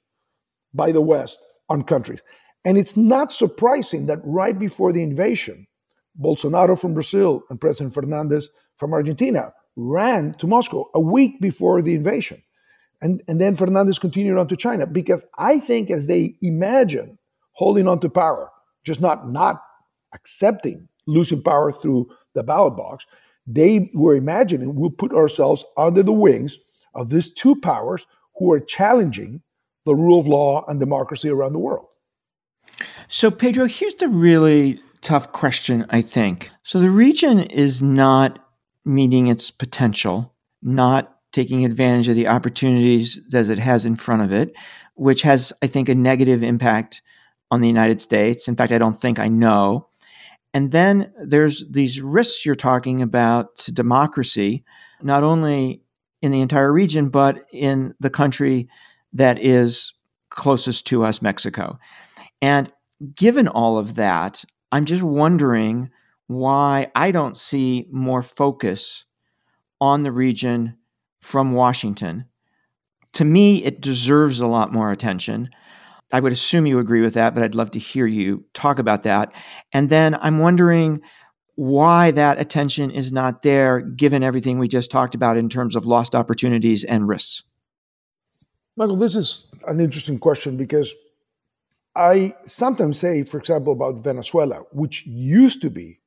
by 0.73 0.91
the 0.91 1.01
West 1.01 1.39
on 1.69 1.83
countries, 1.83 2.21
and 2.65 2.77
it's 2.77 2.97
not 2.97 3.31
surprising 3.31 4.07
that 4.07 4.19
right 4.23 4.57
before 4.57 4.91
the 4.91 5.03
invasion, 5.03 5.67
Bolsonaro 6.19 6.79
from 6.79 6.93
Brazil 6.93 7.43
and 7.49 7.61
President 7.61 7.93
Fernandez 7.93 8.49
from 8.75 8.93
Argentina 8.93 9.53
ran 9.75 10.33
to 10.35 10.47
Moscow 10.47 10.89
a 10.93 10.99
week 10.99 11.41
before 11.41 11.81
the 11.81 11.95
invasion. 11.95 12.41
And, 13.01 13.21
and 13.27 13.41
then 13.41 13.55
Fernandez 13.55 13.99
continued 13.99 14.37
on 14.37 14.47
to 14.47 14.55
China 14.55 14.87
because 14.87 15.25
I 15.37 15.59
think 15.59 15.91
as 15.91 16.07
they 16.07 16.35
imagine 16.41 17.17
holding 17.53 17.87
on 17.87 17.99
to 17.99 18.09
power, 18.09 18.49
just 18.85 19.01
not 19.01 19.27
not 19.27 19.61
accepting 20.13 20.87
losing 21.05 21.41
power 21.41 21.71
through 21.71 22.09
the 22.33 22.43
ballot 22.43 22.77
box, 22.77 23.05
they 23.45 23.91
were 23.93 24.15
imagining 24.15 24.75
we'll 24.75 24.91
put 24.91 25.11
ourselves 25.11 25.65
under 25.77 26.01
the 26.01 26.13
wings 26.13 26.57
of 26.95 27.09
these 27.09 27.31
two 27.33 27.55
powers 27.57 28.05
who 28.37 28.51
are 28.51 28.59
challenging 28.59 29.41
the 29.85 29.95
rule 29.95 30.19
of 30.19 30.27
law 30.27 30.63
and 30.67 30.79
democracy 30.79 31.29
around 31.29 31.53
the 31.53 31.59
world. 31.59 31.87
So, 33.09 33.29
Pedro, 33.29 33.67
here's 33.67 33.95
the 33.95 34.07
really 34.07 34.81
tough 35.01 35.31
question, 35.33 35.85
I 35.89 36.01
think. 36.01 36.49
So, 36.63 36.79
the 36.79 36.89
region 36.89 37.39
is 37.39 37.81
not 37.81 38.42
meeting 38.85 39.27
its 39.27 39.51
potential, 39.51 40.33
not 40.61 41.17
taking 41.31 41.65
advantage 41.65 42.09
of 42.09 42.15
the 42.15 42.27
opportunities 42.27 43.19
that 43.29 43.49
it 43.49 43.59
has 43.59 43.85
in 43.85 43.95
front 43.95 44.21
of 44.21 44.31
it, 44.31 44.53
which 44.95 45.23
has, 45.23 45.51
I 45.61 45.67
think, 45.67 45.89
a 45.89 45.95
negative 45.95 46.43
impact 46.43 47.01
on 47.49 47.61
the 47.61 47.67
United 47.67 48.01
States. 48.01 48.47
In 48.47 48.55
fact, 48.55 48.71
I 48.71 48.77
don't 48.77 48.99
think 48.99 49.19
I 49.19 49.27
know. 49.27 49.87
And 50.53 50.71
then 50.71 51.11
there's 51.19 51.65
these 51.69 52.01
risks 52.01 52.45
you're 52.45 52.55
talking 52.55 53.01
about 53.01 53.57
to 53.59 53.71
democracy, 53.71 54.63
not 55.01 55.23
only 55.23 55.81
in 56.21 56.31
the 56.31 56.41
entire 56.41 56.71
region, 56.71 57.09
but 57.09 57.45
in 57.51 57.95
the 57.99 58.09
country 58.09 58.69
that 59.13 59.43
is 59.43 59.93
closest 60.29 60.85
to 60.87 61.03
us, 61.03 61.21
Mexico. 61.21 61.79
And 62.41 62.71
given 63.15 63.47
all 63.47 63.77
of 63.77 63.95
that, 63.95 64.45
I'm 64.71 64.85
just 64.85 65.03
wondering 65.03 65.89
why 66.33 66.91
I 66.95 67.11
don't 67.11 67.37
see 67.37 67.87
more 67.91 68.21
focus 68.21 69.05
on 69.79 70.03
the 70.03 70.11
region 70.11 70.77
from 71.21 71.53
Washington. 71.53 72.25
To 73.13 73.25
me, 73.25 73.63
it 73.63 73.81
deserves 73.81 74.39
a 74.39 74.47
lot 74.47 74.73
more 74.73 74.91
attention. 74.91 75.49
I 76.11 76.19
would 76.19 76.33
assume 76.33 76.65
you 76.65 76.79
agree 76.79 77.01
with 77.01 77.15
that, 77.15 77.33
but 77.33 77.43
I'd 77.43 77.55
love 77.55 77.71
to 77.71 77.79
hear 77.79 78.05
you 78.05 78.45
talk 78.53 78.79
about 78.79 79.03
that. 79.03 79.31
And 79.71 79.89
then 79.89 80.15
I'm 80.15 80.39
wondering 80.39 81.01
why 81.55 82.11
that 82.11 82.39
attention 82.39 82.91
is 82.91 83.11
not 83.11 83.43
there, 83.43 83.81
given 83.81 84.23
everything 84.23 84.57
we 84.57 84.67
just 84.67 84.91
talked 84.91 85.15
about 85.15 85.37
in 85.37 85.49
terms 85.49 85.75
of 85.75 85.85
lost 85.85 86.15
opportunities 86.15 86.83
and 86.83 87.07
risks. 87.07 87.43
Michael, 88.75 88.95
this 88.95 89.15
is 89.15 89.53
an 89.67 89.79
interesting 89.79 90.17
question 90.17 90.57
because 90.57 90.93
I 91.95 92.35
sometimes 92.45 92.99
say, 92.99 93.23
for 93.23 93.37
example, 93.37 93.73
about 93.73 94.03
Venezuela, 94.03 94.63
which 94.71 95.05
used 95.05 95.61
to 95.61 95.69
be 95.69 95.99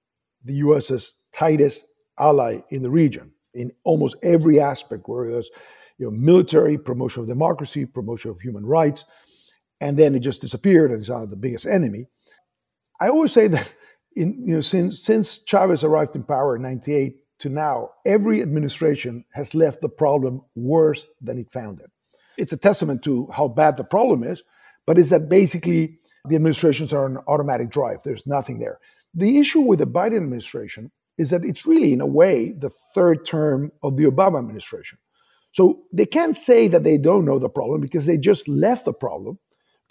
the 0.47 0.55
US's 0.55 1.15
tightest 1.33 1.85
ally 2.19 2.61
in 2.71 2.83
the 2.83 2.91
region 2.91 3.33
in 3.55 3.73
almost 3.85 4.17
every 4.23 4.61
aspect, 4.61 5.05
where 5.07 5.31
there's 5.31 5.51
you 5.99 6.07
know, 6.07 6.11
military, 6.11 6.77
promotion 6.77 7.23
of 7.23 7.29
democracy, 7.29 7.87
promotion 7.87 8.31
of 8.31 8.41
human 8.41 8.67
rights, 8.67 9.05
and 9.81 9.99
then 9.99 10.15
it 10.15 10.21
just 10.21 10.41
disappeared 10.41 10.91
and 10.91 11.01
it's 11.01 11.09
now 11.09 11.25
the 11.25 11.37
biggest 11.37 11.67
enemy. 11.67 12.07
I 13.01 13.09
always 13.09 13.33
say 13.33 13.49
that 13.49 13.75
in, 14.17 14.45
you 14.47 14.55
know, 14.55 14.61
since 14.61 15.03
since 15.03 15.43
Chavez 15.45 15.85
arrived 15.85 16.17
in 16.17 16.23
power 16.23 16.57
in 16.57 16.63
'98 16.63 17.17
to 17.41 17.49
now, 17.49 17.91
every 18.05 18.41
administration 18.43 19.25
has 19.33 19.55
left 19.55 19.81
the 19.81 19.89
problem 19.89 20.43
worse 20.55 21.07
than 21.21 21.39
it 21.39 21.51
found 21.51 21.81
it. 21.81 21.91
It's 22.39 22.53
a 22.53 22.59
testament 22.59 23.03
to 23.05 23.29
how 23.33 23.49
bad 23.49 23.77
the 23.77 23.85
problem 23.85 24.23
is, 24.23 24.43
but 24.87 24.99
is 24.99 25.11
that 25.11 25.29
basically 25.29 25.99
the 26.29 26.37
administrations 26.37 26.93
are 26.93 27.05
on 27.05 27.19
automatic 27.29 27.71
drive. 27.71 28.03
There's 28.05 28.27
nothing 28.27 28.59
there. 28.59 28.79
The 29.17 29.39
issue 29.39 29.63
with 29.63 29.81
the 29.81 29.87
Biden 29.87 30.19
administration 30.19 30.93
is 31.19 31.31
that 31.31 31.45
it's 31.45 31.67
really, 31.67 31.95
in 31.95 32.03
a 32.03 32.07
way, 32.07 32.53
the 32.53 32.71
third 32.71 33.27
term 33.27 33.73
of 33.83 33.97
the 33.97 34.05
Obama 34.05 34.39
administration. 34.39 34.99
So 35.53 35.85
they 35.93 36.07
can't 36.07 36.37
say 36.37 36.69
that 36.69 36.85
they 36.85 36.99
don't 36.99 37.25
know 37.25 37.39
the 37.39 37.49
problem 37.49 37.81
because 37.81 38.07
they 38.07 38.19
just 38.19 38.47
left 38.47 38.85
the 38.85 38.93
problem 38.93 39.39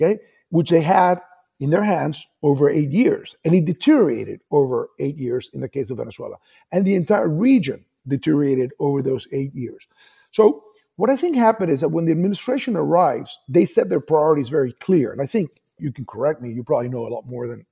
okay, 0.01 0.19
which 0.49 0.69
they 0.69 0.81
had 0.81 1.19
in 1.59 1.69
their 1.69 1.83
hands 1.83 2.27
over 2.43 2.69
eight 2.69 2.91
years. 2.91 3.35
And 3.45 3.55
it 3.55 3.65
deteriorated 3.65 4.41
over 4.51 4.89
eight 4.99 5.17
years 5.17 5.49
in 5.53 5.61
the 5.61 5.69
case 5.69 5.89
of 5.89 5.97
Venezuela. 5.97 6.37
And 6.71 6.85
the 6.85 6.95
entire 6.95 7.29
region 7.29 7.85
deteriorated 8.07 8.71
over 8.79 9.01
those 9.01 9.27
eight 9.31 9.53
years. 9.53 9.87
So, 10.31 10.63
what 10.97 11.09
I 11.09 11.17
think 11.17 11.35
happened 11.35 11.71
is 11.71 11.81
that 11.81 11.89
when 11.89 12.05
the 12.05 12.13
administration 12.13 12.77
arrives, 12.77 13.37
they 13.49 13.65
set 13.65 13.89
their 13.89 13.99
priorities 13.99 14.47
very 14.47 14.71
clear. 14.71 15.11
And 15.11 15.21
I 15.21 15.25
think 15.25 15.51
you 15.77 15.91
can 15.91 16.05
correct 16.05 16.41
me, 16.41 16.53
you 16.53 16.63
probably 16.63 16.87
know 16.87 17.05
a 17.05 17.09
lot 17.09 17.25
more 17.27 17.47
than 17.47 17.65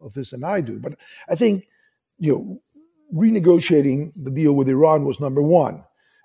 of 0.00 0.14
this 0.14 0.30
than 0.30 0.44
I 0.44 0.60
do. 0.60 0.78
But 0.78 0.98
I 1.28 1.34
think, 1.34 1.66
you 2.18 2.32
know, 2.32 2.62
renegotiating 3.14 4.12
the 4.22 4.30
deal 4.30 4.52
with 4.52 4.68
Iran 4.68 5.04
was 5.04 5.20
number 5.20 5.42
one. 5.42 5.82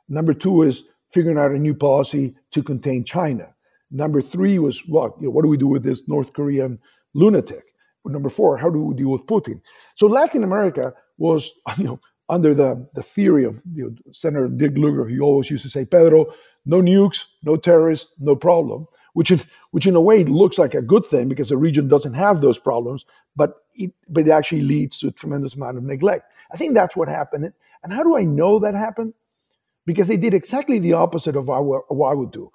Number 0.10 0.34
two 0.34 0.64
is 0.64 0.84
figuring 1.10 1.38
out 1.38 1.52
a 1.52 1.60
new 1.60 1.74
policy 1.74 2.36
to 2.52 2.64
contain 2.64 3.04
China. 3.04 3.54
Number 3.92 4.22
three 4.22 4.60
was 4.60 4.82
what? 4.88 5.14
You 5.20 5.28
know, 5.28 5.32
what 5.32 5.44
do 5.44 5.48
we 5.48 5.58
do 5.58 5.68
with 5.68 5.84
this 5.84 6.08
North 6.08 6.34
Korean 6.34 6.80
lunatic? 7.14 7.64
Number 8.06 8.30
four, 8.30 8.58
how 8.58 8.70
do 8.70 8.84
we 8.84 8.96
deal 8.96 9.10
with 9.10 9.26
Putin? 9.28 9.62
So 9.96 10.08
Latin 10.08 10.44
America 10.44 10.94
was, 11.18 11.52
you 11.78 11.86
know, 11.86 12.00
under 12.34 12.54
the, 12.56 12.90
the 12.96 13.04
theory 13.04 13.46
of 13.46 13.64
you 13.74 13.86
know, 13.86 14.14
Senator 14.14 14.48
Dick 14.50 14.74
Lugar, 14.78 15.08
he 15.08 15.20
always 15.20 15.52
used 15.52 15.64
to 15.64 15.70
say, 15.70 15.86
Pedro, 15.86 16.34
no 16.66 16.82
nukes, 16.82 17.26
no 17.44 17.58
terrorists, 17.58 18.12
no 18.20 18.36
problem, 18.36 18.88
which 19.14 19.32
in, 19.32 19.42
which 19.72 19.88
in 19.88 19.96
a 19.96 20.02
way 20.02 20.24
looks 20.24 20.58
like 20.58 20.74
a 20.74 20.82
good 20.82 21.06
thing 21.06 21.30
because 21.30 21.50
the 21.50 21.58
region 21.58 21.88
doesn't 21.88 22.16
have 22.16 22.42
those 22.42 22.60
problems, 22.60 23.06
but 23.36 23.56
it, 23.76 23.94
but 24.10 24.28
it 24.28 24.32
actually 24.32 24.64
leads 24.64 25.00
to 25.00 25.10
a 25.10 25.12
tremendous 25.12 25.56
amount 25.56 25.78
of 25.78 25.84
neglect. 25.84 26.26
I 26.54 26.58
think 26.58 26.74
that's 26.76 26.98
what 26.98 27.10
happened. 27.10 27.54
And 27.84 27.94
how 27.94 28.04
do 28.04 28.18
I 28.18 28.24
know 28.24 28.60
that 28.60 28.76
happened? 28.76 29.14
Because 29.86 30.08
they 30.08 30.18
did 30.18 30.34
exactly 30.34 30.80
the 30.80 30.94
opposite 30.94 31.36
of 31.36 31.48
what 31.48 32.12
I 32.12 32.16
would 32.16 32.32
do 32.32 32.52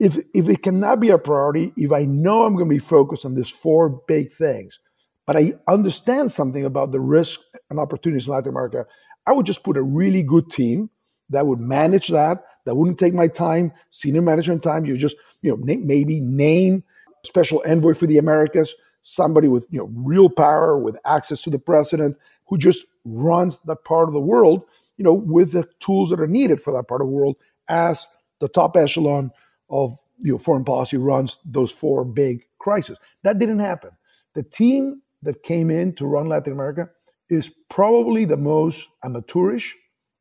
if 0.00 0.18
if 0.34 0.48
it 0.48 0.62
cannot 0.62 1.00
be 1.00 1.10
a 1.10 1.18
priority, 1.18 1.72
if 1.76 1.92
I 1.92 2.04
know 2.04 2.44
I'm 2.44 2.54
going 2.54 2.68
to 2.68 2.74
be 2.74 2.80
focused 2.80 3.26
on 3.26 3.34
these 3.34 3.50
four 3.50 3.90
big 4.08 4.32
things, 4.32 4.80
but 5.26 5.36
I 5.36 5.54
understand 5.68 6.32
something 6.32 6.64
about 6.64 6.92
the 6.92 7.00
risk 7.00 7.40
and 7.70 7.78
opportunities 7.78 8.26
in 8.26 8.34
Latin 8.34 8.50
America, 8.50 8.86
I 9.26 9.32
would 9.32 9.46
just 9.46 9.62
put 9.62 9.76
a 9.76 9.82
really 9.82 10.22
good 10.22 10.50
team 10.50 10.90
that 11.30 11.46
would 11.46 11.60
manage 11.60 12.08
that, 12.08 12.44
that 12.64 12.74
wouldn't 12.74 12.98
take 12.98 13.14
my 13.14 13.28
time, 13.28 13.72
senior 13.90 14.22
management 14.22 14.62
time. 14.62 14.84
You 14.84 14.96
just, 14.96 15.16
you 15.42 15.50
know, 15.50 15.56
na- 15.62 15.80
maybe 15.84 16.20
name 16.20 16.82
special 17.24 17.62
envoy 17.66 17.94
for 17.94 18.06
the 18.06 18.18
Americas, 18.18 18.74
somebody 19.02 19.48
with, 19.48 19.66
you 19.70 19.78
know, 19.78 19.90
real 19.94 20.28
power, 20.28 20.78
with 20.78 20.96
access 21.04 21.42
to 21.42 21.50
the 21.50 21.58
president, 21.58 22.16
who 22.48 22.58
just 22.58 22.84
runs 23.04 23.58
that 23.66 23.84
part 23.84 24.08
of 24.08 24.14
the 24.14 24.20
world, 24.20 24.62
you 24.96 25.04
know, 25.04 25.12
with 25.12 25.52
the 25.52 25.68
tools 25.80 26.10
that 26.10 26.20
are 26.20 26.26
needed 26.26 26.60
for 26.60 26.72
that 26.72 26.88
part 26.88 27.00
of 27.00 27.06
the 27.06 27.12
world 27.12 27.36
as 27.68 28.06
the 28.40 28.48
top 28.48 28.76
echelon 28.76 29.30
of 29.70 29.98
you 30.18 30.32
know 30.32 30.38
foreign 30.38 30.64
policy 30.64 30.96
runs 30.96 31.38
those 31.44 31.70
four 31.72 32.04
big 32.04 32.44
crises. 32.58 32.98
That 33.22 33.38
didn't 33.38 33.60
happen. 33.60 33.90
The 34.34 34.42
team 34.42 35.02
that 35.22 35.42
came 35.42 35.70
in 35.70 35.94
to 35.94 36.06
run 36.06 36.28
Latin 36.28 36.52
America 36.52 36.90
is 37.30 37.52
probably 37.70 38.24
the 38.24 38.36
most 38.36 38.88
amateurish 39.04 39.76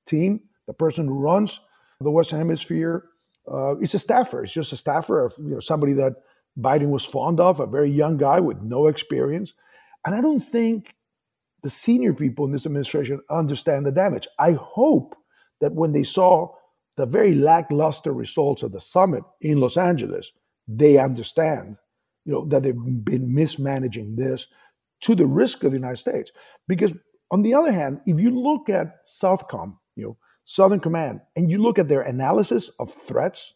team. 0.05 0.41
The 0.67 0.73
person 0.73 1.07
who 1.07 1.19
runs 1.19 1.59
the 1.99 2.11
Western 2.11 2.39
Hemisphere 2.39 3.05
uh, 3.51 3.77
is 3.79 3.93
a 3.95 3.99
staffer. 3.99 4.43
It's 4.43 4.53
just 4.53 4.71
a 4.71 4.77
staffer 4.77 5.25
of 5.25 5.33
you 5.39 5.55
know 5.55 5.59
somebody 5.59 5.93
that 5.93 6.13
Biden 6.57 6.89
was 6.89 7.05
fond 7.05 7.39
of, 7.39 7.59
a 7.59 7.65
very 7.65 7.89
young 7.89 8.17
guy 8.17 8.39
with 8.39 8.61
no 8.61 8.87
experience. 8.87 9.53
And 10.05 10.15
I 10.15 10.21
don't 10.21 10.39
think 10.39 10.95
the 11.63 11.69
senior 11.69 12.13
people 12.13 12.45
in 12.45 12.51
this 12.51 12.65
administration 12.65 13.19
understand 13.29 13.85
the 13.85 13.91
damage. 13.91 14.27
I 14.37 14.53
hope 14.53 15.15
that 15.59 15.73
when 15.73 15.91
they 15.91 16.03
saw 16.03 16.53
the 16.95 17.05
very 17.05 17.35
lackluster 17.35 18.13
results 18.13 18.63
of 18.63 18.71
the 18.71 18.81
summit 18.81 19.23
in 19.41 19.59
Los 19.59 19.77
Angeles, 19.77 20.31
they 20.67 20.97
understand, 20.97 21.77
you 22.25 22.33
know, 22.33 22.45
that 22.45 22.63
they've 22.63 23.03
been 23.03 23.33
mismanaging 23.33 24.15
this 24.15 24.47
to 25.01 25.15
the 25.15 25.25
risk 25.25 25.63
of 25.63 25.71
the 25.71 25.77
United 25.77 25.97
States. 25.97 26.31
Because 26.67 26.97
on 27.31 27.41
the 27.41 27.53
other 27.53 27.71
hand, 27.71 28.01
if 28.05 28.19
you 28.19 28.31
look 28.31 28.69
at 28.69 29.05
Southcom, 29.05 29.77
you 29.95 30.03
know, 30.03 30.17
Southern 30.45 30.79
Command, 30.79 31.21
and 31.35 31.49
you 31.49 31.59
look 31.59 31.77
at 31.77 31.87
their 31.87 32.01
analysis 32.01 32.69
of 32.79 32.91
threats 32.91 33.53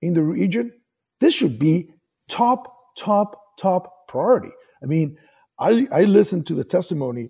in 0.00 0.14
the 0.14 0.22
region, 0.22 0.72
this 1.20 1.34
should 1.34 1.58
be 1.58 1.90
top, 2.28 2.66
top, 2.96 3.38
top 3.58 4.08
priority. 4.08 4.50
I 4.82 4.86
mean, 4.86 5.18
I, 5.58 5.86
I 5.92 6.02
listened 6.04 6.46
to 6.46 6.54
the 6.54 6.64
testimony 6.64 7.28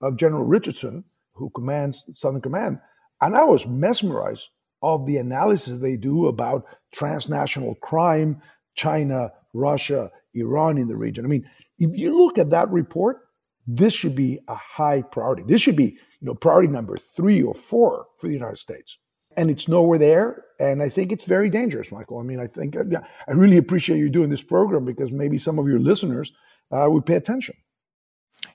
of 0.00 0.16
General 0.16 0.44
Richardson, 0.44 1.04
who 1.34 1.50
commands 1.50 2.06
Southern 2.12 2.40
Command, 2.40 2.80
and 3.20 3.36
I 3.36 3.44
was 3.44 3.66
mesmerized 3.66 4.48
of 4.82 5.06
the 5.06 5.16
analysis 5.16 5.80
they 5.80 5.96
do 5.96 6.26
about 6.26 6.64
transnational 6.92 7.74
crime, 7.76 8.40
China, 8.74 9.32
Russia, 9.52 10.10
Iran 10.34 10.78
in 10.78 10.88
the 10.88 10.96
region. 10.96 11.24
I 11.24 11.28
mean, 11.28 11.48
if 11.78 11.90
you 11.98 12.16
look 12.16 12.38
at 12.38 12.50
that 12.50 12.70
report, 12.70 13.20
this 13.66 13.94
should 13.94 14.14
be 14.14 14.40
a 14.48 14.54
high 14.54 15.02
priority. 15.02 15.42
This 15.46 15.60
should 15.60 15.76
be, 15.76 15.84
you 15.84 15.98
know, 16.20 16.34
priority 16.34 16.68
number 16.68 16.96
three 16.96 17.42
or 17.42 17.54
four 17.54 18.06
for 18.16 18.26
the 18.26 18.32
United 18.32 18.58
States. 18.58 18.98
And 19.36 19.50
it's 19.50 19.68
nowhere 19.68 19.98
there. 19.98 20.44
And 20.60 20.82
I 20.82 20.88
think 20.88 21.10
it's 21.10 21.24
very 21.24 21.50
dangerous, 21.50 21.90
Michael. 21.90 22.20
I 22.20 22.22
mean, 22.22 22.38
I 22.38 22.46
think 22.46 22.76
I 22.76 23.32
really 23.32 23.56
appreciate 23.56 23.98
you 23.98 24.08
doing 24.08 24.30
this 24.30 24.42
program 24.42 24.84
because 24.84 25.10
maybe 25.10 25.38
some 25.38 25.58
of 25.58 25.66
your 25.66 25.80
listeners 25.80 26.32
uh, 26.70 26.86
would 26.88 27.06
pay 27.06 27.16
attention. 27.16 27.56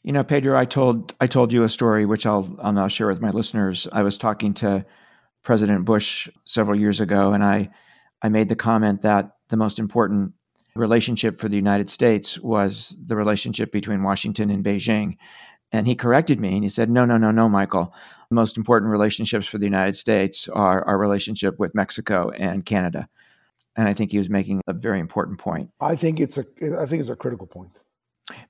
You 0.04 0.14
know, 0.14 0.24
Pedro, 0.24 0.58
I 0.58 0.66
told 0.66 1.14
I 1.20 1.28
told 1.28 1.52
you 1.52 1.64
a 1.64 1.70
story 1.70 2.06
which 2.06 2.26
I'll 2.26 2.56
I'll 2.62 2.72
now 2.72 2.88
share 2.88 3.08
with 3.08 3.22
my 3.22 3.32
listeners. 3.32 3.88
I 3.92 4.04
was 4.04 4.18
talking 4.18 4.54
to 4.56 4.86
President 5.44 5.84
Bush 5.86 6.30
several 6.46 6.80
years 6.80 7.02
ago, 7.02 7.34
and 7.34 7.44
I 7.44 7.70
I 8.22 8.30
made 8.30 8.50
the 8.50 8.56
comment 8.56 9.02
that 9.02 9.32
the 9.50 9.58
most 9.58 9.80
important 9.80 10.34
relationship 10.80 11.40
for 11.40 11.50
the 11.50 11.56
United 11.56 11.90
States 11.90 12.40
was 12.40 12.98
the 13.06 13.16
relationship 13.16 13.72
between 13.72 14.04
Washington 14.04 14.50
and 14.50 14.64
Beijing. 14.64 15.18
And 15.72 15.86
he 15.86 15.96
corrected 15.96 16.40
me 16.40 16.56
and 16.56 16.64
he 16.64 16.70
said, 16.70 16.90
No, 16.90 17.06
no, 17.06 17.18
no, 17.18 17.32
no, 17.32 17.48
Michael. 17.48 17.94
The 18.30 18.36
most 18.36 18.58
important 18.58 18.92
relationships 18.92 19.46
for 19.46 19.58
the 19.58 19.66
United 19.66 19.96
States 19.96 20.48
are 20.48 20.84
our 20.88 20.98
relationship 20.98 21.60
with 21.60 21.76
Mexico 21.76 22.32
and 22.32 22.66
Canada. 22.66 23.08
And 23.76 23.88
I 23.88 23.94
think 23.94 24.12
he 24.12 24.18
was 24.18 24.30
making 24.30 24.62
a 24.68 24.74
very 24.74 25.00
important 25.00 25.38
point. 25.38 25.70
I 25.80 25.96
think 25.96 26.20
it's 26.20 26.38
a 26.38 26.46
I 26.80 26.86
think 26.86 27.02
it's 27.02 27.10
a 27.10 27.16
critical 27.16 27.46
point. 27.46 27.78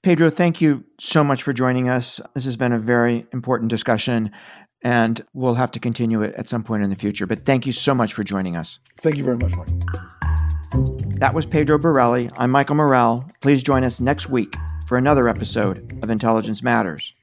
Pedro, 0.02 0.30
thank 0.30 0.62
you 0.62 0.84
so 1.00 1.24
much 1.24 1.44
for 1.44 1.54
joining 1.54 1.90
us. 1.90 2.20
This 2.34 2.46
has 2.46 2.58
been 2.58 2.74
a 2.74 2.80
very 2.80 3.26
important 3.32 3.70
discussion, 3.70 4.32
and 4.82 5.24
we'll 5.34 5.54
have 5.54 5.72
to 5.72 5.80
continue 5.80 6.22
it 6.22 6.36
at 6.36 6.50
some 6.50 6.64
point 6.64 6.84
in 6.84 6.90
the 6.90 6.96
future. 6.96 7.26
But 7.26 7.46
thank 7.46 7.66
you 7.66 7.72
so 7.72 7.94
much 7.94 8.14
for 8.14 8.24
joining 8.24 8.58
us. 8.58 8.80
Thank 8.98 9.18
you 9.18 9.24
very 9.24 9.38
much, 9.38 9.56
Michael. 9.56 10.29
That 10.72 11.34
was 11.34 11.45
Pedro 11.45 11.78
Burelli. 11.80 12.32
I'm 12.38 12.51
Michael 12.51 12.76
Morell. 12.76 13.30
Please 13.41 13.63
join 13.63 13.84
us 13.84 13.99
next 13.99 14.30
week 14.30 14.55
for 14.88 14.97
another 14.97 15.28
episode 15.28 15.99
of 16.03 16.09
Intelligence 16.09 16.61
Matters. 16.61 17.13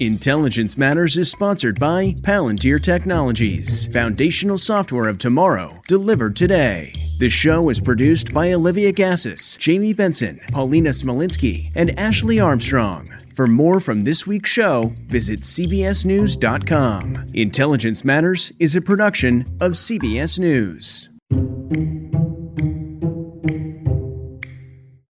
Intelligence 0.00 0.78
Matters 0.78 1.16
is 1.16 1.28
sponsored 1.28 1.80
by 1.80 2.12
Palantir 2.20 2.80
Technologies, 2.80 3.92
foundational 3.92 4.56
software 4.56 5.08
of 5.08 5.18
tomorrow, 5.18 5.82
delivered 5.88 6.36
today. 6.36 6.92
The 7.18 7.28
show 7.28 7.68
is 7.68 7.80
produced 7.80 8.32
by 8.32 8.52
Olivia 8.52 8.92
Gazis, 8.92 9.58
Jamie 9.58 9.92
Benson, 9.92 10.38
Paulina 10.52 10.90
Smolinski, 10.90 11.72
and 11.74 11.98
Ashley 11.98 12.38
Armstrong. 12.38 13.12
For 13.34 13.48
more 13.48 13.80
from 13.80 14.02
this 14.02 14.24
week's 14.24 14.50
show, 14.50 14.92
visit 15.08 15.40
CBSNews.com. 15.40 17.26
Intelligence 17.34 18.04
Matters 18.04 18.52
is 18.60 18.76
a 18.76 18.80
production 18.80 19.40
of 19.60 19.72
CBS 19.72 20.38
News. 20.38 21.10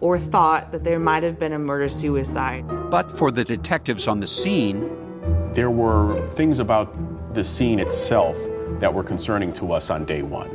or 0.00 0.18
thought 0.18 0.72
that 0.72 0.84
there 0.84 0.98
might 0.98 1.22
have 1.22 1.38
been 1.38 1.52
a 1.52 1.58
murder 1.58 1.88
suicide. 1.88 2.64
But 2.90 3.16
for 3.16 3.30
the 3.30 3.44
detectives 3.44 4.06
on 4.08 4.20
the 4.20 4.26
scene, 4.26 4.90
there 5.52 5.70
were 5.70 6.26
things 6.30 6.58
about 6.58 7.34
the 7.34 7.44
scene 7.44 7.78
itself 7.78 8.36
that 8.78 8.92
were 8.92 9.04
concerning 9.04 9.52
to 9.52 9.72
us 9.72 9.90
on 9.90 10.04
day 10.04 10.22
one. 10.22 10.48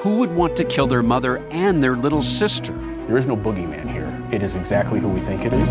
Who 0.00 0.16
would 0.18 0.34
want 0.34 0.56
to 0.56 0.64
kill 0.64 0.86
their 0.86 1.02
mother 1.02 1.38
and 1.50 1.82
their 1.82 1.96
little 1.96 2.22
sister? 2.22 2.72
There 3.06 3.16
is 3.16 3.26
no 3.26 3.36
boogeyman 3.36 3.90
here. 3.90 4.12
It 4.30 4.42
is 4.42 4.56
exactly 4.56 5.00
who 5.00 5.08
we 5.08 5.20
think 5.20 5.44
it 5.44 5.52
is. 5.52 5.70